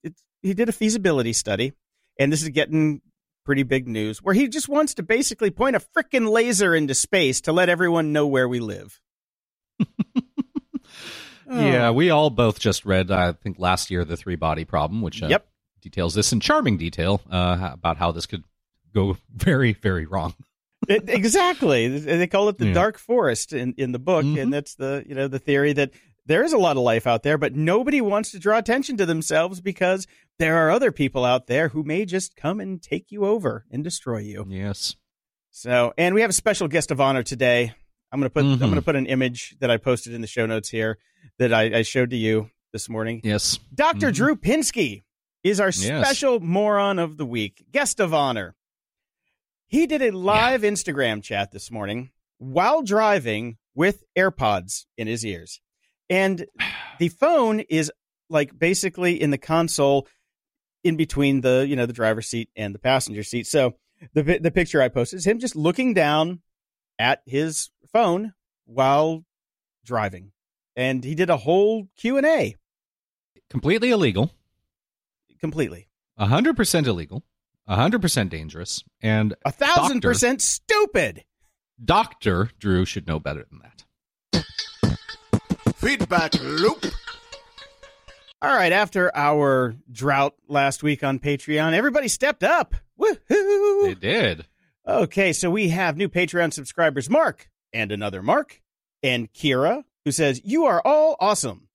he 0.43 0.55
did 0.55 0.69
a 0.69 0.73
feasibility 0.73 1.33
study, 1.33 1.73
and 2.19 2.33
this 2.33 2.43
is 2.43 2.51
getting 2.51 3.01
pretty 3.45 3.63
big 3.63 3.89
news 3.89 4.23
where 4.23 4.35
he 4.35 4.49
just 4.49 4.69
wants 4.69 4.95
to 4.95 5.03
basically 5.03 5.51
point 5.51 5.77
a 5.77 5.81
frickin' 5.81 6.29
laser 6.31 6.75
into 6.75 6.95
space 6.95 7.41
to 7.43 7.53
let 7.53 7.69
everyone 7.69 8.13
know 8.13 8.27
where 8.27 8.49
we 8.49 8.61
live. 8.61 9.01
Yeah, 11.51 11.91
we 11.91 12.09
all 12.09 12.31
both 12.31 12.59
just 12.59 12.87
read, 12.87 13.11
I 13.11 13.33
think, 13.33 13.59
last 13.59 13.91
year, 13.91 14.05
The 14.07 14.17
Three 14.17 14.37
Body 14.37 14.65
Problem, 14.65 15.03
which 15.03 15.23
uh, 15.23 15.27
Yep. 15.27 15.47
details 15.83 16.15
this 16.15 16.33
in 16.33 16.41
charming 16.41 16.79
detail 16.79 17.21
uh, 17.31 17.71
about 17.75 17.99
how 17.99 18.11
this 18.11 18.25
could 18.25 18.45
go 18.95 19.19
very, 19.35 19.73
very 19.75 20.07
wrong. 20.07 20.35
It- 20.89 21.09
exactly. 21.11 21.89
They 21.99 22.27
call 22.27 22.49
it 22.49 22.57
the 22.57 22.69
Yeah. 22.69 22.73
dark 22.73 22.97
forest 22.97 23.53
in, 23.53 23.75
in 23.77 23.93
the 23.93 23.99
book, 23.99 24.25
Mhm. 24.25 24.41
and 24.43 24.53
that's 24.53 24.77
the 24.77 25.05
you 25.07 25.15
know 25.15 25.29
the 25.29 25.39
theory 25.39 25.75
that 25.75 25.91
there 26.27 26.45
is 26.45 26.53
a 26.53 26.59
lot 26.59 26.77
of 26.77 26.83
life 26.83 27.07
out 27.07 27.23
there, 27.23 27.39
but 27.39 27.55
nobody 27.55 28.01
wants 28.01 28.31
to 28.33 28.39
draw 28.39 28.59
attention 28.59 28.97
to 28.99 29.07
themselves 29.07 29.61
because 29.61 30.07
there 30.39 30.57
are 30.57 30.71
other 30.71 30.93
people 30.93 31.25
out 31.25 31.47
there 31.47 31.69
who 31.69 31.83
may 31.83 32.05
just 32.05 32.37
come 32.37 32.61
and 32.61 32.81
take 32.83 33.11
you 33.11 33.25
over 33.25 33.65
and 33.71 33.83
destroy 33.85 34.19
you. 34.19 34.45
Yes. 34.49 34.97
So, 35.51 35.93
and 35.99 36.15
we 36.15 36.21
have 36.23 36.31
a 36.31 36.35
special 36.35 36.69
guest 36.69 36.91
of 36.91 37.01
honor 37.01 37.23
today. 37.23 37.75
I'm 38.11 38.21
gonna 38.21 38.31
put 38.31 38.45
Mhm. 38.45 38.53
I'm 38.63 38.69
gonna 38.71 38.83
put 38.83 38.97
an 38.97 39.07
image 39.07 39.57
that 39.61 39.71
I 39.71 39.77
posted 39.77 40.13
in 40.15 40.21
the 40.21 40.27
show 40.27 40.47
notes 40.47 40.69
here 40.69 40.99
that 41.39 41.53
I, 41.53 41.79
I 41.79 41.83
showed 41.83 42.11
to 42.11 42.17
you 42.17 42.51
this 42.73 42.89
morning. 42.89 43.21
Yes. 43.25 43.59
Dr. 43.75 44.11
Mhm. 44.11 44.15
Drew 44.15 44.37
Pinsky 44.37 45.03
is 45.43 45.61
our 45.61 45.69
Yes. 45.69 46.07
special 46.07 46.41
moron 46.41 46.99
of 46.99 47.17
the 47.17 47.27
week, 47.27 47.65
guest 47.73 48.01
of 48.01 48.15
honor. 48.15 48.55
He 49.67 49.87
did 49.87 50.03
a 50.03 50.11
live 50.11 50.63
Instagram 50.63 51.23
chat 51.23 51.51
this 51.53 51.71
morning 51.71 52.11
while 52.39 52.83
driving 52.83 53.57
with 53.75 54.05
AirPods 54.17 54.85
in 54.99 55.07
his 55.07 55.25
ears. 55.25 55.61
And 56.13 56.47
the 56.99 57.09
phone 57.09 57.61
is 57.61 57.91
like 58.29 58.59
basically 58.59 59.21
in 59.21 59.31
the 59.31 59.39
console 59.39 60.07
in 60.85 60.97
between 60.97 61.41
the, 61.41 61.65
you 61.67 61.75
know, 61.75 61.87
the 61.87 61.93
driver's 61.95 62.29
seat 62.29 62.51
and 62.55 62.75
the 62.75 62.79
passenger 62.79 63.23
seat. 63.23 63.47
So 63.47 63.77
the 64.13 64.39
the 64.39 64.51
picture 64.51 64.83
I 64.83 64.89
posted 64.89 65.19
is 65.19 65.27
him 65.27 65.39
just 65.39 65.57
looking 65.57 65.95
down 65.95 66.41
at 66.99 67.23
his 67.25 67.71
phone 67.93 68.35
while 68.67 69.25
driving. 69.87 70.33
And 70.77 71.03
he 71.03 71.15
did 71.15 71.31
a 71.31 71.37
whole 71.37 71.89
Q&A 71.97 72.57
Completely 73.49 73.91
illegal, 73.91 74.33
completely. 75.39 75.89
100% 76.19 76.87
illegal, 76.87 77.23
100% 77.69 78.29
dangerous, 78.31 78.83
and 79.03 79.35
A 79.45 79.53
1000% 79.53 80.41
stupid. 80.41 81.25
Dr. 81.83 82.51
Drew 82.59 82.87
should 82.87 83.07
know 83.07 83.21
better 83.21 83.45
than 83.51 83.59
that. 83.59 83.85
Feedback 85.83 86.35
loop. 86.41 86.87
All 88.41 88.55
right, 88.55 88.71
after 88.71 89.11
our 89.17 89.75
drought 89.91 90.35
last 90.49 90.85
week 90.85 91.03
on 91.03 91.19
Patreon, 91.19 91.73
everybody 91.73 92.07
stepped 92.07 92.45
up. 92.45 92.75
Woohoo! 93.01 93.87
They 93.87 93.95
did. 93.95 94.47
Okay, 94.87 95.33
so 95.33 95.51
we 95.51 95.71
have 95.71 95.97
new 95.97 96.09
Patreon 96.09 96.53
subscribers 96.53 97.11
Mark 97.11 97.49
and 97.73 97.91
another 97.91 98.23
Mark 98.23 98.63
and 99.03 99.33
Kira, 99.33 99.83
who 100.05 100.13
says, 100.13 100.41
You 100.45 100.67
are 100.67 100.81
all 100.85 101.17
awesome. 101.19 101.67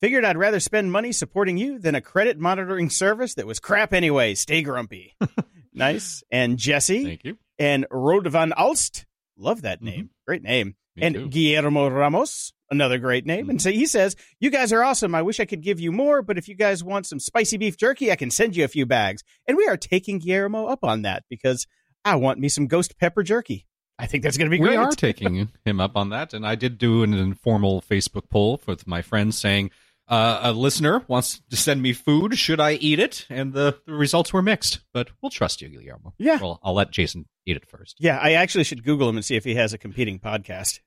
Figured 0.00 0.24
I'd 0.24 0.38
rather 0.38 0.60
spend 0.60 0.92
money 0.92 1.10
supporting 1.10 1.58
you 1.58 1.80
than 1.80 1.96
a 1.96 2.00
credit 2.00 2.38
monitoring 2.38 2.88
service 2.88 3.34
that 3.34 3.48
was 3.48 3.58
crap 3.58 3.92
anyway. 3.92 4.34
Stay 4.36 4.62
grumpy. 4.62 5.16
nice. 5.74 6.22
And 6.30 6.56
Jesse 6.56 7.04
Thank 7.04 7.24
you. 7.24 7.36
and 7.58 7.84
Rod 7.90 8.28
van 8.28 8.52
Alst. 8.52 9.06
Love 9.36 9.62
that 9.62 9.82
name. 9.82 10.04
Mm-hmm. 10.04 10.24
Great 10.26 10.42
name. 10.44 10.76
Me 10.94 11.02
and 11.02 11.14
too. 11.14 11.28
Guillermo 11.28 11.88
Ramos, 11.88 12.52
another 12.70 12.98
great 12.98 13.26
name. 13.26 13.50
And 13.50 13.60
so 13.60 13.70
he 13.70 13.86
says, 13.86 14.16
You 14.38 14.50
guys 14.50 14.72
are 14.72 14.82
awesome. 14.82 15.14
I 15.14 15.22
wish 15.22 15.40
I 15.40 15.44
could 15.44 15.62
give 15.62 15.80
you 15.80 15.92
more, 15.92 16.22
but 16.22 16.38
if 16.38 16.48
you 16.48 16.54
guys 16.54 16.84
want 16.84 17.06
some 17.06 17.20
spicy 17.20 17.56
beef 17.56 17.76
jerky, 17.76 18.10
I 18.10 18.16
can 18.16 18.30
send 18.30 18.56
you 18.56 18.64
a 18.64 18.68
few 18.68 18.86
bags. 18.86 19.22
And 19.46 19.56
we 19.56 19.66
are 19.66 19.76
taking 19.76 20.18
Guillermo 20.18 20.66
up 20.66 20.84
on 20.84 21.02
that 21.02 21.24
because 21.28 21.66
I 22.04 22.16
want 22.16 22.38
me 22.38 22.48
some 22.48 22.66
ghost 22.66 22.98
pepper 22.98 23.22
jerky. 23.22 23.66
I 23.98 24.06
think 24.06 24.24
that's 24.24 24.38
going 24.38 24.46
to 24.46 24.50
be 24.50 24.58
great. 24.58 24.70
We 24.70 24.76
are 24.76 24.92
taking 24.92 25.50
him 25.64 25.80
up 25.80 25.94
on 25.94 26.08
that, 26.08 26.32
and 26.32 26.46
I 26.46 26.54
did 26.54 26.78
do 26.78 27.02
an 27.02 27.12
informal 27.12 27.82
Facebook 27.82 28.30
poll 28.30 28.58
with 28.66 28.86
my 28.86 29.02
friends 29.02 29.36
saying 29.36 29.70
uh, 30.08 30.40
a 30.42 30.52
listener 30.52 31.04
wants 31.06 31.42
to 31.50 31.56
send 31.56 31.82
me 31.82 31.92
food. 31.92 32.38
Should 32.38 32.60
I 32.60 32.72
eat 32.72 32.98
it? 32.98 33.26
And 33.28 33.52
the, 33.52 33.78
the 33.86 33.92
results 33.92 34.32
were 34.32 34.40
mixed, 34.40 34.80
but 34.94 35.10
we'll 35.20 35.28
trust 35.28 35.60
you, 35.60 35.68
Guillermo. 35.68 36.14
Yeah. 36.18 36.40
Well, 36.40 36.60
I'll 36.62 36.72
let 36.72 36.90
Jason 36.90 37.26
eat 37.44 37.58
it 37.58 37.68
first. 37.68 37.96
Yeah, 38.00 38.18
I 38.18 38.32
actually 38.32 38.64
should 38.64 38.84
Google 38.84 39.08
him 39.08 39.16
and 39.16 39.24
see 39.24 39.36
if 39.36 39.44
he 39.44 39.54
has 39.56 39.74
a 39.74 39.78
competing 39.78 40.18
podcast. 40.18 40.80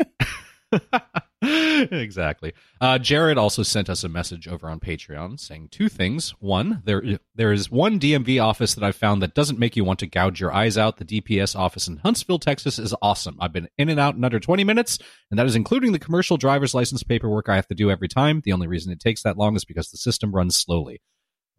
exactly. 1.42 2.52
Uh, 2.80 2.98
Jared 2.98 3.38
also 3.38 3.62
sent 3.62 3.88
us 3.88 4.04
a 4.04 4.08
message 4.08 4.46
over 4.46 4.68
on 4.68 4.80
Patreon 4.80 5.40
saying 5.40 5.68
two 5.70 5.88
things. 5.88 6.30
One, 6.40 6.82
there 6.84 7.02
there 7.34 7.52
is 7.52 7.70
one 7.70 7.98
DMV 7.98 8.42
office 8.42 8.74
that 8.74 8.84
I 8.84 8.92
found 8.92 9.22
that 9.22 9.34
doesn't 9.34 9.58
make 9.58 9.76
you 9.76 9.84
want 9.84 9.98
to 10.00 10.06
gouge 10.06 10.40
your 10.40 10.52
eyes 10.52 10.76
out. 10.76 10.98
The 10.98 11.04
DPS 11.04 11.56
office 11.56 11.88
in 11.88 11.98
Huntsville, 11.98 12.38
Texas 12.38 12.78
is 12.78 12.94
awesome. 13.02 13.36
I've 13.40 13.52
been 13.52 13.68
in 13.78 13.88
and 13.88 13.98
out 13.98 14.14
in 14.14 14.24
under 14.24 14.40
20 14.40 14.64
minutes, 14.64 14.98
and 15.30 15.38
that 15.38 15.46
is 15.46 15.56
including 15.56 15.92
the 15.92 15.98
commercial 15.98 16.36
driver's 16.36 16.74
license 16.74 17.02
paperwork 17.02 17.48
I 17.48 17.56
have 17.56 17.68
to 17.68 17.74
do 17.74 17.90
every 17.90 18.08
time. 18.08 18.42
The 18.44 18.52
only 18.52 18.66
reason 18.66 18.92
it 18.92 19.00
takes 19.00 19.22
that 19.22 19.38
long 19.38 19.56
is 19.56 19.64
because 19.64 19.90
the 19.90 19.98
system 19.98 20.32
runs 20.32 20.56
slowly. 20.56 21.00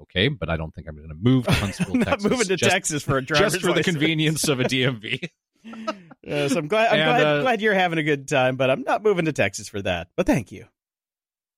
Okay, 0.03 0.29
but 0.29 0.49
I 0.49 0.57
don't 0.57 0.73
think 0.73 0.87
I'm 0.87 0.95
going 0.95 1.09
to 1.09 1.15
move 1.15 1.45
to 1.45 1.51
Huntsville, 1.51 1.93
I'm 1.93 1.99
not 1.99 2.07
Texas. 2.07 2.31
moving 2.31 2.47
to 2.47 2.55
just, 2.55 2.71
Texas 2.71 3.03
for 3.03 3.17
a 3.17 3.21
driver's 3.21 3.53
just 3.53 3.65
for 3.65 3.73
the 3.73 3.83
convenience 3.83 4.47
of 4.47 4.59
a 4.59 4.63
DMV. 4.63 5.29
Yes, 6.23 6.55
I'm 6.55 6.67
glad. 6.67 6.93
I'm 6.93 6.99
And, 6.99 7.09
glad, 7.09 7.25
uh, 7.25 7.41
glad 7.41 7.61
you're 7.61 7.73
having 7.73 7.99
a 7.99 8.03
good 8.03 8.27
time, 8.27 8.55
but 8.55 8.69
I'm 8.69 8.81
not 8.83 9.03
moving 9.03 9.25
to 9.25 9.31
Texas 9.33 9.67
for 9.67 9.81
that. 9.81 10.09
But 10.15 10.25
thank 10.27 10.51
you. 10.51 10.65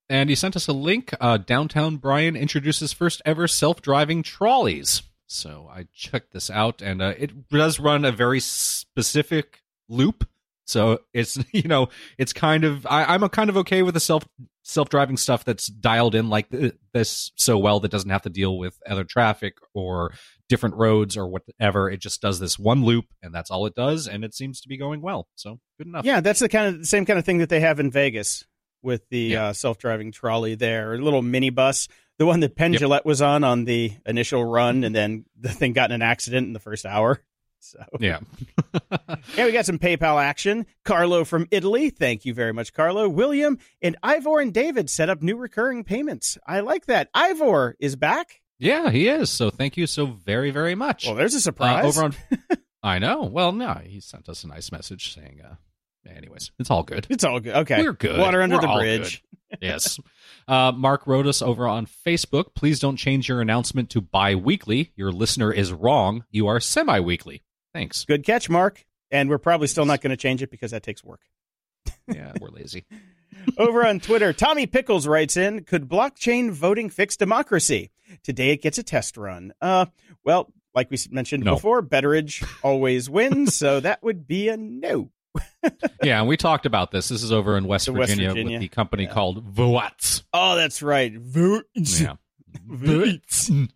and 0.09 0.29
he 0.29 0.35
sent 0.35 0.55
us 0.55 0.67
a 0.67 0.73
link. 0.73 1.13
Uh, 1.19 1.37
Downtown 1.37 1.97
Bryan 1.97 2.35
introduces 2.35 2.93
first 2.93 3.21
ever 3.25 3.47
self 3.47 3.81
driving 3.81 4.23
trolleys. 4.23 5.03
So 5.25 5.69
I 5.73 5.87
checked 5.93 6.31
this 6.33 6.49
out, 6.49 6.81
and 6.81 7.01
uh, 7.01 7.13
it 7.17 7.49
does 7.49 7.79
run 7.79 8.05
a 8.05 8.11
very 8.11 8.39
specific 8.39 9.61
loop. 9.89 10.27
So 10.65 10.99
it's 11.13 11.37
you 11.51 11.63
know 11.67 11.89
it's 12.17 12.33
kind 12.33 12.63
of 12.63 12.85
I, 12.85 13.05
I'm 13.05 13.23
a 13.23 13.29
kind 13.29 13.49
of 13.49 13.57
okay 13.57 13.81
with 13.83 13.93
the 13.95 13.99
self 13.99 14.23
self 14.63 14.89
driving 14.89 15.17
stuff 15.17 15.43
that's 15.45 15.67
dialed 15.67 16.15
in 16.15 16.29
like 16.29 16.49
th- 16.49 16.73
this 16.93 17.31
so 17.35 17.57
well 17.57 17.79
that 17.81 17.91
doesn't 17.91 18.09
have 18.09 18.21
to 18.23 18.29
deal 18.29 18.57
with 18.57 18.79
other 18.89 19.03
traffic 19.03 19.57
or 19.73 20.13
different 20.49 20.75
roads 20.75 21.15
or 21.17 21.27
whatever. 21.27 21.89
It 21.89 21.99
just 22.01 22.21
does 22.21 22.39
this 22.39 22.57
one 22.57 22.83
loop, 22.83 23.05
and 23.21 23.33
that's 23.33 23.51
all 23.51 23.65
it 23.65 23.75
does, 23.75 24.07
and 24.07 24.23
it 24.23 24.33
seems 24.33 24.61
to 24.61 24.67
be 24.67 24.77
going 24.77 25.01
well. 25.01 25.27
So 25.35 25.59
good 25.77 25.87
enough. 25.87 26.05
Yeah, 26.05 26.21
that's 26.21 26.39
the 26.39 26.49
kind 26.49 26.75
of 26.75 26.85
same 26.87 27.05
kind 27.05 27.19
of 27.19 27.25
thing 27.25 27.37
that 27.39 27.49
they 27.49 27.59
have 27.59 27.79
in 27.79 27.91
Vegas 27.91 28.45
with 28.81 29.07
the 29.09 29.19
Yeah. 29.19 29.45
uh, 29.47 29.53
self-driving 29.53 30.11
trolley 30.11 30.55
there, 30.55 30.93
a 30.93 30.97
little 30.97 31.21
mini 31.21 31.49
bus. 31.49 31.87
The 32.19 32.25
one 32.25 32.41
that 32.41 32.55
Penn 32.55 32.73
Jillette 32.73 33.05
was 33.05 33.21
on 33.21 33.43
on 33.43 33.65
the 33.65 33.93
initial 34.05 34.43
run, 34.45 34.83
and 34.83 34.93
then 34.95 35.25
the 35.39 35.49
thing 35.49 35.73
got 35.73 35.89
in 35.91 35.95
an 35.95 36.01
accident 36.01 36.45
in 36.47 36.53
the 36.53 36.59
first 36.59 36.85
hour. 36.85 37.21
So 37.63 37.83
yeah. 37.99 38.19
yeah, 39.37 39.45
we 39.45 39.51
got 39.51 39.65
some 39.65 39.79
PayPal 39.79 40.21
action. 40.21 40.65
Carlo 40.83 41.23
from 41.23 41.47
Italy, 41.51 41.89
thank 41.89 42.25
you 42.25 42.33
very 42.33 42.51
much, 42.53 42.73
Carlo. 42.73 43.07
William 43.07 43.57
and 43.81 43.95
Ivor 44.03 44.39
and 44.39 44.53
David 44.53 44.89
set 44.89 45.09
up 45.09 45.21
new 45.21 45.37
recurring 45.37 45.83
payments. 45.83 46.37
I 46.45 46.59
like 46.59 46.85
that. 46.87 47.09
Ivor 47.13 47.75
is 47.79 47.95
back. 47.95 48.41
Yeah, 48.59 48.89
he 48.91 49.07
is. 49.07 49.29
So 49.29 49.49
thank 49.49 49.77
you 49.77 49.87
so 49.87 50.05
very, 50.05 50.51
very 50.51 50.75
much. 50.75 51.05
Well, 51.05 51.15
there's 51.15 51.33
a 51.33 51.37
Uh, 51.37 51.41
surprise. 51.41 51.85
over 51.97 52.03
on. 52.05 52.15
I 52.83 52.99
know. 52.99 53.23
Well, 53.23 53.51
no, 53.53 53.79
he 53.85 53.99
sent 54.01 54.27
us 54.29 54.43
a 54.43 54.47
nice 54.47 54.71
message 54.71 55.13
saying, 55.13 55.39
uh, 55.43 55.55
anyways, 56.09 56.51
it's 56.59 56.69
all 56.69 56.83
good. 56.83 57.07
it's 57.09 57.23
all 57.23 57.39
good. 57.39 57.55
Okay, 57.55 57.81
We're 57.81 57.93
good. 57.93 58.19
Water 58.19 58.41
under 58.41 58.55
We're 58.57 58.61
the 58.61 58.73
bridge. 58.73 59.23
yes. 59.61 59.99
Uh, 60.47 60.73
Mark 60.73 61.07
wrote 61.07 61.27
us 61.27 61.41
over 61.41 61.65
on 61.67 61.85
Facebook. 61.85 62.55
Please 62.55 62.79
don't 62.79 62.97
change 62.97 63.29
your 63.29 63.39
announcement 63.39 63.89
to 63.91 64.01
bi 64.01 64.35
weekly. 64.35 64.91
Your 64.97 65.11
listener 65.13 65.51
is 65.53 65.71
wrong. 65.71 66.25
You 66.29 66.47
are 66.47 66.59
semi 66.59 66.99
weekly. 66.99 67.41
Thanks. 67.73 68.05
Good 68.05 68.23
catch, 68.23 68.49
Mark. 68.49 68.85
And 69.11 69.29
we're 69.29 69.37
probably 69.37 69.67
still 69.67 69.85
not 69.85 70.01
going 70.01 70.11
to 70.11 70.17
change 70.17 70.41
it 70.41 70.49
because 70.51 70.71
that 70.71 70.83
takes 70.83 71.03
work. 71.03 71.21
Yeah, 72.13 72.33
we're 72.41 72.49
lazy. 72.49 72.85
Over 73.57 73.85
on 73.87 74.01
Twitter, 74.01 74.33
Tommy 74.33 74.67
Pickles 74.67 75.07
writes 75.07 75.37
in, 75.37 75.63
could 75.63 75.87
blockchain 75.87 76.51
voting 76.51 76.89
fix 76.89 77.15
democracy? 77.15 77.91
Today 78.23 78.49
it 78.51 78.61
gets 78.61 78.77
a 78.77 78.83
test 78.83 79.15
run. 79.15 79.53
Uh, 79.61 79.85
well, 80.25 80.51
like 80.75 80.91
we 80.91 80.97
mentioned 81.11 81.45
No. 81.45 81.55
before, 81.55 81.81
Betteridge 81.81 82.45
always 82.63 83.09
wins, 83.09 83.55
so 83.55 83.79
that 83.79 84.03
would 84.03 84.27
be 84.27 84.49
a 84.49 84.57
no. 84.57 85.11
Yeah, 86.03 86.19
and 86.19 86.27
we 86.27 86.35
talked 86.35 86.65
about 86.65 86.91
this. 86.91 87.07
This 87.07 87.23
is 87.23 87.31
over 87.31 87.57
in 87.57 87.65
West, 87.65 87.85
The 87.85 87.93
West 87.93 88.09
Virginia, 88.11 88.29
Virginia. 88.31 88.51
with 88.55 88.61
the 88.61 88.67
company 88.67 89.07
called 89.07 89.53
Voatz. 89.55 90.23
Oh, 90.33 90.55
that's 90.57 90.81
right. 90.83 91.13
Voatz. 91.13 92.01
Yeah. 92.01 92.15
Voatz. 92.69 93.69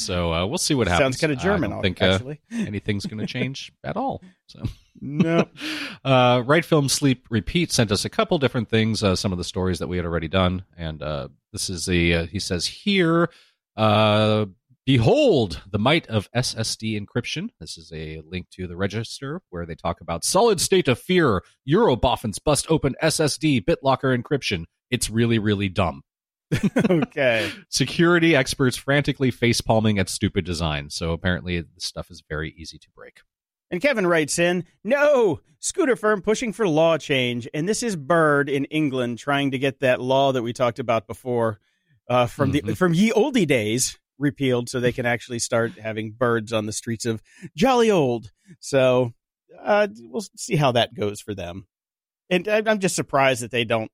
So 0.00 0.32
uh, 0.32 0.46
we'll 0.46 0.58
see 0.58 0.74
what 0.74 0.88
happens. 0.88 1.04
Sounds 1.04 1.20
kind 1.20 1.32
of 1.32 1.38
German. 1.38 1.72
I 1.72 1.74
don't 1.74 1.82
think 1.82 2.02
uh, 2.02 2.18
anything's 2.52 3.06
going 3.06 3.18
to 3.18 3.26
change 3.26 3.72
at 3.84 3.96
all. 3.96 4.22
So. 4.46 4.62
no. 5.00 5.48
Uh, 6.02 6.42
right 6.46 6.64
film 6.64 6.88
sleep 6.88 7.26
repeat 7.28 7.70
sent 7.70 7.92
us 7.92 8.06
a 8.06 8.08
couple 8.08 8.38
different 8.38 8.70
things 8.70 9.02
uh, 9.02 9.14
some 9.14 9.32
of 9.32 9.38
the 9.38 9.44
stories 9.44 9.78
that 9.78 9.86
we 9.86 9.98
had 9.98 10.06
already 10.06 10.28
done 10.28 10.64
and 10.78 11.02
uh, 11.02 11.28
this 11.52 11.68
is 11.68 11.90
a 11.90 12.12
uh, 12.14 12.26
he 12.26 12.38
says 12.38 12.66
here 12.66 13.28
uh, 13.76 14.46
behold 14.86 15.60
the 15.70 15.78
might 15.78 16.06
of 16.06 16.30
ssd 16.32 16.98
encryption 16.98 17.50
this 17.60 17.76
is 17.76 17.92
a 17.92 18.22
link 18.24 18.48
to 18.48 18.66
the 18.66 18.76
register 18.76 19.42
where 19.50 19.66
they 19.66 19.74
talk 19.74 20.00
about 20.00 20.24
solid 20.24 20.58
state 20.58 20.88
of 20.88 20.98
fear 20.98 21.42
euroboffins 21.68 22.42
bust 22.42 22.64
open 22.70 22.96
ssd 23.02 23.62
bitlocker 23.62 24.18
encryption 24.18 24.64
it's 24.90 25.10
really 25.10 25.38
really 25.38 25.68
dumb 25.68 26.02
Okay. 26.90 27.50
security 27.68 28.34
experts 28.34 28.76
frantically 28.76 29.30
face 29.30 29.60
palming 29.60 29.98
at 29.98 30.08
stupid 30.08 30.44
design 30.44 30.90
so 30.90 31.12
apparently 31.12 31.60
this 31.60 31.84
stuff 31.84 32.10
is 32.10 32.22
very 32.28 32.54
easy 32.56 32.78
to 32.78 32.88
break 32.94 33.20
And 33.70 33.80
Kevin 33.80 34.06
writes 34.06 34.38
in, 34.38 34.64
no, 34.82 35.40
scooter 35.60 35.94
firm 35.94 36.22
pushing 36.22 36.52
for 36.52 36.66
law 36.66 36.98
change. 36.98 37.46
And 37.54 37.68
this 37.68 37.84
is 37.84 37.94
Bird 37.94 38.48
in 38.48 38.64
England 38.64 39.18
trying 39.18 39.52
to 39.52 39.58
get 39.60 39.78
that 39.80 40.00
law 40.00 40.32
that 40.32 40.42
we 40.42 40.52
talked 40.52 40.80
about 40.80 41.06
before 41.06 41.60
uh, 42.08 42.26
from 42.26 42.50
the 42.50 42.62
Mhm. 42.62 42.76
from 42.76 42.94
ye 42.94 43.12
olde 43.12 43.46
days 43.46 43.96
repealed 44.18 44.68
so 44.68 44.80
they 44.80 44.90
can 44.90 45.06
actually 45.06 45.38
start 45.38 45.78
having 45.78 46.10
birds 46.10 46.52
on 46.52 46.66
the 46.66 46.72
streets 46.72 47.06
of 47.06 47.22
jolly 47.54 47.92
old. 47.92 48.32
So 48.58 49.12
uh, 49.62 49.86
we'll 50.00 50.24
see 50.36 50.56
how 50.56 50.72
that 50.72 50.92
goes 50.94 51.20
for 51.20 51.34
them. 51.34 51.68
And 52.28 52.48
I'm 52.48 52.80
just 52.80 52.96
surprised 52.96 53.42
that 53.42 53.52
they 53.52 53.64
don't 53.64 53.92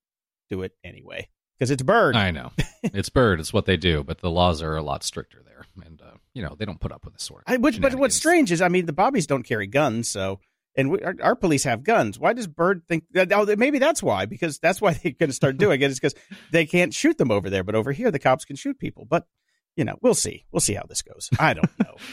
do 0.48 0.62
it 0.62 0.72
anyway 0.82 1.28
because 1.58 1.70
it's 1.70 1.82
Bird. 1.82 2.16
I 2.16 2.30
know. 2.30 2.52
It's 2.82 3.08
bird. 3.08 3.40
It's 3.40 3.52
what 3.52 3.66
they 3.66 3.76
do, 3.76 4.04
but 4.04 4.18
the 4.18 4.30
laws 4.30 4.62
are 4.62 4.76
a 4.76 4.82
lot 4.82 5.02
stricter 5.02 5.42
there, 5.44 5.64
and 5.84 6.00
uh, 6.00 6.16
you 6.34 6.42
know 6.42 6.54
they 6.56 6.64
don't 6.64 6.80
put 6.80 6.92
up 6.92 7.04
with 7.04 7.14
this 7.14 7.24
sort 7.24 7.42
of. 7.46 7.52
I, 7.52 7.56
which, 7.56 7.80
but 7.80 7.94
what's 7.94 8.14
strange 8.14 8.52
is, 8.52 8.62
I 8.62 8.68
mean, 8.68 8.86
the 8.86 8.92
Bobbies 8.92 9.26
don't 9.26 9.42
carry 9.42 9.66
guns, 9.66 10.08
so 10.08 10.38
and 10.76 10.90
we, 10.90 11.00
our, 11.00 11.14
our 11.22 11.36
police 11.36 11.64
have 11.64 11.82
guns. 11.82 12.18
Why 12.18 12.32
does 12.32 12.46
Bird 12.46 12.82
think? 12.86 13.04
That, 13.12 13.32
oh, 13.32 13.46
maybe 13.56 13.78
that's 13.78 14.02
why. 14.02 14.26
Because 14.26 14.58
that's 14.58 14.80
why 14.80 14.92
they're 15.02 15.12
going 15.12 15.30
to 15.30 15.34
start 15.34 15.56
doing 15.56 15.80
it. 15.80 15.90
Is 15.90 15.98
because 15.98 16.14
they 16.52 16.66
can't 16.66 16.94
shoot 16.94 17.18
them 17.18 17.30
over 17.30 17.50
there, 17.50 17.64
but 17.64 17.74
over 17.74 17.92
here 17.92 18.10
the 18.10 18.18
cops 18.18 18.44
can 18.44 18.56
shoot 18.56 18.78
people. 18.78 19.04
But 19.04 19.26
you 19.74 19.84
know, 19.84 19.96
we'll 20.00 20.14
see. 20.14 20.44
We'll 20.52 20.60
see 20.60 20.74
how 20.74 20.84
this 20.88 21.02
goes. 21.02 21.28
I 21.38 21.54
don't 21.54 21.80
know. 21.80 21.96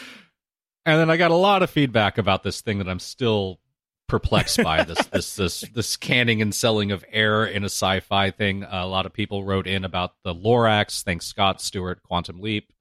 And 0.86 1.00
then 1.00 1.10
I 1.10 1.16
got 1.16 1.32
a 1.32 1.36
lot 1.36 1.64
of 1.64 1.70
feedback 1.70 2.18
about 2.18 2.44
this 2.44 2.60
thing 2.60 2.80
that 2.80 2.90
I'm 2.90 3.00
still 3.00 3.62
perplexed 4.08 4.62
by 4.64 4.84
this 4.84 5.06
this 5.14 5.36
this 5.36 5.62
this 5.74 5.96
canning 5.98 6.42
and 6.42 6.54
selling 6.54 6.92
of 6.92 7.04
air 7.12 7.46
in 7.46 7.64
a 7.64 7.68
sci-fi 7.68 8.32
thing. 8.32 8.64
Uh, 8.64 8.70
a 8.72 8.88
lot 8.88 9.06
of 9.06 9.14
people 9.14 9.44
wrote 9.44 9.68
in 9.68 9.86
about 9.86 10.14
the 10.24 10.34
Lorax. 10.34 11.04
Thanks 11.04 11.26
Scott 11.26 11.62
Stewart, 11.62 12.02
Quantum 12.04 12.40
Leap. 12.40 12.72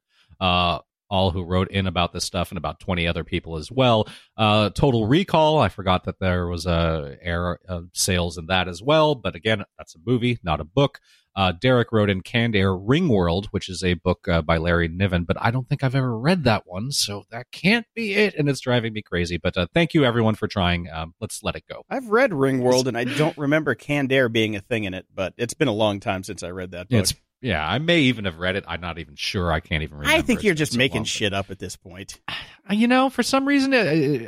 Uh, 0.40 0.78
all 1.12 1.30
who 1.30 1.44
wrote 1.44 1.70
in 1.70 1.86
about 1.86 2.14
this 2.14 2.24
stuff 2.24 2.50
and 2.50 2.56
about 2.56 2.80
20 2.80 3.06
other 3.06 3.22
people 3.22 3.58
as 3.58 3.70
well. 3.70 4.08
Uh, 4.34 4.70
Total 4.70 5.06
Recall, 5.06 5.58
I 5.58 5.68
forgot 5.68 6.04
that 6.04 6.18
there 6.18 6.46
was 6.46 6.64
a 6.64 7.18
air 7.20 7.58
uh, 7.68 7.82
sales 7.92 8.38
in 8.38 8.46
that 8.46 8.66
as 8.66 8.82
well, 8.82 9.14
but 9.14 9.36
again, 9.36 9.62
that's 9.76 9.94
a 9.94 9.98
movie, 10.06 10.38
not 10.42 10.62
a 10.62 10.64
book. 10.64 11.00
Uh, 11.34 11.52
Derek 11.52 11.92
wrote 11.92 12.10
in 12.10 12.20
Canned 12.20 12.54
Air 12.54 12.70
Ringworld, 12.70 13.46
which 13.52 13.68
is 13.68 13.82
a 13.82 13.94
book 13.94 14.28
uh, 14.28 14.42
by 14.42 14.58
Larry 14.58 14.88
Niven, 14.88 15.24
but 15.24 15.36
I 15.40 15.50
don't 15.50 15.68
think 15.68 15.82
I've 15.82 15.94
ever 15.94 16.18
read 16.18 16.44
that 16.44 16.64
one, 16.66 16.92
so 16.92 17.24
that 17.30 17.46
can't 17.52 17.86
be 17.94 18.14
it, 18.14 18.34
and 18.34 18.48
it's 18.48 18.60
driving 18.60 18.92
me 18.92 19.02
crazy. 19.02 19.38
But 19.38 19.56
uh, 19.56 19.66
thank 19.72 19.94
you 19.94 20.04
everyone 20.04 20.34
for 20.34 20.46
trying. 20.48 20.90
Um, 20.90 21.14
let's 21.20 21.42
let 21.42 21.56
it 21.56 21.64
go. 21.68 21.82
I've 21.88 22.08
read 22.08 22.30
Ringworld, 22.32 22.86
and 22.86 22.96
I 22.96 23.04
don't 23.04 23.36
remember 23.38 23.74
Canned 23.74 24.12
Air 24.12 24.28
being 24.28 24.56
a 24.56 24.60
thing 24.60 24.84
in 24.84 24.94
it, 24.94 25.06
but 25.14 25.34
it's 25.36 25.54
been 25.54 25.68
a 25.68 25.72
long 25.72 26.00
time 26.00 26.22
since 26.22 26.42
I 26.42 26.50
read 26.50 26.72
that 26.72 26.88
book. 26.88 27.00
It's 27.00 27.14
yeah, 27.40 27.66
I 27.66 27.78
may 27.78 27.98
even 28.02 28.24
have 28.26 28.38
read 28.38 28.54
it. 28.54 28.64
I'm 28.68 28.80
not 28.80 28.98
even 28.98 29.16
sure. 29.16 29.50
I 29.50 29.58
can't 29.58 29.82
even 29.82 29.98
remember. 29.98 30.16
I 30.16 30.22
think 30.22 30.38
It's 30.38 30.44
you're 30.44 30.54
just 30.54 30.72
so 30.72 30.78
making 30.78 30.98
long. 30.98 31.04
shit 31.06 31.34
up 31.34 31.50
at 31.50 31.58
this 31.58 31.74
point. 31.76 32.20
you 32.70 32.86
know 32.86 33.10
for 33.10 33.24
some 33.24 33.44
reason 33.44 33.74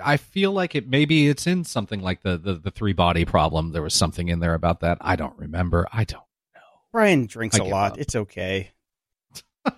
i 0.05 0.16
feel 0.16 0.50
like 0.50 0.74
it 0.74 0.88
maybe 0.88 1.28
it's 1.28 1.46
in 1.46 1.62
something 1.62 2.00
like 2.00 2.20
the, 2.22 2.36
the 2.36 2.55
the 2.55 2.70
three 2.72 2.92
body 2.92 3.24
problem 3.24 3.70
there 3.70 3.80
was 3.80 3.94
something 3.94 4.28
in 4.28 4.40
there 4.40 4.55
about 4.55 4.80
that 4.80 4.98
i 5.00 5.14
don't 5.14 5.38
remember 5.38 5.86
i 5.92 6.02
don't 6.02 6.24
Brian 6.95 7.26
drinks 7.26 7.59
a 7.59 7.64
lot. 7.64 7.92
up. 7.92 7.99
It's 7.99 8.14
okay. 8.14 8.70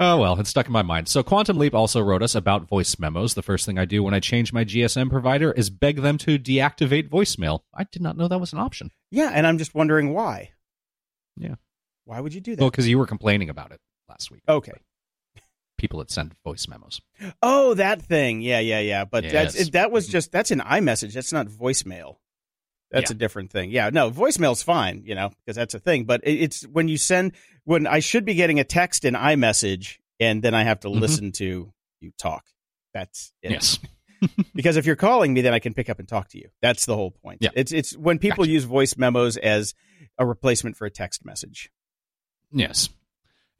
oh 0.00 0.18
well 0.18 0.38
it's 0.38 0.50
stuck 0.50 0.66
in 0.66 0.72
my 0.72 0.82
mind 0.82 1.08
so 1.08 1.20
quantum 1.22 1.58
leap 1.58 1.74
also 1.74 2.00
wrote 2.00 2.22
us 2.22 2.36
about 2.36 2.68
voice 2.68 2.96
memos 2.98 3.34
the 3.34 3.42
first 3.42 3.66
thing 3.66 3.76
i 3.76 3.84
do 3.84 4.04
when 4.04 4.14
i 4.14 4.20
change 4.20 4.52
my 4.52 4.64
gsm 4.64 5.10
provider 5.10 5.50
is 5.50 5.68
beg 5.68 6.00
them 6.00 6.16
to 6.16 6.38
deactivate 6.38 7.08
voicemail 7.08 7.60
i 7.74 7.82
did 7.90 8.00
not 8.00 8.16
know 8.16 8.28
that 8.28 8.38
was 8.38 8.52
an 8.52 8.58
option 8.60 8.90
Yeah, 9.10 9.32
and 9.34 9.46
I'm 9.46 9.58
just 9.58 9.74
wondering 9.74 10.14
why. 10.14 10.52
Yeah. 11.36 11.56
Why 12.04 12.20
would 12.20 12.32
you 12.32 12.40
do 12.40 12.54
that? 12.54 12.62
well 12.62 12.70
because 12.70 12.86
you 12.88 12.98
were 12.98 13.06
complaining 13.06 13.50
about 13.50 13.72
it 13.72 13.80
last 14.08 14.30
week 14.30 14.42
okay. 14.48 14.72
people 15.76 15.98
that 15.98 16.10
send 16.10 16.34
voice 16.44 16.68
memos 16.68 17.00
Oh, 17.42 17.74
that 17.74 18.00
thing. 18.00 18.40
Yeah, 18.42 18.60
yeah, 18.60 18.80
yeah. 18.80 19.04
But 19.04 19.24
that's 19.24 19.56
Yes. 19.56 19.68
it, 19.68 19.72
that 19.72 19.90
was 19.90 20.04
mm-hmm. 20.06 20.12
just 20.12 20.30
that's 20.32 20.52
an 20.52 20.60
iMessage. 20.60 21.12
That's 21.14 21.32
not 21.32 21.48
voicemail. 21.48 22.16
That's 22.90 23.10
Yeah. 23.10 23.16
a 23.16 23.18
different 23.18 23.50
thing. 23.50 23.70
Yeah, 23.70 23.90
no, 23.90 24.10
voicemail's 24.10 24.62
fine, 24.62 25.02
you 25.04 25.14
know, 25.14 25.30
because 25.44 25.56
that's 25.56 25.74
a 25.74 25.78
thing. 25.78 26.04
But 26.04 26.22
it's 26.24 26.62
when 26.66 26.88
you 26.88 26.96
send 26.96 27.32
when 27.64 27.86
I 27.86 28.00
should 28.00 28.24
be 28.24 28.34
getting 28.34 28.58
a 28.60 28.64
text 28.64 29.04
in 29.04 29.14
iMessage 29.14 29.98
and 30.18 30.42
then 30.42 30.54
I 30.54 30.62
have 30.64 30.80
to 30.80 30.88
Mhm. 30.88 31.00
listen 31.00 31.32
to 31.32 31.72
you 32.00 32.12
talk. 32.18 32.44
That's 32.94 33.32
it. 33.42 33.50
yes 33.52 33.78
because 34.54 34.76
if 34.76 34.86
you're 34.86 34.96
calling 34.96 35.32
me, 35.34 35.42
then 35.42 35.52
I 35.54 35.58
can 35.60 35.74
pick 35.74 35.88
up 35.90 35.98
and 36.00 36.08
talk 36.08 36.28
to 36.30 36.38
you. 36.38 36.48
That's 36.62 36.86
the 36.86 36.96
whole 36.96 37.10
point. 37.12 37.38
Yeah. 37.42 37.50
It's 37.54 37.72
it's 37.72 37.96
when 37.96 38.18
people 38.18 38.44
Gotcha. 38.44 38.52
use 38.52 38.64
voice 38.64 38.96
memos 38.96 39.36
as 39.36 39.74
a 40.18 40.26
replacement 40.26 40.76
for 40.76 40.86
a 40.86 40.90
text 40.90 41.24
message. 41.24 41.70
Yes. 42.50 42.88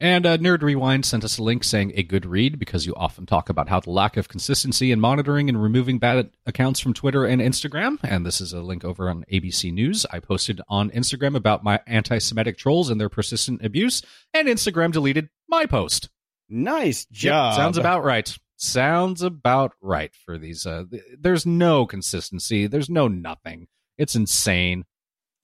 And 0.01 0.25
uh, 0.25 0.37
Nerd 0.37 0.61
Rewind 0.61 1.05
sent 1.05 1.25
us 1.25 1.37
a 1.37 1.43
link 1.43 1.63
saying 1.65 1.91
a 1.95 2.03
good 2.03 2.25
read 2.25 2.57
because 2.57 2.85
you 2.85 2.95
often 2.95 3.25
talk 3.25 3.49
about 3.49 3.67
how 3.67 3.81
the 3.81 3.89
lack 3.89 4.15
of 4.15 4.29
consistency 4.29 4.93
in 4.93 4.99
monitoring 5.01 5.49
and 5.49 5.61
removing 5.61 5.99
bad 5.99 6.29
accounts 6.45 6.79
from 6.79 6.93
Twitter 6.93 7.25
and 7.25 7.41
Instagram. 7.41 7.97
And 8.01 8.25
this 8.25 8.39
is 8.39 8.53
a 8.53 8.61
link 8.61 8.85
over 8.85 9.09
on 9.09 9.25
ABC 9.29 9.73
News. 9.73 10.05
I 10.09 10.19
posted 10.19 10.61
on 10.69 10.89
Instagram 10.91 11.35
about 11.35 11.65
my 11.65 11.81
anti 11.85 12.17
Semitic 12.19 12.57
trolls 12.57 12.89
and 12.89 12.99
their 12.99 13.09
persistent 13.09 13.65
abuse, 13.65 14.01
and 14.33 14.47
Instagram 14.47 14.93
deleted 14.93 15.27
my 15.49 15.65
post. 15.65 16.07
Nice 16.47 17.05
Yep, 17.11 17.19
job. 17.19 17.55
sounds 17.55 17.77
about 17.77 18.05
right. 18.05 18.37
Sounds 18.55 19.21
about 19.21 19.73
right 19.81 20.11
for 20.25 20.37
these. 20.37 20.65
Uh, 20.65 20.83
th- 20.89 21.03
there's 21.19 21.45
no 21.45 21.85
consistency. 21.85 22.67
There's 22.67 22.89
no 22.89 23.07
nothing. 23.09 23.67
It's 23.97 24.15
insane. 24.15 24.85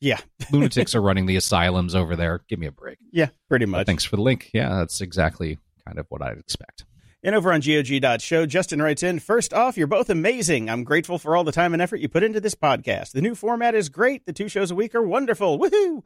Yeah. 0.05 0.19
Lunatics 0.51 0.93
are 0.93 1.01
running 1.01 1.25
the 1.25 1.35
asylums 1.35 1.95
over 1.95 2.15
there. 2.15 2.41
Give 2.47 2.59
me 2.59 2.67
a 2.67 2.71
break. 2.71 2.99
yeah, 3.11 3.29
pretty 3.49 3.65
But 3.65 3.71
much. 3.71 3.85
thanks 3.87 4.03
for 4.03 4.15
the 4.17 4.21
link. 4.21 4.51
Yeah, 4.53 4.69
that's 4.75 5.01
exactly 5.01 5.57
kind 5.85 5.97
of 5.97 6.05
what 6.09 6.21
I'd 6.21 6.37
expect. 6.37 6.85
And 7.23 7.33
over 7.33 7.51
on 7.51 7.59
GOG.show, 7.61 8.45
Justin 8.45 8.83
writes 8.83 9.01
in 9.01 9.17
First 9.17 9.51
off, 9.51 9.77
you're 9.77 9.87
both 9.87 10.11
amazing. 10.11 10.69
I'm 10.69 10.83
grateful 10.83 11.17
for 11.17 11.35
all 11.35 11.43
the 11.43 11.51
time 11.51 11.73
and 11.73 11.81
effort 11.81 11.95
you 11.99 12.07
put 12.07 12.21
into 12.21 12.39
this 12.39 12.53
podcast. 12.53 13.13
The 13.13 13.21
new 13.21 13.33
format 13.33 13.73
is 13.73 13.89
great. 13.89 14.27
The 14.27 14.33
two 14.33 14.47
shows 14.47 14.69
a 14.69 14.75
week 14.75 14.93
are 14.93 15.01
wonderful. 15.01 15.57
Woohoo! 15.57 16.03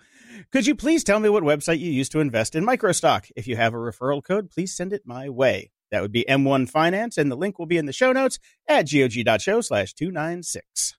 Could 0.54 0.66
you 0.66 0.76
please 0.76 1.04
tell 1.04 1.20
me 1.20 1.28
what 1.28 1.44
website 1.44 1.80
you 1.80 1.92
use 1.92 2.08
to 2.10 2.22
invest 2.22 2.56
in 2.56 2.66
microstock? 2.66 3.30
If 3.36 3.48
you 3.48 3.58
have 3.58 3.74
a 3.74 3.78
referral 3.78 4.24
code, 4.24 4.50
please 4.50 4.74
send 4.74 4.94
it 4.94 5.02
my 5.06 5.28
way. 5.28 5.72
That 5.92 6.02
would 6.02 6.14
be 6.14 6.24
M1 6.30 6.70
Finance, 6.70 7.18
and 7.18 7.30
the 7.30 7.36
link 7.36 7.60
will 7.60 7.66
be 7.66 7.78
in 7.78 7.86
the 7.86 7.92
show 7.92 8.14
notes 8.14 8.40
at 8.70 8.84
GOG.show 8.90 9.60
slash 9.60 9.94
296. 9.94 10.96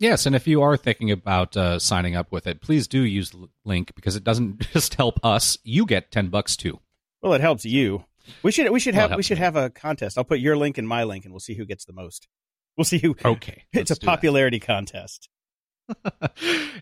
Yes, 0.00 0.26
and 0.26 0.34
if 0.34 0.48
you 0.48 0.62
are 0.62 0.76
thinking 0.76 1.10
about 1.12 1.56
uh, 1.56 1.78
signing 1.78 2.16
up 2.16 2.32
with 2.32 2.46
it, 2.46 2.60
please 2.60 2.88
do 2.88 3.02
use 3.02 3.30
the 3.30 3.48
link 3.64 3.94
because 3.94 4.16
it 4.16 4.24
doesn't 4.24 4.60
just 4.72 4.94
help 4.94 5.24
us. 5.24 5.58
You 5.62 5.86
get 5.86 6.10
ten 6.10 6.28
bucks 6.28 6.56
too. 6.56 6.80
Well, 7.22 7.34
it 7.34 7.40
helps 7.42 7.64
you. 7.64 8.04
We 8.42 8.50
should 8.50 8.70
we 8.70 8.80
should 8.80 8.94
Well, 8.96 9.08
have 9.10 9.16
we 9.16 9.22
should 9.22 9.38
me. 9.38 9.44
have 9.44 9.56
a 9.56 9.70
contest. 9.70 10.16
I'll 10.18 10.24
put 10.24 10.40
your 10.40 10.56
link 10.56 10.78
and 10.78 10.88
my 10.88 11.04
link, 11.04 11.24
and 11.24 11.32
we'll 11.32 11.40
see 11.40 11.54
who 11.54 11.66
gets 11.66 11.84
the 11.84 11.92
most. 11.92 12.26
We'll 12.76 12.84
see 12.86 12.98
who. 12.98 13.14
Okay, 13.24 13.64
it's 13.72 13.90
a 13.90 13.94
do 13.94 14.00
that. 14.00 14.06
popularity 14.06 14.58
contest. 14.58 15.28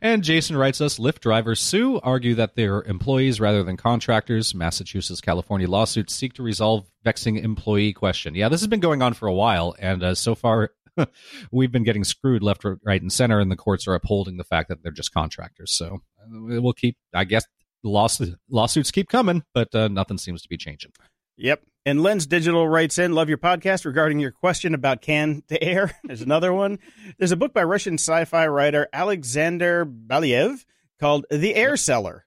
and 0.03 0.23
Jason 0.23 0.57
writes 0.57 0.81
us 0.83 0.99
Lyft 0.99 1.21
drivers 1.21 1.61
sue, 1.61 1.99
argue 2.01 2.35
that 2.35 2.55
they're 2.57 2.83
employees 2.83 3.41
rather 3.41 3.63
than 3.63 3.77
contractors. 3.77 4.55
Massachusetts, 4.55 5.21
California 5.23 5.69
lawsuits 5.69 6.15
seek 6.15 6.35
to 6.35 6.43
resolve 6.43 6.87
vexing 7.05 7.37
employee 7.37 7.93
question. 7.95 8.35
Yeah, 8.35 8.49
this 8.51 8.61
has 8.61 8.67
been 8.69 8.81
going 8.81 9.01
on 9.03 9.15
for 9.15 9.27
a 9.27 9.33
while, 9.35 9.75
and 9.79 10.03
uh, 10.03 10.15
so 10.15 10.35
far 10.35 10.73
we've 11.53 11.73
been 11.73 11.85
getting 11.85 12.05
screwed 12.05 12.43
left, 12.43 12.65
right, 12.85 13.01
and 13.03 13.13
center, 13.13 13.41
and 13.41 13.51
the 13.51 13.57
courts 13.57 13.87
are 13.87 13.95
upholding 13.95 14.37
the 14.37 14.45
fact 14.45 14.69
that 14.69 14.83
they're 14.83 14.93
just 14.93 15.13
contractors. 15.13 15.73
So 15.73 16.01
uh, 16.21 16.61
we'll 16.61 16.73
keep, 16.73 16.97
I 17.15 17.25
guess, 17.25 17.45
lawsuits 17.83 18.37
lawsuits 18.51 18.91
keep 18.91 19.09
coming, 19.09 19.45
but 19.55 19.75
uh, 19.75 19.89
nothing 19.89 20.19
seems 20.19 20.43
to 20.43 20.49
be 20.49 20.57
changing. 20.57 20.93
Yep. 21.37 21.63
And 21.87 22.03
Lens 22.03 22.27
Digital 22.27 22.69
writes 22.69 22.99
in, 22.99 23.13
love 23.13 23.29
your 23.29 23.39
podcast 23.39 23.85
regarding 23.87 24.19
your 24.19 24.33
question 24.33 24.75
about 24.75 25.01
can 25.01 25.43
to 25.49 25.63
air. 25.63 25.93
There's 26.05 26.21
another 26.21 26.53
one. 26.53 26.81
There's 27.19 27.31
a 27.33 27.37
book 27.37 27.55
by 27.55 27.63
Russian 27.63 27.95
sci-fi 27.95 28.47
writer 28.49 28.89
Alexander 28.93 29.87
Belyaev 29.87 30.65
called 31.01 31.25
The 31.31 31.55
Air 31.55 31.77
Seller. 31.77 32.27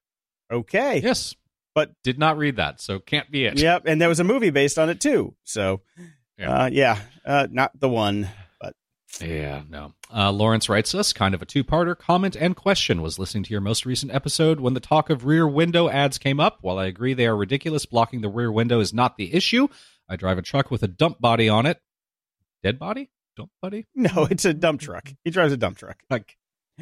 Okay. 0.51 1.01
Yes, 1.03 1.35
But- 1.75 1.91
did 2.03 2.17
not 2.17 2.37
read 2.37 2.55
that, 2.55 2.81
so 2.81 2.99
can't 2.99 3.29
be 3.29 3.45
it. 3.45 3.59
Yep. 3.59 3.83
And 3.85 4.01
there 4.01 4.09
was 4.09 4.19
a 4.21 4.23
movie 4.23 4.49
based 4.49 4.79
on 4.79 4.89
it 4.89 4.99
too. 5.01 5.35
So, 5.43 5.81
Yeah. 6.37 6.63
uh, 6.63 6.69
yeah, 6.71 6.99
uh, 7.25 7.47
not 7.51 7.77
the 7.79 7.89
one. 7.89 8.29
Yeah, 9.19 9.63
no. 9.69 9.93
Uh, 10.13 10.31
Lawrence 10.31 10.69
writes 10.69 10.95
us 10.95 11.13
kind 11.13 11.35
of 11.35 11.41
a 11.41 11.45
two 11.45 11.63
parter 11.63 11.97
comment 11.97 12.35
and 12.35 12.55
question. 12.55 13.01
Was 13.01 13.19
listening 13.19 13.43
to 13.43 13.51
your 13.51 13.61
most 13.61 13.85
recent 13.85 14.13
episode 14.13 14.59
when 14.59 14.73
the 14.73 14.79
talk 14.79 15.09
of 15.09 15.25
rear 15.25 15.47
window 15.47 15.89
ads 15.89 16.17
came 16.17 16.39
up. 16.39 16.59
While 16.61 16.79
I 16.79 16.85
agree 16.85 17.13
they 17.13 17.27
are 17.27 17.35
ridiculous, 17.35 17.85
blocking 17.85 18.21
the 18.21 18.29
rear 18.29 18.51
window 18.51 18.79
is 18.79 18.93
not 18.93 19.17
the 19.17 19.33
issue. 19.33 19.67
I 20.09 20.15
drive 20.15 20.37
a 20.37 20.41
truck 20.41 20.71
with 20.71 20.83
a 20.83 20.87
dump 20.87 21.19
body 21.19 21.49
on 21.49 21.65
it. 21.65 21.79
Dead 22.63 22.79
body? 22.79 23.09
Dump 23.35 23.51
body? 23.61 23.85
no, 23.95 24.27
it's 24.29 24.45
a 24.45 24.53
dump 24.53 24.81
truck. 24.81 25.09
He 25.23 25.29
drives 25.31 25.53
a 25.53 25.57
dump 25.57 25.77
truck. 25.77 25.97
Like, 26.09 26.37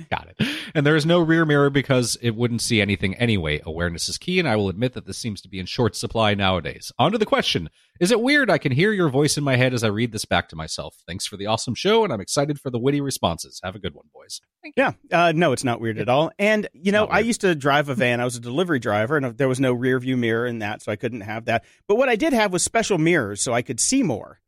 got 0.10 0.28
it. 0.28 0.48
And 0.76 0.86
there 0.86 0.96
is 0.96 1.06
no 1.06 1.20
rear 1.20 1.46
mirror 1.46 1.70
because 1.70 2.18
it 2.22 2.36
wouldn't 2.36 2.62
see 2.62 2.82
anything 2.82 3.16
anyway. 3.16 3.62
Awareness 3.66 4.08
is 4.10 4.18
key, 4.18 4.40
and 4.40 4.48
I 4.48 4.56
will 4.56 4.70
admit 4.70 4.94
that 4.94 5.06
this 5.06 5.18
seems 5.18 5.42
to 5.42 5.50
be 5.50 5.60
in 5.60 5.66
short 5.66 5.96
supply 5.96 6.34
nowadays. 6.34 6.92
On 7.00 7.12
to 7.12 7.18
the 7.18 7.26
question 7.26 7.70
Is 8.00 8.12
it 8.12 8.22
weird 8.22 8.50
I 8.50 8.58
can 8.58 8.72
hear 8.72 8.92
your 8.92 9.10
voice 9.10 9.38
in 9.38 9.44
my 9.44 9.56
head 9.56 9.74
as 9.74 9.84
I 9.84 9.88
read 9.88 10.12
this 10.12 10.26
back 10.26 10.50
to 10.50 10.56
myself? 10.56 10.96
Thanks 11.08 11.26
for 11.26 11.38
the 11.38 11.48
awesome 11.48 11.76
show, 11.76 12.04
and 12.04 12.14
I'm 12.14 12.22
excited 12.22 12.60
for 12.60 12.70
the 12.70 12.80
witty 12.80 13.02
responses. 13.02 13.60
Have 13.64 13.76
a 13.76 13.80
good 13.80 13.96
one, 13.96 14.06
boys. 14.14 14.42
Yeah. 14.76 14.94
Uh, 15.12 15.32
no, 15.36 15.52
it's 15.52 15.64
not 15.64 15.82
weird 15.82 16.00
at 16.00 16.10
all. 16.10 16.32
And, 16.38 16.68
you 16.74 16.92
know, 16.92 17.06
I 17.06 17.20
used 17.20 17.42
to 17.42 17.56
drive 17.56 17.90
a 17.90 17.96
van. 17.96 18.20
I 18.20 18.26
was 18.26 18.36
a 18.36 18.42
delivery 18.42 18.80
driver, 18.80 19.18
and 19.18 19.38
there 19.38 19.48
was 19.48 19.60
no 19.60 19.74
rear 19.74 20.00
view 20.00 20.18
mirror 20.18 20.46
in 20.46 20.60
that, 20.60 20.82
so 20.82 20.92
I 20.92 20.96
couldn't 20.96 21.22
have 21.22 21.46
that. 21.46 21.66
But 21.88 21.96
what 21.96 22.10
I 22.10 22.16
did 22.16 22.34
have 22.34 22.54
was 22.54 22.64
special 22.64 22.98
mirrors 22.98 23.42
so 23.42 23.54
I 23.54 23.62
could 23.62 23.80
see 23.80 24.04
more, 24.04 24.40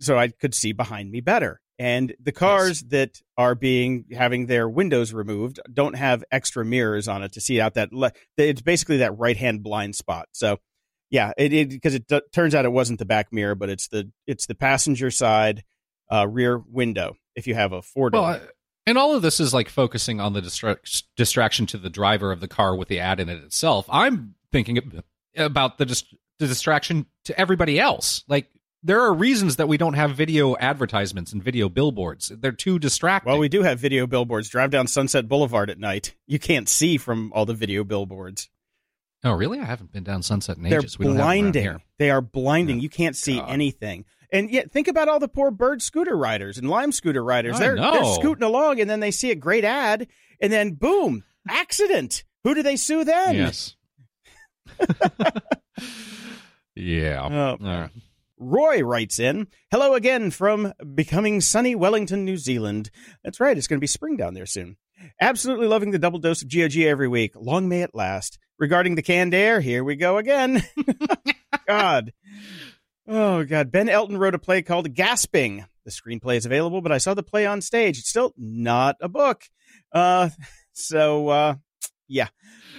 so 0.00 0.18
I 0.18 0.28
could 0.28 0.54
see 0.54 0.72
behind 0.72 1.10
me 1.10 1.20
better. 1.20 1.60
And 1.78 2.14
the 2.20 2.32
cars 2.32 2.82
that 2.88 3.20
are 3.36 3.54
being 3.54 4.06
having 4.12 4.46
their 4.46 4.68
windows 4.68 5.12
removed 5.12 5.60
don't 5.72 5.94
have 5.94 6.24
extra 6.32 6.64
mirrors 6.64 7.06
on 7.06 7.22
it 7.22 7.32
to 7.34 7.40
see 7.40 7.60
out 7.60 7.74
that. 7.74 7.92
Le- 7.92 8.12
it's 8.36 8.62
basically 8.62 8.96
that 8.98 9.16
right 9.16 9.36
hand 9.36 9.62
blind 9.62 9.94
spot. 9.94 10.28
So, 10.32 10.58
yeah, 11.08 11.32
it 11.38 11.70
because 11.70 11.94
it, 11.94 12.08
d- 12.08 12.20
turns 12.32 12.54
out 12.54 12.64
it 12.64 12.72
wasn't 12.72 12.98
the 12.98 13.04
back 13.04 13.32
mirror, 13.32 13.54
but 13.54 13.68
it's 13.70 13.88
the 13.88 14.10
it's 14.26 14.46
the 14.46 14.56
passenger 14.56 15.10
side 15.12 15.62
uh, 16.12 16.26
rear 16.26 16.58
window. 16.58 17.16
If 17.36 17.46
you 17.46 17.54
have 17.54 17.72
a 17.72 17.80
four 17.82 18.10
door. 18.10 18.22
Well, 18.22 18.40
and 18.88 18.96
all 18.96 19.14
of 19.14 19.22
this 19.22 19.38
is 19.38 19.52
like 19.54 19.68
focusing 19.68 20.18
on 20.18 20.32
the 20.32 20.40
distra- 20.40 21.04
distraction 21.14 21.66
to 21.66 21.78
the 21.78 21.90
driver 21.90 22.32
of 22.32 22.40
the 22.40 22.48
car 22.48 22.74
with 22.74 22.88
the 22.88 23.00
ad 23.00 23.20
in 23.20 23.28
it 23.28 23.44
itself. 23.44 23.86
I'm 23.90 24.34
thinking 24.50 24.78
about 25.36 25.76
the, 25.76 25.84
dis- 25.84 26.12
the 26.38 26.46
distraction 26.46 27.04
to 27.26 27.38
everybody 27.38 27.78
else. 27.78 28.24
Like, 28.28 28.48
there 28.82 29.00
are 29.00 29.12
reasons 29.12 29.56
that 29.56 29.68
we 29.68 29.76
don't 29.76 29.94
have 29.94 30.14
video 30.14 30.56
advertisements 30.56 31.32
and 31.32 31.42
video 31.42 31.68
billboards. 31.68 32.32
They're 32.34 32.52
too 32.52 32.78
distracting. 32.78 33.30
Well, 33.30 33.40
we 33.40 33.48
do 33.48 33.62
have 33.62 33.78
video 33.78 34.06
billboards. 34.06 34.48
Drive 34.48 34.70
down 34.70 34.86
Sunset 34.86 35.28
Boulevard 35.28 35.70
at 35.70 35.78
night. 35.78 36.14
You 36.26 36.38
can't 36.38 36.68
see 36.68 36.96
from 36.96 37.32
all 37.34 37.44
the 37.46 37.54
video 37.54 37.84
billboards. 37.84 38.48
oh, 39.24 39.32
really? 39.32 39.58
I 39.58 39.64
haven't 39.64 39.92
been 39.92 40.04
down 40.04 40.22
Sunset 40.22 40.56
in 40.56 40.62
They're 40.62 40.78
ages. 40.78 40.94
Have 40.94 41.14
blinding. 41.14 41.62
here. 41.62 41.80
They 41.98 42.10
are 42.10 42.20
blinding. 42.20 42.78
Oh, 42.78 42.82
you 42.82 42.88
can't 42.88 43.16
see 43.16 43.38
God. 43.38 43.50
anything. 43.50 44.04
And 44.30 44.50
yet, 44.50 44.70
think 44.70 44.88
about 44.88 45.08
all 45.08 45.18
the 45.18 45.28
poor 45.28 45.50
bird 45.50 45.80
scooter 45.80 46.16
riders 46.16 46.58
and 46.58 46.68
lime 46.68 46.92
scooter 46.92 47.24
riders. 47.24 47.56
I 47.56 47.60
they're, 47.60 47.76
know. 47.76 47.92
they're 47.92 48.14
scooting 48.14 48.44
along, 48.44 48.80
and 48.80 48.88
then 48.88 49.00
they 49.00 49.10
see 49.10 49.30
a 49.30 49.34
great 49.34 49.64
ad, 49.64 50.06
and 50.40 50.52
then 50.52 50.74
boom, 50.74 51.24
accident. 51.48 52.24
Who 52.44 52.54
do 52.54 52.62
they 52.62 52.76
sue 52.76 53.04
then? 53.04 53.34
Yes. 53.34 53.74
yeah. 56.76 57.22
Oh. 57.22 57.50
All 57.52 57.56
right. 57.60 57.90
Roy 58.38 58.82
writes 58.82 59.18
in, 59.18 59.48
Hello 59.70 59.94
again 59.94 60.30
from 60.30 60.72
becoming 60.94 61.40
sunny 61.40 61.74
Wellington, 61.74 62.24
New 62.24 62.36
Zealand. 62.36 62.90
That's 63.24 63.40
right, 63.40 63.56
it's 63.56 63.66
going 63.66 63.78
to 63.78 63.82
be 63.82 63.86
spring 63.86 64.16
down 64.16 64.34
there 64.34 64.46
soon. 64.46 64.76
Absolutely 65.20 65.66
loving 65.66 65.90
the 65.90 65.98
double 65.98 66.18
dose 66.18 66.42
of 66.42 66.52
GOG 66.52 66.76
every 66.78 67.08
week. 67.08 67.32
Long 67.34 67.68
may 67.68 67.82
it 67.82 67.94
last. 67.94 68.38
Regarding 68.58 68.94
the 68.94 69.02
canned 69.02 69.34
air, 69.34 69.60
here 69.60 69.84
we 69.84 69.96
go 69.96 70.18
again. 70.18 70.62
God. 71.68 72.12
Oh, 73.06 73.44
God. 73.44 73.70
Ben 73.70 73.88
Elton 73.88 74.18
wrote 74.18 74.34
a 74.34 74.38
play 74.38 74.62
called 74.62 74.94
Gasping. 74.94 75.64
The 75.84 75.90
screenplay 75.90 76.36
is 76.36 76.46
available, 76.46 76.80
but 76.80 76.92
I 76.92 76.98
saw 76.98 77.14
the 77.14 77.22
play 77.22 77.46
on 77.46 77.60
stage. 77.60 77.98
It's 77.98 78.10
still 78.10 78.34
not 78.36 78.96
a 79.00 79.08
book. 79.08 79.44
Uh, 79.92 80.30
so, 80.72 81.28
uh, 81.28 81.54
yeah, 82.08 82.28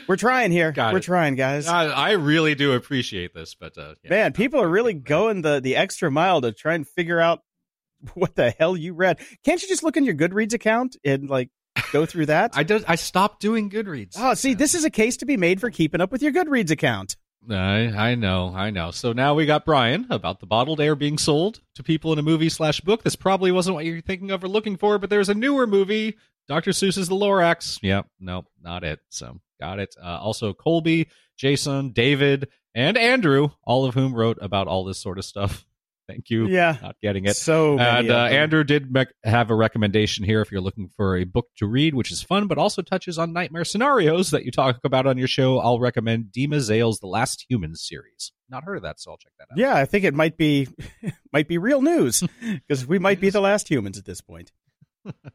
we're 0.07 0.15
trying 0.17 0.51
here. 0.51 0.71
Got 0.71 0.93
we're 0.93 0.99
it. 0.99 1.03
trying, 1.03 1.35
guys. 1.35 1.67
I, 1.67 1.85
I 1.85 2.11
really 2.11 2.55
do 2.55 2.73
appreciate 2.73 3.33
this, 3.33 3.55
but 3.55 3.77
uh, 3.77 3.95
yeah. 4.03 4.09
Man, 4.09 4.33
people 4.33 4.59
are 4.61 4.69
really 4.69 4.93
going 4.93 5.41
the 5.41 5.59
the 5.59 5.75
extra 5.75 6.09
mile 6.11 6.41
to 6.41 6.51
try 6.51 6.73
and 6.73 6.87
figure 6.87 7.19
out 7.19 7.41
what 8.13 8.35
the 8.35 8.51
hell 8.51 8.75
you 8.75 8.93
read. 8.93 9.19
Can't 9.45 9.61
you 9.61 9.67
just 9.67 9.83
look 9.83 9.97
in 9.97 10.03
your 10.03 10.15
Goodreads 10.15 10.53
account 10.53 10.97
and 11.03 11.29
like 11.29 11.49
go 11.91 12.05
through 12.05 12.25
that? 12.27 12.51
I 12.55 12.63
did. 12.63 12.83
I 12.87 12.95
stopped 12.95 13.39
doing 13.41 13.69
Goodreads. 13.69 14.15
oh, 14.17 14.33
see, 14.33 14.53
this 14.53 14.75
is 14.75 14.83
a 14.83 14.89
case 14.89 15.17
to 15.17 15.25
be 15.25 15.37
made 15.37 15.59
for 15.61 15.69
keeping 15.69 16.01
up 16.01 16.11
with 16.11 16.21
your 16.21 16.31
Goodreads 16.31 16.71
account. 16.71 17.15
I 17.49 18.09
I 18.11 18.15
know, 18.15 18.53
I 18.53 18.69
know. 18.69 18.91
So 18.91 19.13
now 19.13 19.33
we 19.33 19.45
got 19.45 19.63
Brian 19.65 20.07
about 20.09 20.39
the 20.39 20.45
bottled 20.45 20.81
air 20.81 20.93
being 20.95 21.17
sold 21.17 21.61
to 21.75 21.83
people 21.83 22.11
in 22.11 22.19
a 22.19 22.21
movie 22.21 22.49
slash 22.49 22.81
book. 22.81 23.03
This 23.03 23.15
probably 23.15 23.51
wasn't 23.51 23.75
what 23.75 23.85
you're 23.85 24.01
thinking 24.01 24.29
of 24.31 24.43
or 24.43 24.49
looking 24.49 24.75
for, 24.75 24.99
but 24.99 25.09
there's 25.09 25.29
a 25.29 25.33
newer 25.33 25.65
movie, 25.65 26.17
Dr. 26.49 26.71
Seuss 26.71 26.97
is 26.97 27.07
The 27.07 27.15
Lorax. 27.15 27.79
Yep, 27.81 28.07
nope, 28.19 28.45
not 28.61 28.83
it. 28.83 28.99
So 29.09 29.39
got 29.61 29.79
it. 29.79 29.95
Uh, 30.01 30.17
also 30.19 30.51
Colby, 30.53 31.07
Jason, 31.37 31.91
David, 31.91 32.49
and 32.75 32.97
Andrew, 32.97 33.49
all 33.63 33.85
of 33.85 33.93
whom 33.93 34.13
wrote 34.13 34.39
about 34.41 34.67
all 34.67 34.83
this 34.83 34.97
sort 34.99 35.17
of 35.19 35.25
stuff. 35.25 35.65
Thank 36.07 36.31
you. 36.31 36.47
Yeah. 36.47 36.75
not 36.81 36.95
getting 37.03 37.25
it. 37.25 37.35
So 37.35 37.77
And 37.77 38.09
uh. 38.09 38.23
Andrew 38.23 38.63
did 38.63 38.91
mec- 38.91 39.13
have 39.23 39.51
a 39.51 39.55
recommendation 39.55 40.25
here 40.25 40.41
if 40.41 40.51
you're 40.51 40.59
looking 40.59 40.89
for 40.97 41.15
a 41.15 41.23
book 41.23 41.45
to 41.57 41.67
read, 41.67 41.93
which 41.93 42.11
is 42.11 42.23
fun, 42.23 42.47
but 42.47 42.57
also 42.57 42.81
touches 42.81 43.19
on 43.19 43.31
nightmare 43.31 43.63
scenarios 43.63 44.31
that 44.31 44.43
you 44.43 44.49
talk 44.49 44.79
about 44.83 45.05
on 45.05 45.19
your 45.19 45.27
show. 45.27 45.59
I'll 45.59 45.79
recommend 45.79 46.31
Dima 46.35 46.55
Zales 46.55 46.99
The 46.99 47.05
Last 47.05 47.45
Humans 47.47 47.87
series. 47.87 48.31
Not 48.49 48.63
heard 48.63 48.77
of 48.77 48.81
that, 48.83 48.99
so 48.99 49.11
I'll 49.11 49.17
check 49.17 49.33
that 49.37 49.49
out. 49.51 49.57
Yeah, 49.59 49.75
I 49.75 49.85
think 49.85 50.03
it 50.03 50.15
might 50.15 50.35
be 50.35 50.67
might 51.31 51.47
be 51.47 51.59
real 51.59 51.83
news 51.83 52.23
because 52.41 52.87
we 52.87 52.97
might 52.97 53.21
be 53.21 53.29
the 53.29 53.39
last 53.41 53.69
humans 53.69 53.99
at 53.99 54.05
this 54.05 54.21
point. 54.21 54.51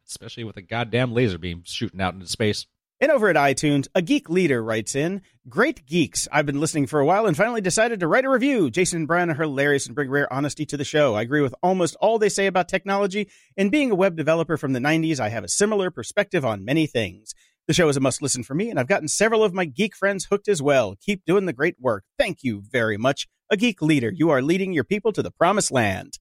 Especially 0.07 0.45
with 0.45 0.57
a 0.57 0.63
goddamn 0.63 1.13
laser 1.13 1.39
beam 1.39 1.63
shooting 1.65 2.01
out 2.01 2.15
into 2.15 2.27
space. 2.27 2.67
And 3.01 3.11
over 3.11 3.29
at 3.29 3.37
iTunes, 3.37 3.89
a 3.95 4.01
geek 4.01 4.31
leader 4.31 4.63
writes 4.63 4.95
in, 4.95 5.23
Great 5.49 5.85
geeks. 5.85 6.27
I've 6.33 6.47
been 6.47 6.61
listening 6.61 6.87
for 6.87 7.01
a 7.01 7.05
while 7.05 7.27
and 7.27 7.37
finally 7.37 7.61
decided 7.61 8.01
to 8.01 8.07
write 8.07 8.25
a 8.25 8.31
review. 8.31 8.71
Jason 8.71 8.99
and 9.01 9.09
Brian 9.09 9.29
are 9.31 9.35
hilarious 9.35 9.87
and 9.87 9.95
bring 9.95 10.09
rare 10.09 10.33
honesty 10.33 10.65
to 10.67 10.77
the 10.77 10.85
show. 10.85 11.15
I 11.15 11.23
agree 11.23 11.43
with 11.43 11.55
almost 11.63 11.97
all 11.97 12.19
they 12.19 12.29
say 12.29 12.47
about 12.47 12.69
technology, 12.69 13.29
and 13.57 13.71
being 13.71 13.91
a 13.91 13.97
web 13.97 14.17
developer 14.17 14.57
from 14.57 14.73
the 14.73 14.81
90s, 14.81 15.21
I 15.21 15.29
have 15.29 15.45
a 15.45 15.49
similar 15.49 15.91
perspective 15.91 16.45
on 16.45 16.65
many 16.65 16.87
things. 16.87 17.35
The 17.67 17.75
show 17.75 17.89
is 17.89 17.97
a 17.97 18.01
must 18.01 18.23
listen 18.23 18.43
for 18.43 18.55
me, 18.55 18.71
and 18.71 18.79
I've 18.79 18.89
gotten 18.89 19.09
several 19.09 19.43
of 19.43 19.53
my 19.53 19.65
geek 19.65 19.97
friends 19.97 20.27
hooked 20.27 20.49
as 20.49 20.63
well. 20.63 20.97
Keep 21.01 21.25
doing 21.25 21.47
the 21.47 21.53
great 21.53 21.77
work. 21.81 22.05
Thank 22.19 22.39
you 22.43 22.63
very 22.71 22.97
much. 22.97 23.27
A 23.51 23.57
geek 23.57 23.83
leader, 23.83 24.13
you 24.15 24.31
are 24.31 24.41
leading 24.41 24.73
your 24.73 24.85
people 24.85 25.13
to 25.13 25.23
the 25.23 25.31
promised 25.31 25.73
land. 25.73 26.19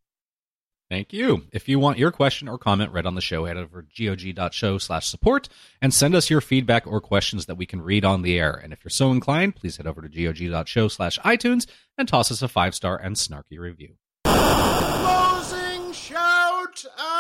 Thank 0.90 1.12
you. 1.12 1.44
If 1.52 1.68
you 1.68 1.80
want 1.80 1.98
your 1.98 2.12
question 2.12 2.48
or 2.48 2.58
comment 2.58 2.92
read 2.92 3.06
on 3.06 3.16
the 3.16 3.22
show, 3.22 3.46
head 3.46 3.58
over 3.58 3.82
to 3.82 4.16
gog.show 4.16 4.78
slash 4.78 5.08
support 5.08 5.50
and 5.82 5.94
send 5.94 6.14
us 6.14 6.30
your 6.30 6.42
feedback 6.42 6.86
or 6.86 7.02
questions 7.02 7.48
that 7.48 7.56
we 7.56 7.66
can 7.66 7.82
read 7.82 8.06
on 8.06 8.22
the 8.22 8.38
air. 8.38 8.54
And 8.54 8.72
if 8.74 8.84
you're 8.84 8.90
so 8.92 9.12
inclined, 9.12 9.56
please 9.56 9.78
head 9.78 9.88
over 9.88 10.08
to 10.08 10.10
gog.show 10.10 10.90
slash 10.90 11.18
iTunes 11.20 11.66
and 11.98 12.08
toss 12.08 12.32
us 12.32 12.42
a 12.42 12.48
five 12.48 12.76
star 12.76 12.98
and 12.98 13.16
snarky 13.16 13.58
review. 13.58 13.96
Closing 14.26 15.94
shout 15.94 16.86
outs. 17.00 17.13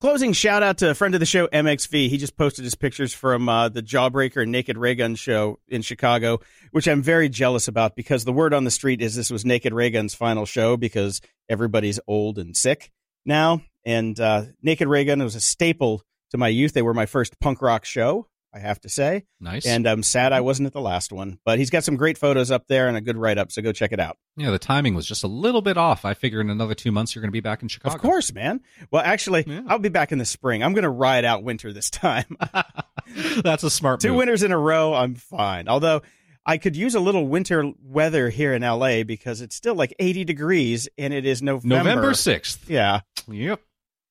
Closing 0.00 0.32
shout 0.32 0.62
out 0.62 0.78
to 0.78 0.90
a 0.90 0.94
friend 0.94 1.14
of 1.14 1.18
the 1.18 1.26
show, 1.26 1.48
MXV. 1.48 2.08
He 2.08 2.18
just 2.18 2.36
posted 2.36 2.62
his 2.62 2.76
pictures 2.76 3.12
from 3.12 3.48
uh, 3.48 3.68
the 3.68 3.82
Jawbreaker 3.82 4.44
and 4.44 4.52
Naked 4.52 4.78
Raygun 4.78 5.16
show 5.16 5.58
in 5.66 5.82
Chicago, 5.82 6.38
which 6.70 6.86
I'm 6.86 7.02
very 7.02 7.28
jealous 7.28 7.66
about 7.66 7.96
because 7.96 8.24
the 8.24 8.32
word 8.32 8.54
on 8.54 8.62
the 8.62 8.70
street 8.70 9.02
is 9.02 9.16
this 9.16 9.28
was 9.28 9.44
Naked 9.44 9.72
Raygun's 9.72 10.14
final 10.14 10.46
show 10.46 10.76
because 10.76 11.20
everybody's 11.48 11.98
old 12.06 12.38
and 12.38 12.56
sick 12.56 12.92
now. 13.26 13.60
And 13.84 14.20
uh, 14.20 14.44
Naked 14.62 14.86
Raygun 14.86 15.20
was 15.20 15.34
a 15.34 15.40
staple 15.40 16.04
to 16.30 16.38
my 16.38 16.46
youth. 16.46 16.74
They 16.74 16.82
were 16.82 16.94
my 16.94 17.06
first 17.06 17.40
punk 17.40 17.60
rock 17.60 17.84
show, 17.84 18.28
I 18.54 18.60
have 18.60 18.80
to 18.80 18.88
say. 18.88 19.24
Nice. 19.40 19.66
And 19.66 19.86
I'm 19.86 20.02
sad 20.02 20.32
I 20.32 20.40
wasn't 20.40 20.66
at 20.68 20.72
the 20.72 20.80
last 20.80 21.12
one. 21.12 21.38
But 21.44 21.58
he's 21.58 21.68
got 21.70 21.84
some 21.84 21.96
great 21.96 22.16
photos 22.16 22.50
up 22.50 22.66
there 22.66 22.88
and 22.88 22.96
a 22.96 23.00
good 23.00 23.16
write 23.16 23.36
up, 23.38 23.52
so 23.52 23.60
go 23.60 23.72
check 23.72 23.92
it 23.92 24.00
out. 24.00 24.16
yeah, 24.36 24.50
the 24.50 24.58
timing 24.58 24.94
was 24.94 25.06
just 25.06 25.22
a 25.22 25.28
little 25.28 25.60
bit 25.62 25.76
off. 25.76 26.04
I 26.04 26.14
figure 26.14 26.40
in 26.40 26.48
another 26.50 26.74
two 26.74 26.90
months 26.90 27.14
you're 27.14 27.20
going 27.20 27.28
to 27.30 27.32
be 27.32 27.40
back 27.40 27.60
in 27.62 27.68
Chicago. 27.68 27.94
Of 27.94 28.00
course, 28.00 28.32
man. 28.32 28.60
Well, 28.90 29.02
actually, 29.04 29.44
Yeah. 29.46 29.62
I'll 29.68 29.78
be 29.78 29.90
back 29.90 30.12
in 30.12 30.18
the 30.18 30.24
spring. 30.24 30.62
I'm 30.62 30.72
going 30.72 30.84
to 30.84 30.88
ride 30.90 31.24
out 31.24 31.42
winter 31.44 31.72
this 31.72 31.90
time. 31.90 32.36
That's 33.42 33.64
a 33.64 33.70
smart 33.70 34.00
Two 34.00 34.08
move. 34.08 34.18
winters 34.18 34.42
in 34.42 34.52
a 34.52 34.58
row, 34.58 34.94
I'm 34.94 35.14
fine. 35.14 35.68
Although 35.68 36.02
I 36.46 36.56
could 36.58 36.76
use 36.76 36.94
a 36.94 37.00
little 37.00 37.26
winter 37.26 37.70
weather 37.82 38.30
here 38.30 38.54
in 38.54 38.62
LA 38.62 39.02
because 39.02 39.40
it's 39.42 39.54
still 39.56 39.74
like 39.74 39.94
80 39.98 40.24
degrees 40.24 40.88
and 40.96 41.12
it 41.12 41.26
is 41.26 41.42
November. 41.42 41.76
November 41.76 42.10
6th. 42.12 42.68
Yeah. 42.68 43.00
Yep. 43.28 43.60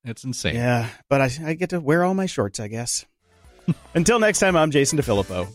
It's 0.06 0.24
insane. 0.24 0.56
Yeah. 0.56 0.90
But 1.10 1.22
I, 1.22 1.30
I 1.46 1.54
get 1.56 1.72
to 1.72 1.80
wear 1.80 2.04
all 2.04 2.14
my 2.14 2.28
shorts, 2.28 2.60
I 2.60 2.68
guess. 2.68 3.06
Until 3.95 4.20
next 4.20 4.39
time, 4.39 4.55
I'm 4.55 4.72
Jason 4.72 4.97
DeFilippo. 4.97 5.47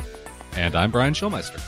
And 0.56 0.74
I'm 0.76 0.90
Brian 0.90 1.14
Schirmacher. 1.14 1.58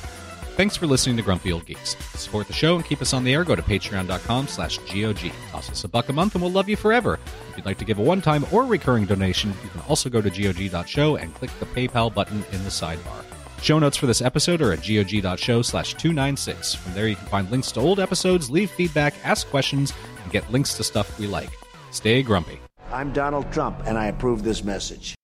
Thanks 0.57 0.76
for 0.76 0.86
listening 0.86 1.16
to 1.16 1.22
Grumpy 1.22 1.51
Old 1.51 1.66
Geeks. 1.66 1.95
To 1.95 2.18
support 2.18 2.47
the 2.47 2.53
show 2.53 2.76
and 2.76 2.84
keep 2.84 3.03
us 3.03 3.12
on 3.12 3.24
the 3.24 3.34
air, 3.34 3.42
go 3.42 3.57
to 3.57 3.62
patreon.com 3.62 4.47
slash 4.47 4.78
GOG. 4.78 5.32
Toss 5.51 5.68
us 5.68 5.82
a 5.82 5.88
buck 5.88 6.09
a 6.11 6.12
month 6.12 6.36
and 6.36 6.42
we'll 6.42 6.53
love 6.53 6.68
you 6.68 6.76
forever. 6.76 7.18
If 7.51 7.57
you'd 7.57 7.66
like 7.66 7.78
to 7.78 7.84
give 7.84 7.99
a 7.99 8.03
one-time 8.03 8.47
or 8.53 8.64
recurring 8.64 9.05
donation, 9.05 9.53
you 9.64 9.68
can 9.70 9.80
also 9.88 10.09
go 10.09 10.20
to 10.20 10.30
GOG.show 10.30 11.16
and 11.16 11.34
click 11.34 11.51
the 11.59 11.66
PayPal 11.66 12.14
button 12.14 12.45
in 12.53 12.62
the 12.62 12.70
sidebar. 12.70 13.24
Show 13.62 13.80
notes 13.80 13.97
for 13.97 14.07
this 14.07 14.22
episode 14.22 14.61
are 14.62 14.72
at 14.72 14.86
GOG.show 14.86 15.62
slash 15.62 15.95
296. 15.95 16.74
From 16.74 16.95
there 16.95 17.09
you 17.09 17.16
can 17.16 17.26
find 17.26 17.51
links 17.51 17.72
to 17.72 17.80
old 17.80 17.99
episodes, 17.99 18.49
leave 18.49 18.70
feedback, 18.70 19.14
ask 19.24 19.49
questions, 19.49 19.92
and 20.22 20.30
get 20.30 20.49
links 20.53 20.74
to 20.74 20.84
stuff 20.84 21.18
we 21.18 21.26
like. 21.26 21.51
Stay 21.90 22.22
grumpy. 22.22 22.61
I'm 22.92 23.12
Donald 23.12 23.51
Trump, 23.51 23.82
and 23.86 23.99
I 23.99 24.07
approve 24.07 24.45
this 24.45 24.62
message. 24.62 25.16